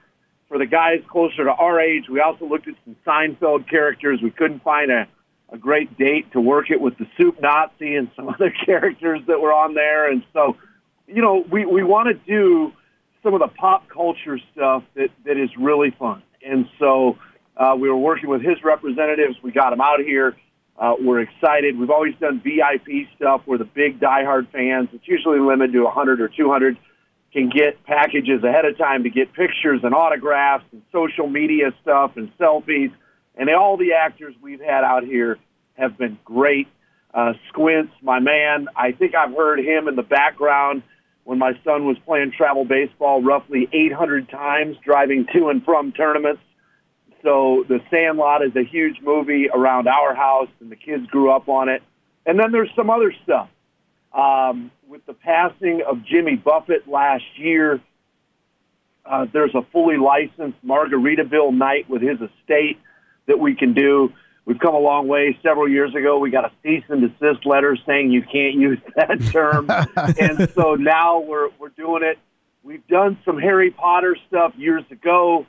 [0.48, 4.19] for the guys closer to our age, we also looked at some Seinfeld characters.
[4.22, 5.07] We couldn't find a
[5.49, 9.40] a great date to work it with the Soup Nazi and some other characters that
[9.40, 10.57] were on there, and so
[11.07, 12.74] you know we we want to do
[13.24, 17.18] some of the pop culture stuff that that is really fun, and so.
[17.60, 19.36] Uh, we were working with his representatives.
[19.41, 20.36] We got him out here.
[20.78, 21.78] Uh, we're excited.
[21.78, 26.22] We've always done VIP stuff where the big diehard fans, it's usually limited to 100
[26.22, 26.78] or 200,
[27.38, 32.14] can get packages ahead of time to get pictures and autographs and social media stuff
[32.16, 32.92] and selfies.
[33.36, 35.38] And all the actors we've had out here
[35.76, 36.68] have been great.
[37.14, 40.82] Uh, Squints, my man, I think I've heard him in the background
[41.26, 46.42] when my son was playing travel baseball roughly 800 times driving to and from tournaments.
[47.22, 51.48] So The Sandlot is a huge movie around our house, and the kids grew up
[51.50, 51.84] on it.
[52.26, 53.50] And then there's some other stuff.
[54.14, 57.82] Um, with the passing of Jimmy Buffett last year,
[59.06, 62.80] uh, there's a fully licensed Margaritaville night with his estate
[63.28, 64.12] that we can do.
[64.46, 65.38] We've come a long way.
[65.44, 69.22] Several years ago, we got a cease and desist letter saying you can't use that
[69.32, 69.70] term,
[70.18, 72.18] and so now we're we're doing it.
[72.64, 75.46] We've done some Harry Potter stuff years ago.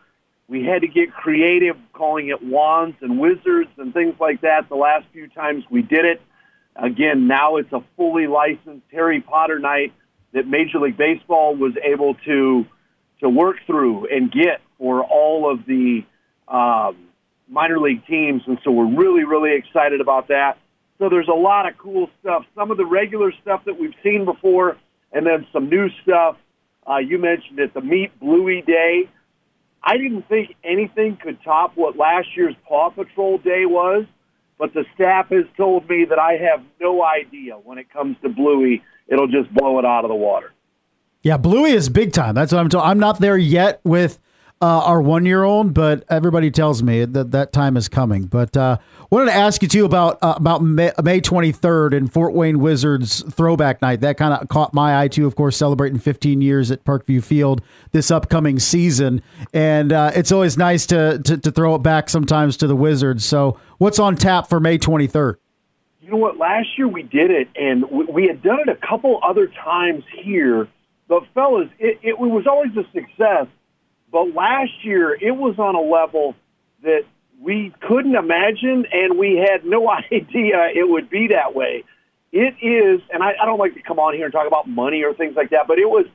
[0.49, 4.69] We had to get creative, calling it wands and wizards and things like that.
[4.69, 6.23] The last few times we did it,
[6.79, 9.93] again, now it's a fully licensed Harry Potter night
[10.33, 12.67] that Major League Baseball was able to
[13.21, 16.05] to work through and get for all of the
[16.47, 16.97] um,
[17.49, 20.57] minor league teams, and so we're really, really excited about that.
[20.99, 22.45] So there's a lot of cool stuff.
[22.55, 24.77] Some of the regular stuff that we've seen before,
[25.13, 26.37] and then some new stuff.
[26.89, 29.09] Uh, you mentioned it, the Meet Bluey Day.
[29.83, 34.07] I didn't think anything could top what last year's Paw Patrol Day was,
[34.59, 38.29] but the staff has told me that I have no idea when it comes to
[38.29, 38.83] Bluey.
[39.07, 40.53] It'll just blow it out of the water.
[41.23, 42.35] Yeah, Bluey is big time.
[42.35, 42.85] That's what I'm told.
[42.85, 44.19] I'm not there yet with
[44.61, 48.25] uh, our one year old, but everybody tells me that that time is coming.
[48.25, 48.79] But uh,
[49.11, 53.23] wanted to ask you too about uh, about May, May 23rd and Fort Wayne Wizards
[53.33, 54.01] Throwback Night.
[54.01, 55.27] That kind of caught my eye too.
[55.27, 57.63] Of course, celebrating 15 years at Parkview Field
[57.93, 59.23] this upcoming season,
[59.53, 63.25] and uh, it's always nice to, to to throw it back sometimes to the Wizards.
[63.25, 65.37] So, what's on tap for May 23rd?
[66.01, 66.37] You know what?
[66.37, 70.03] Last year we did it, and we, we had done it a couple other times
[70.23, 70.67] here.
[71.07, 73.47] But fellas, it, it was always a success.
[74.11, 76.35] But last year it was on a level
[76.83, 77.03] that
[77.41, 81.85] we couldn't imagine, and we had no idea it would be that way.
[82.31, 85.03] It is, and I, I don't like to come on here and talk about money
[85.03, 86.07] or things like that, but it was,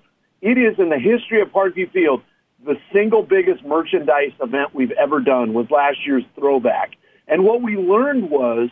[0.41, 2.21] it is in the history of Parkview Field
[2.65, 6.91] the single biggest merchandise event we've ever done was last year's throwback.
[7.27, 8.69] And what we learned was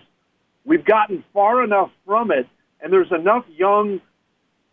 [0.66, 2.48] we've gotten far enough from it
[2.82, 4.02] And there's enough young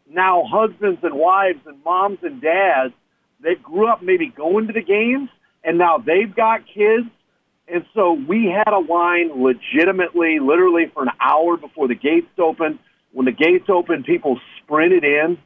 [0.08, 2.94] now husbands and wives and moms and dads
[3.42, 5.30] that grew up maybe going to the games
[5.64, 7.08] and now they've got kids.
[7.66, 12.78] And so we had a line legitimately, literally for an hour before the gates opened.
[13.12, 15.38] When the gates opened, people sprinted in.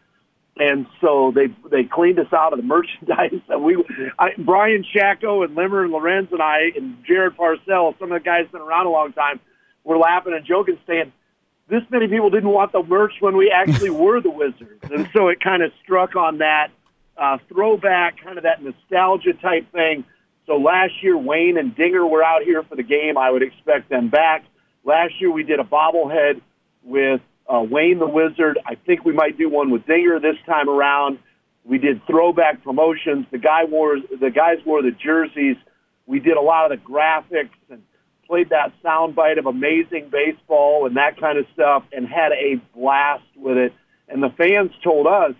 [0.56, 3.40] And so they they cleaned us out of the merchandise.
[3.48, 3.82] And we,
[4.18, 8.24] I, Brian Shacko and Limmer and Lorenz and I and Jared Parcell, some of the
[8.24, 9.40] guys been around a long time,
[9.82, 11.10] were laughing and joking, saying,
[11.68, 15.28] "This many people didn't want the merch when we actually were the Wizards." And so
[15.28, 16.68] it kind of struck on that
[17.16, 20.04] uh, throwback, kind of that nostalgia type thing.
[20.46, 23.16] So last year, Wayne and Dinger were out here for the game.
[23.16, 24.44] I would expect them back.
[24.84, 26.40] Last year, we did a bobblehead
[26.82, 28.58] with uh, Wayne the Wizard.
[28.66, 31.18] I think we might do one with Dinger this time around.
[31.64, 33.26] We did throwback promotions.
[33.30, 35.56] The guy wore the guys wore the jerseys.
[36.06, 37.82] We did a lot of the graphics and
[38.26, 43.22] played that soundbite of amazing baseball and that kind of stuff, and had a blast
[43.36, 43.72] with it.
[44.08, 45.34] And the fans told us,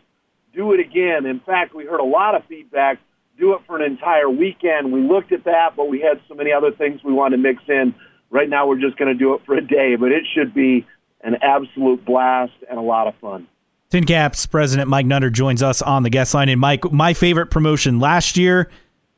[0.55, 1.27] do it again.
[1.27, 2.99] In fact, we heard a lot of feedback
[3.39, 4.93] do it for an entire weekend.
[4.93, 7.63] We looked at that, but we had so many other things we wanted to mix
[7.69, 7.95] in.
[8.31, 10.87] Right now, we're just going to do it for a day, but it should be
[11.23, 13.47] an absolute blast and a lot of fun.
[13.91, 16.49] TinCaps president Mike Nutter joins us on the guest line.
[16.49, 18.71] And Mike, my favorite promotion last year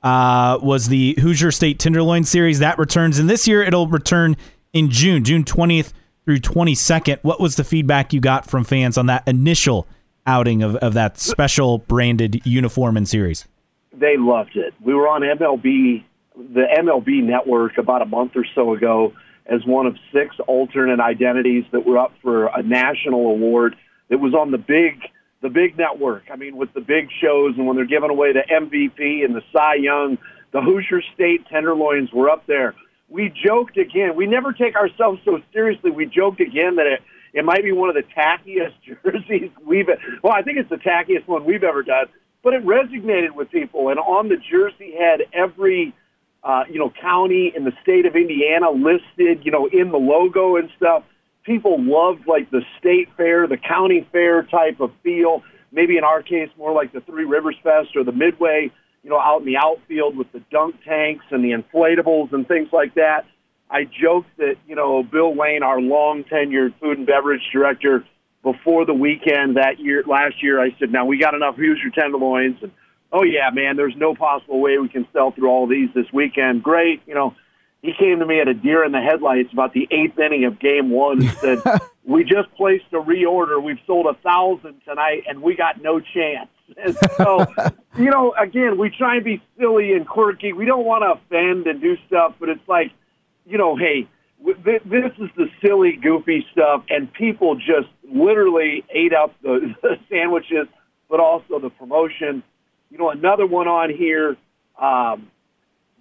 [0.03, 2.59] uh, was the Hoosier State Tenderloin Series.
[2.59, 4.37] That returns, and this year it'll return
[4.73, 5.93] in June, June 20th
[6.25, 7.19] through 22nd.
[7.23, 9.87] What was the feedback you got from fans on that initial
[10.27, 13.47] outing of, of that special branded uniform and series?
[13.99, 14.75] they loved it.
[14.81, 16.05] We were on MLB,
[16.37, 19.13] the MLB network about a month or so ago
[19.47, 23.77] as one of six alternate identities that were up for a national award
[24.09, 25.01] that was on the big
[25.43, 26.23] the big network.
[26.33, 29.43] I mean, with the big shows and when they're giving away the MVP and the
[29.53, 30.17] Cy Young,
[30.53, 32.75] the Hoosier State Tenderloins were up there.
[33.11, 34.17] We joked again.
[34.17, 35.91] We never take ourselves so seriously.
[35.91, 37.03] We joked again that it
[37.35, 39.89] it might be one of the tackiest jerseys we've
[40.23, 42.07] well, I think it's the tackiest one we've ever done
[42.45, 43.89] but it resonated with people.
[43.89, 45.95] And on the jersey had every,
[46.45, 50.57] uh, you know, county in the state of Indiana listed, you know, in the logo
[50.57, 51.03] and stuff.
[51.45, 55.43] People loved like the state fair, the county fair type of feel.
[55.73, 58.71] Maybe in our case, more like the Three Rivers Fest or the Midway,
[59.03, 62.69] you know, out in the outfield with the dunk tanks and the inflatables and things
[62.73, 63.27] like that.
[63.71, 68.05] I joked that, you know, Bill Lane, our long tenured food and beverage director,
[68.43, 72.63] before the weekend that year, last year, I said, now we got enough Hoosier tenderloins.
[72.63, 72.71] And,
[73.11, 76.63] oh, yeah, man, there's no possible way we can sell through all these this weekend.
[76.63, 77.03] Great.
[77.07, 77.35] You know,
[77.83, 80.61] he came to me at a deer in the headlights about the eighth inning of
[80.61, 81.59] game one and said,
[82.05, 83.63] we just placed a reorder.
[83.63, 86.49] We've sold a thousand tonight and we got no chance.
[86.83, 87.45] And so,
[87.99, 90.55] you know, again, we try and be silly and quirky.
[90.55, 92.91] We don't want to offend and do stuff, but it's like,
[93.47, 94.09] you know, hey,
[94.45, 100.69] this is the silly, goofy stuff, and people just literally ate up the, the sandwiches,
[101.09, 102.43] but also the promotion.
[102.91, 104.37] You know, another one on here,
[104.81, 105.31] um,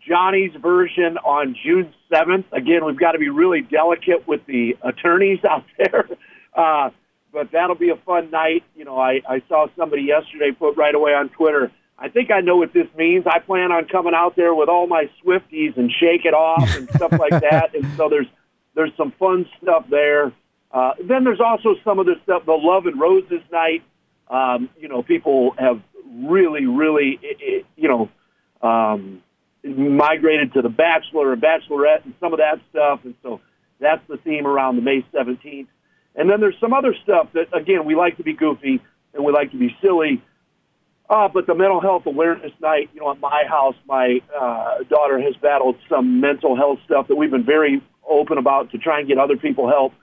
[0.08, 2.46] Johnny's version on June 7th.
[2.52, 6.08] Again, we've got to be really delicate with the attorneys out there.
[6.54, 6.90] Uh,
[7.32, 8.64] but that'll be a fun night.
[8.76, 12.42] You know, I, I saw somebody yesterday put right away on Twitter, I think I
[12.42, 13.26] know what this means.
[13.28, 16.90] I plan on coming out there with all my Swifties and shake it off and
[16.90, 17.76] stuff like that.
[17.76, 18.28] And so there's
[18.76, 20.34] there's some fun stuff there.
[20.72, 23.84] Uh, then there's also some of the stuff, the Love and Roses night.
[24.28, 27.20] Um, you know, people have really, really,
[27.76, 28.10] you know,
[28.68, 29.22] um,
[29.64, 33.02] migrated to the Bachelor and Bachelorette and some of that stuff.
[33.04, 33.42] And so
[33.80, 35.68] that's the theme around the May 17th.
[36.16, 38.82] And then there's some other stuff that, again, we like to be goofy
[39.14, 40.22] and we like to be silly.
[41.10, 45.20] Uh, but the mental health awareness night, you know, at my house, my uh, daughter
[45.20, 49.08] has battled some mental health stuff that we've been very open about to try and
[49.08, 49.94] get other people help.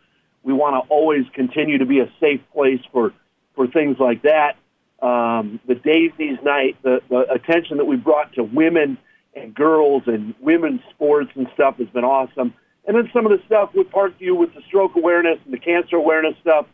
[0.43, 3.12] We want to always continue to be a safe place for,
[3.55, 4.56] for things like that.
[5.02, 8.98] Um, the Daisies night, the, the attention that we brought to women
[9.35, 12.52] and girls and women's sports and stuff has been awesome.
[12.86, 15.97] And then some of the stuff with Parkview with the stroke awareness and the cancer
[15.97, 16.66] awareness stuff,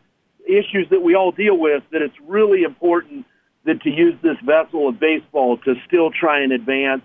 [0.45, 3.25] issues that we all deal with, that it's really important
[3.67, 7.03] that to use this vessel of baseball to still try and advance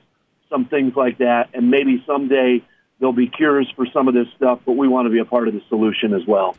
[0.49, 1.51] some things like that.
[1.55, 2.63] And maybe someday
[2.99, 5.49] there'll be cures for some of this stuff, but we want to be a part
[5.49, 6.57] of the solution as well.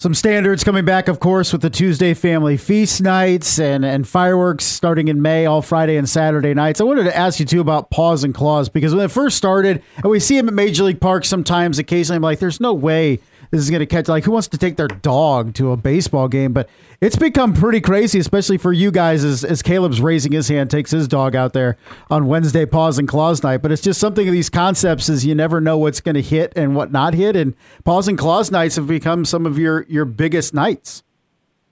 [0.00, 4.64] Some standards coming back, of course, with the Tuesday family feast nights and, and fireworks
[4.64, 6.80] starting in May, all Friday and Saturday nights.
[6.80, 9.82] I wanted to ask you too about Paws and Claws because when it first started,
[9.96, 13.18] and we see them at Major League Park sometimes, occasionally, I'm like, there's no way
[13.50, 14.08] this is going to catch.
[14.08, 16.52] Like, who wants to take their dog to a baseball game?
[16.52, 16.68] But
[17.00, 20.90] it's become pretty crazy, especially for you guys as, as Caleb's raising his hand, takes
[20.90, 21.76] his dog out there
[22.10, 23.58] on Wednesday Paws and Claws night.
[23.58, 26.52] But it's just something of these concepts is you never know what's going to hit
[26.56, 27.36] and what not hit.
[27.36, 27.54] And
[27.84, 31.02] Paws and Claws nights have become some of your, your biggest nights.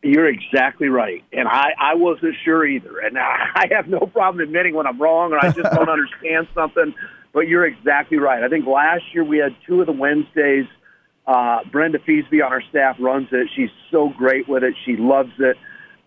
[0.02, 1.24] You're exactly right.
[1.32, 2.98] And I, I wasn't sure either.
[3.00, 6.94] And I have no problem admitting when I'm wrong or I just don't understand something.
[7.32, 8.42] But you're exactly right.
[8.42, 10.66] I think last year we had two of the Wednesdays.
[11.26, 13.48] Uh, Brenda Feasby on our staff runs it.
[13.54, 14.74] She's so great with it.
[14.84, 15.56] She loves it.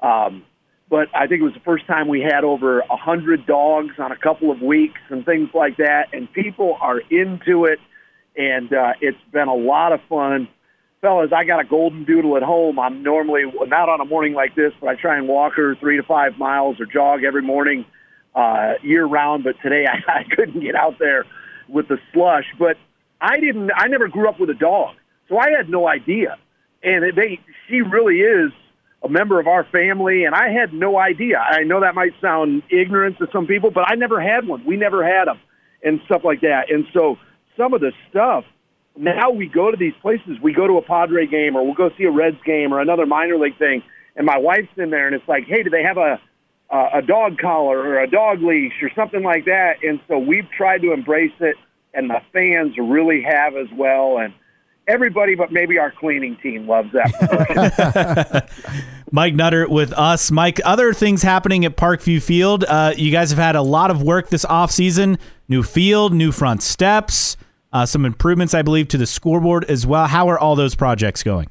[0.02, 0.44] Um,
[0.90, 4.12] but I think it was the first time we had over a hundred dogs on
[4.12, 6.08] a couple of weeks and things like that.
[6.14, 7.80] And people are into it.
[8.36, 10.48] And uh, it's been a lot of fun
[11.02, 12.80] fellas, I got a golden doodle at home.
[12.80, 15.98] I'm normally not on a morning like this, but I try and walk her three
[15.98, 17.86] to five miles or jog every morning
[18.36, 19.44] uh, year round.
[19.44, 21.26] But today I, I couldn't get out there
[21.68, 22.46] with the slush.
[22.58, 22.78] But
[23.22, 23.72] I didn't.
[23.76, 24.96] I never grew up with a dog,
[25.30, 26.38] so I had no idea.
[26.84, 28.52] And they, she really is
[29.04, 31.38] a member of our family, and I had no idea.
[31.38, 34.66] I know that might sound ignorant to some people, but I never had one.
[34.66, 35.40] We never had them,
[35.84, 36.70] and stuff like that.
[36.70, 37.18] And so
[37.56, 38.44] some of the stuff
[39.00, 40.38] now we go to these places.
[40.42, 43.06] We go to a Padre game or we'll go see a Reds game or another
[43.06, 43.82] minor league thing.
[44.16, 46.20] And my wife's in there and it's like, hey, do they have a,
[46.70, 49.76] a, a dog collar or a dog leash or something like that?
[49.84, 51.56] And so we've tried to embrace it
[51.94, 54.18] and the fans really have as well.
[54.18, 54.34] And
[54.90, 58.50] everybody but maybe our cleaning team loves that.
[59.12, 60.32] Mike Nutter with us.
[60.32, 62.64] Mike, other things happening at Parkview Field.
[62.68, 65.20] Uh, you guys have had a lot of work this offseason.
[65.48, 67.38] New field, new front steps
[67.72, 70.08] uh, some improvements, I believe, to the scoreboard as well.
[70.08, 71.50] How are all those projects going?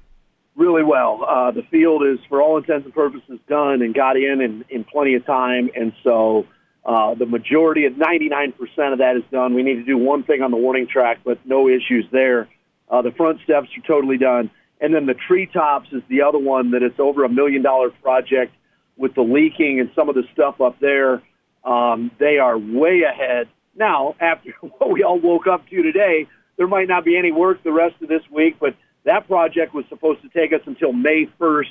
[0.56, 1.24] Really well.
[1.24, 4.84] Uh, the field is, for all intents and purposes, done and got in in, in
[4.84, 6.46] plenty of time, and so
[6.84, 8.54] uh, the majority of 99%
[8.92, 9.54] of that is done.
[9.54, 12.48] We need to do one thing on the warning track, but no issues there.
[12.90, 14.50] Uh, the front steps are totally done.
[14.80, 18.54] And then the treetops is the other one that it's over a million dollar project
[18.96, 21.22] with the leaking and some of the stuff up there.
[21.64, 23.48] Um, they are way ahead
[23.78, 27.62] now, after what we all woke up to today, there might not be any work
[27.62, 28.74] the rest of this week, but
[29.04, 31.64] that project was supposed to take us until May 1st,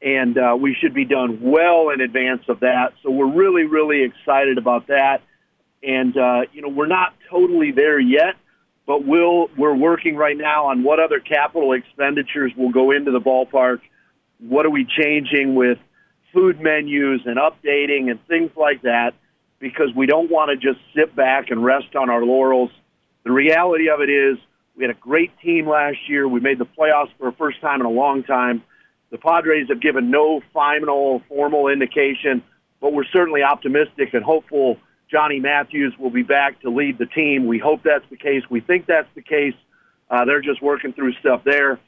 [0.00, 2.92] and uh, we should be done well in advance of that.
[3.02, 5.22] So we're really, really excited about that.
[5.82, 8.36] And, uh, you know, we're not totally there yet,
[8.86, 13.20] but we'll, we're working right now on what other capital expenditures will go into the
[13.20, 13.80] ballpark.
[14.40, 15.78] What are we changing with
[16.32, 19.12] food menus and updating and things like that
[19.58, 22.70] because we don't want to just sit back and rest on our laurels.
[23.24, 24.38] The reality of it is
[24.76, 26.26] we had a great team last year.
[26.26, 28.62] We made the playoffs for the first time in a long time.
[29.10, 32.42] The Padres have given no final formal indication,
[32.80, 34.78] but we're certainly optimistic and hopeful
[35.12, 37.46] Johnny Matthews will be back to lead the team.
[37.46, 38.42] We hope that's the case.
[38.48, 39.54] We think that's the case.
[40.10, 41.78] Uh, they're just working through stuff there.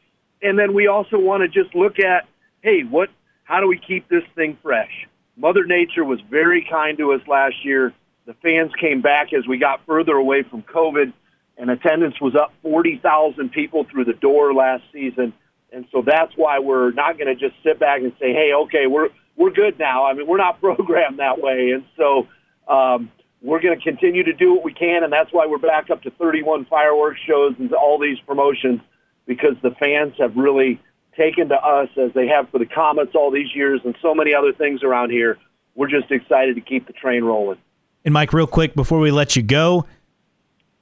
[0.43, 2.29] And then we also want to just look at,
[2.61, 3.09] hey, what?
[3.45, 5.07] How do we keep this thing fresh?
[5.37, 7.93] Mother Nature was very kind to us last year.
[8.27, 11.13] The fans came back as we got further away from COVID,
[11.59, 15.33] and attendance was up 40,000 people through the door last season.
[15.73, 18.87] And so that's why we're not going to just sit back and say, "Hey, okay,
[18.87, 22.29] we're we're good now." I mean, we're not programmed that way, and so
[22.69, 23.11] um,
[23.43, 26.03] we're going to continue to do what we can, and that's why we're back up
[26.03, 28.81] to 31 fireworks shows and all these promotions
[29.27, 30.81] because the fans have really
[31.17, 34.35] taken to us as they have for the Komets all these years and so many
[34.35, 35.39] other things around here.
[35.75, 37.59] We're just excited to keep the train rolling.
[38.05, 39.87] And Mike, real quick before we let you go,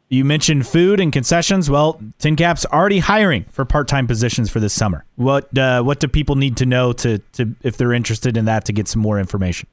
[0.08, 1.70] you mentioned food and concessions.
[1.70, 5.06] Well, TinCap's already hiring for part-time positions for this summer.
[5.16, 8.66] What uh, what do people need to know to, to if they're interested in that
[8.66, 9.68] to get some more information?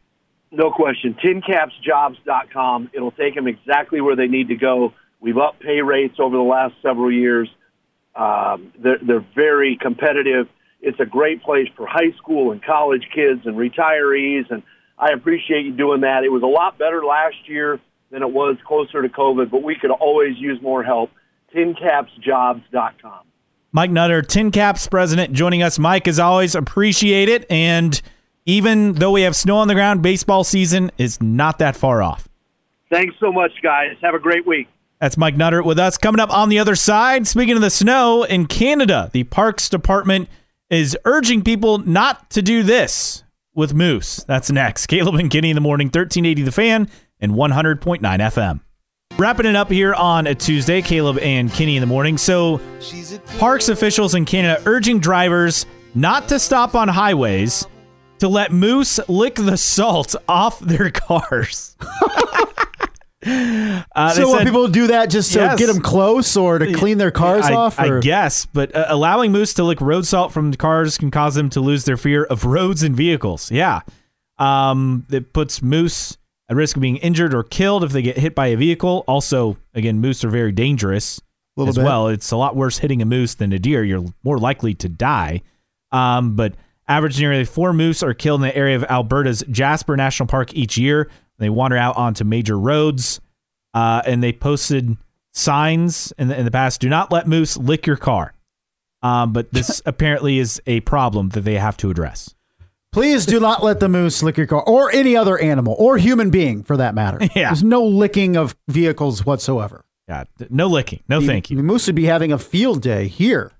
[0.52, 1.16] No question.
[1.24, 2.92] TinCapsJobs.com.
[2.94, 4.94] It'll take them exactly where they need to go.
[5.20, 7.50] We've upped pay rates over the last several years.
[8.16, 10.48] Um, they're, they're very competitive.
[10.82, 14.64] It's a great place for high school and college kids and retirees, and
[14.98, 16.24] I appreciate you doing that.
[16.24, 17.80] It was a lot better last year
[18.12, 21.12] than it was closer to COVID, but we could always use more help.
[21.54, 23.26] TinCapsJobs.com.
[23.72, 25.78] Mike Nutter, TinCaps president, joining us.
[25.78, 27.46] Mike, as always, appreciate it.
[27.52, 28.02] And
[28.50, 32.28] even though we have snow on the ground, baseball season is not that far off.
[32.92, 33.96] Thanks so much, guys.
[34.02, 34.68] Have a great week.
[35.00, 36.00] That's Mike Nutter with us.
[36.00, 40.30] Coming up on the other side, speaking of the snow in Canada, the Parks Department
[40.72, 43.24] is urging people not to do this
[43.54, 44.24] with moose.
[44.28, 44.88] That's next.
[44.88, 46.90] Caleb and Kinney in the morning, 1380 The Fan
[47.20, 48.62] and 100.9 FM.
[49.20, 52.18] Wrapping it up here on a Tuesday, Caleb and Kinney in the morning.
[52.18, 52.60] So,
[53.38, 57.68] parks officials in Canada urging drivers not to stop on highways
[58.20, 61.76] to let moose lick the salt off their cars.
[63.22, 65.60] Uh, so said- people do that just to Yes.
[65.60, 67.78] get them close or to clean their cars I, off?
[67.78, 71.50] I guess, but uh, allowing moose to lick road salt from cars can cause them
[71.50, 73.52] to lose their fear of roads and vehicles.
[73.52, 73.82] Yeah.
[74.38, 76.18] Um, it puts moose
[76.50, 79.04] at risk of being injured or killed if they get hit by a vehicle.
[79.06, 81.20] Also, again, moose are very dangerous
[81.60, 81.84] as bit.
[81.84, 82.08] well.
[82.08, 83.84] It's a lot worse hitting a moose than a deer.
[83.84, 85.42] You're more likely to die.
[85.92, 86.54] Um, but
[86.90, 90.78] average nearly four moose are killed in the area of Alberta's Jasper National Park each
[90.78, 91.10] year.
[91.38, 93.22] They wander out onto major roads,
[93.74, 94.98] uh, and they posted
[95.32, 98.34] signs in the, in the past: "Do not let moose lick your car."
[99.02, 102.36] Um, but this apparently is a problem that they have to address.
[102.92, 106.32] Please do not let the moose lick your car or any other animal or human
[106.32, 107.20] being for that matter.
[107.36, 107.50] Yeah.
[107.50, 109.86] There's no licking of vehicles whatsoever.
[110.08, 111.04] Yeah, no licking.
[111.08, 111.62] No, thank The you.
[111.64, 113.52] moose would be having a field day here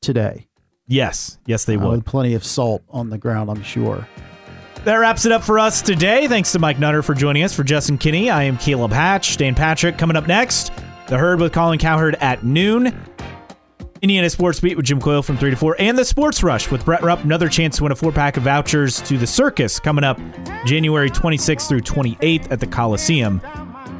[0.00, 0.46] today.
[0.90, 1.90] Yes, yes, they uh, would.
[1.98, 4.06] with plenty of salt on the ground, I'm sure.
[4.84, 6.26] That wraps it up for us today.
[6.26, 7.54] Thanks to Mike Nutter for joining us.
[7.54, 9.36] For Justin Kinney, I am Caleb Hatch.
[9.36, 10.72] Dan Patrick coming up next.
[11.06, 12.98] The Herd with Colin Cowherd at noon.
[14.02, 15.76] Indiana Sports Beat with Jim Coyle from 3 to 4.
[15.78, 17.22] And the Sports Rush with Brett Rupp.
[17.22, 20.18] Another chance to win a four pack of vouchers to the circus coming up
[20.64, 23.40] January 26th through 28th at the Coliseum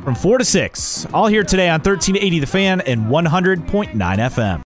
[0.02, 1.06] from 4 to 6.
[1.12, 4.62] All here today on 1380 The Fan and 100.9 FM.